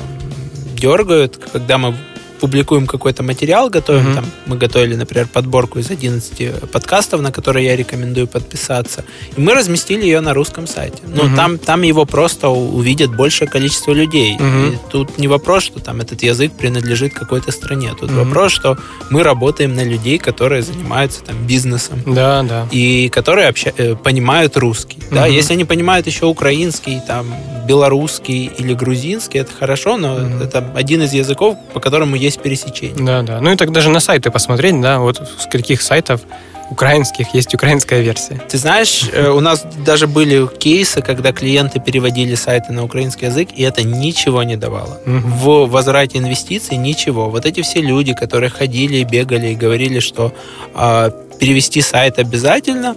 [0.73, 1.95] дергают, когда мы
[2.39, 4.15] публикуем какой-то материал, готовим, mm-hmm.
[4.15, 9.03] там, мы готовили, например, подборку из 11 подкастов, на которые я рекомендую подписаться,
[9.35, 10.97] и мы разместили ее на русском сайте.
[11.07, 11.35] Ну, mm-hmm.
[11.35, 14.37] там, там его просто увидит большее количество людей.
[14.37, 14.73] Mm-hmm.
[14.73, 17.93] И тут не вопрос, что там этот язык принадлежит какой-то стране.
[17.99, 18.23] Тут mm-hmm.
[18.23, 18.77] вопрос, что
[19.09, 22.01] мы работаем на людей, которые занимаются там бизнесом.
[22.05, 22.67] Да, да.
[22.71, 24.97] И которые обща- э, понимают русский.
[24.97, 25.15] Mm-hmm.
[25.15, 27.25] Да, если они понимают еще украинский, там,
[27.67, 30.43] белорусский или грузинский, это хорошо, но mm-hmm.
[30.43, 33.05] это один из языков, по которому есть пересечение.
[33.05, 33.41] Да, да.
[33.41, 36.21] Ну и так даже на сайты посмотреть, да, вот с каких сайтов
[36.69, 38.39] украинских, есть украинская версия.
[38.47, 43.49] Ты знаешь, э, у нас даже были кейсы, когда клиенты переводили сайты на украинский язык,
[43.55, 44.99] и это ничего не давало.
[45.05, 45.31] Мгм.
[45.31, 47.29] В возврате инвестиций ничего.
[47.29, 50.31] Вот эти все люди, которые ходили и бегали и говорили, что
[50.75, 52.95] а, перевести сайт обязательно,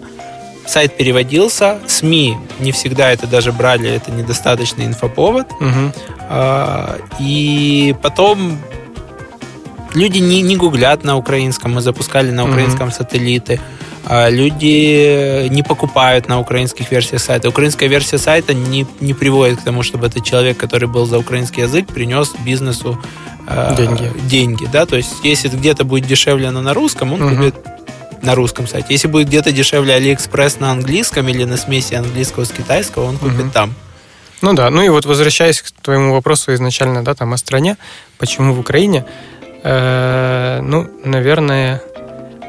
[0.66, 5.46] сайт переводился, СМИ не всегда это даже брали, это недостаточный инфоповод,
[6.28, 8.58] а, И потом
[9.94, 13.60] люди не, не гуглят на украинском, мы запускали на украинском сателлиты.
[14.04, 17.48] А Люди не покупают на украинских версиях сайта.
[17.48, 21.62] Украинская версия сайта не, не приводит к тому, чтобы этот человек, который был за украинский
[21.62, 22.98] язык, принес бизнесу
[23.46, 24.10] э, Деньги.
[24.28, 24.68] деньги.
[24.72, 24.86] Да?
[24.86, 27.36] То есть, если где-то будет дешевле оно на русском, он Мгм.
[27.36, 27.54] купит
[28.22, 28.88] на русском сайте.
[28.90, 33.36] Если будет где-то дешевле Алиэкспресс на английском или на смеси английского с китайского, он купит
[33.38, 33.50] Мгм.
[33.50, 33.74] там.
[34.42, 37.76] Ну да, ну и вот возвращаясь к твоему вопросу изначально, да, там о стране,
[38.18, 39.04] почему в Украине,
[39.64, 41.80] ну, наверное,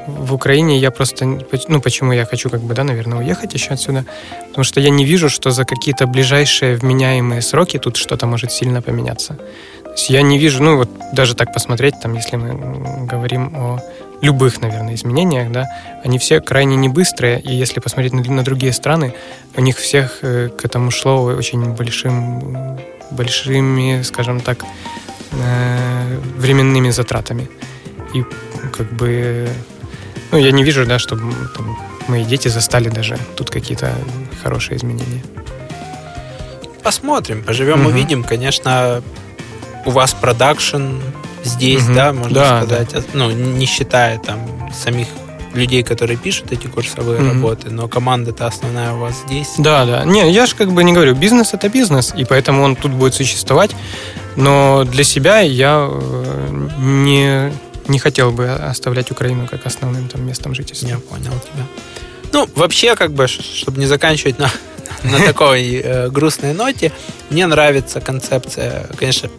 [0.07, 1.25] в Украине я просто,
[1.67, 4.05] ну, почему я хочу, как бы, да, наверное, уехать еще отсюда,
[4.47, 8.81] потому что я не вижу, что за какие-то ближайшие вменяемые сроки тут что-то может сильно
[8.81, 9.35] поменяться.
[9.83, 13.79] То есть я не вижу, ну, вот даже так посмотреть, там, если мы говорим о
[14.21, 15.67] любых, наверное, изменениях, да,
[16.03, 19.13] они все крайне не быстрые, и если посмотреть на, на другие страны,
[19.55, 22.79] у них всех э, к этому шло очень большим,
[23.11, 24.65] большими, скажем так, э,
[26.37, 27.49] временными затратами.
[28.13, 28.23] И
[28.71, 29.49] как бы,
[30.31, 31.77] ну, я не вижу, да, чтобы там,
[32.07, 33.93] мои дети застали даже тут какие-то
[34.43, 35.23] хорошие изменения.
[36.83, 37.87] Посмотрим, поживем, Мгм.
[37.87, 38.23] увидим.
[38.23, 39.01] Конечно,
[39.85, 40.97] у вас продакшн
[41.43, 41.95] здесь, Мгм.
[41.95, 44.39] да, можно Да, сказать, а- ну, не считая там
[44.73, 45.07] самих
[45.53, 47.29] людей, которые пишут эти курсовые Мгм.
[47.29, 49.49] работы, но команда-то основная у вас здесь.
[49.57, 50.03] Да, да.
[50.03, 53.13] Не, я же как бы не говорю, бизнес это бизнес, и поэтому он тут будет
[53.13, 53.71] существовать.
[54.35, 57.53] Но для себя я э, не,
[57.87, 60.87] не хотел бы оставлять Украину как основным там местом жительства.
[60.87, 61.65] Я понял тебя.
[62.31, 64.49] Ну, вообще, как бы, чтобы не заканчивать на,
[65.03, 66.91] на такой э, грустной ноте,
[67.29, 69.29] мне нравится концепция, конечно,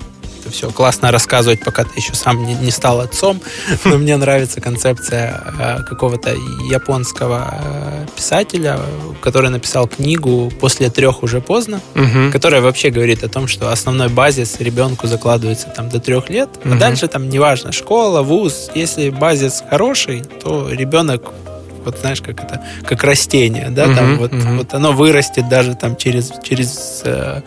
[0.45, 3.41] это все классно рассказывать, пока ты еще сам не, не стал отцом,
[3.85, 6.31] но мне нравится концепция э, какого-то
[6.71, 8.79] японского э, писателя,
[9.23, 12.31] который написал книгу «После трех уже поздно», Мгм.
[12.33, 16.69] которая вообще говорит о том, что основной базис ребенку закладывается там до трех лет, а
[16.69, 16.79] Мгм.
[16.79, 21.23] дальше там неважно, школа, вуз, если базис хороший, то ребенок
[21.85, 24.59] вот знаешь, как это, как растение, да, там Мгм, вот, мгм.
[24.59, 27.43] вот оно вырастет даже там через, через э,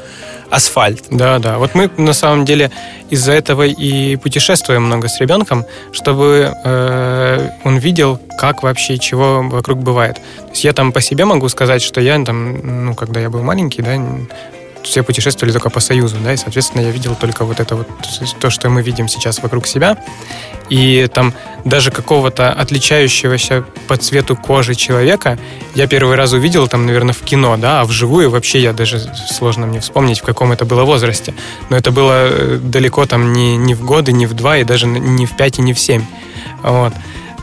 [0.49, 1.05] асфальт.
[1.09, 1.57] Да, да.
[1.57, 2.71] Вот мы на самом деле
[3.09, 9.79] из-за этого и путешествуем много с ребенком, чтобы э, он видел, как вообще чего вокруг
[9.79, 10.15] бывает.
[10.15, 13.43] То есть я там по себе могу сказать, что я там, ну, когда я был
[13.43, 13.95] маленький, да,
[14.87, 17.87] все путешествовали только по Союзу, да, и, соответственно, я видел только вот это вот,
[18.39, 19.97] то, что мы видим сейчас вокруг себя.
[20.69, 21.33] И там
[21.63, 25.37] даже какого-то отличающегося по цвету кожи человека
[25.75, 28.99] я первый раз увидел там, наверное, в кино, да, а вживую вообще я даже
[29.29, 31.33] сложно мне вспомнить, в каком это было возрасте.
[31.69, 34.87] Но это было э, далеко там не, не в годы, не в два, и даже
[34.87, 36.05] не в пять, и не в семь.
[36.63, 36.93] Вот.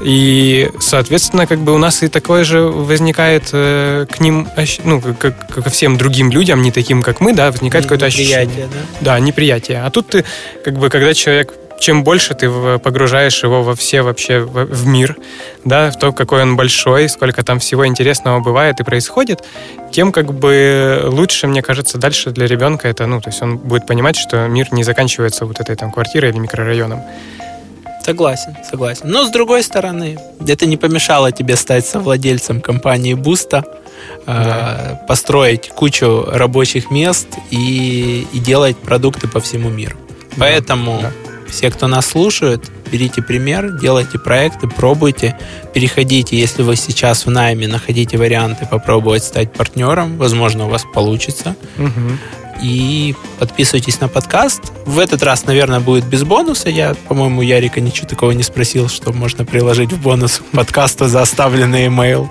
[0.00, 4.48] И, соответственно, как бы у нас и такое же возникает э, к ним,
[4.84, 8.46] ну, как, как ко всем другим людям, не таким, как мы, да, возникает какое-то ощущение.
[8.46, 8.80] Неприятие, да?
[9.00, 9.82] Да, неприятие.
[9.82, 10.24] А тут ты,
[10.64, 15.16] как бы, когда человек, чем больше ты погружаешь его во все вообще в, в мир,
[15.64, 19.44] да, в то, какой он большой, сколько там всего интересного бывает и происходит,
[19.92, 23.86] тем как бы лучше, мне кажется, дальше для ребенка это, ну, то есть он будет
[23.86, 27.02] понимать, что мир не заканчивается вот этой там квартирой или микрорайоном.
[28.04, 29.02] Согласен, согласен.
[29.08, 33.64] Но с другой стороны, это не помешало тебе стать совладельцем компании Буста,
[34.26, 34.98] Да.
[35.02, 39.96] э, построить кучу рабочих мест и, и делать продукты по всему миру.
[40.36, 41.12] Да, Поэтому да.
[41.48, 45.38] все, кто нас слушает, берите пример, делайте проекты, пробуйте,
[45.72, 51.56] переходите, если вы сейчас в найме, находите варианты попробовать стать партнером, возможно, у вас получится
[51.76, 52.18] Мгм.
[52.62, 54.72] И подписывайтесь на подкаст.
[54.86, 56.68] В этот раз, наверное, будет без бонуса.
[56.68, 61.22] Я, по-моему, Ярика ничего такого не спросил, что можно приложить в бонус к подкасту за
[61.22, 62.28] оставленный email.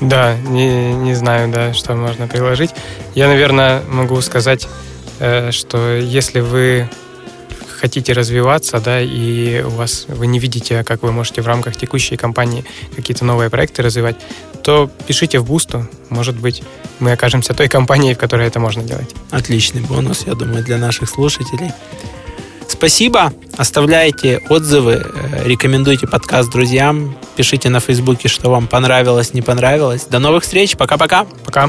[0.00, 2.70] Да, не, не знаю, да, что можно приложить.
[3.14, 4.66] Я, наверное, могу сказать,
[5.18, 6.88] э, что если вы
[7.80, 12.16] хотите развиваться, да, и у вас вы не видите, как вы можете в рамках текущей
[12.16, 12.64] компании
[12.94, 14.16] какие-то новые проекты развивать,
[14.62, 15.86] то пишите в Бусту.
[16.08, 16.62] Может быть,
[16.98, 19.14] мы окажемся той компанией, в которой это можно делать.
[19.30, 21.72] Отличный бонус, я думаю, для наших слушателей.
[22.68, 23.32] Спасибо.
[23.56, 30.06] Оставляйте отзывы, э, рекомендуйте подкаст друзьям, пишите на Фейсбуке, что вам понравилось, не понравилось.
[30.08, 30.76] До новых встреч.
[30.76, 31.26] Пока-пока.
[31.44, 31.68] Пока.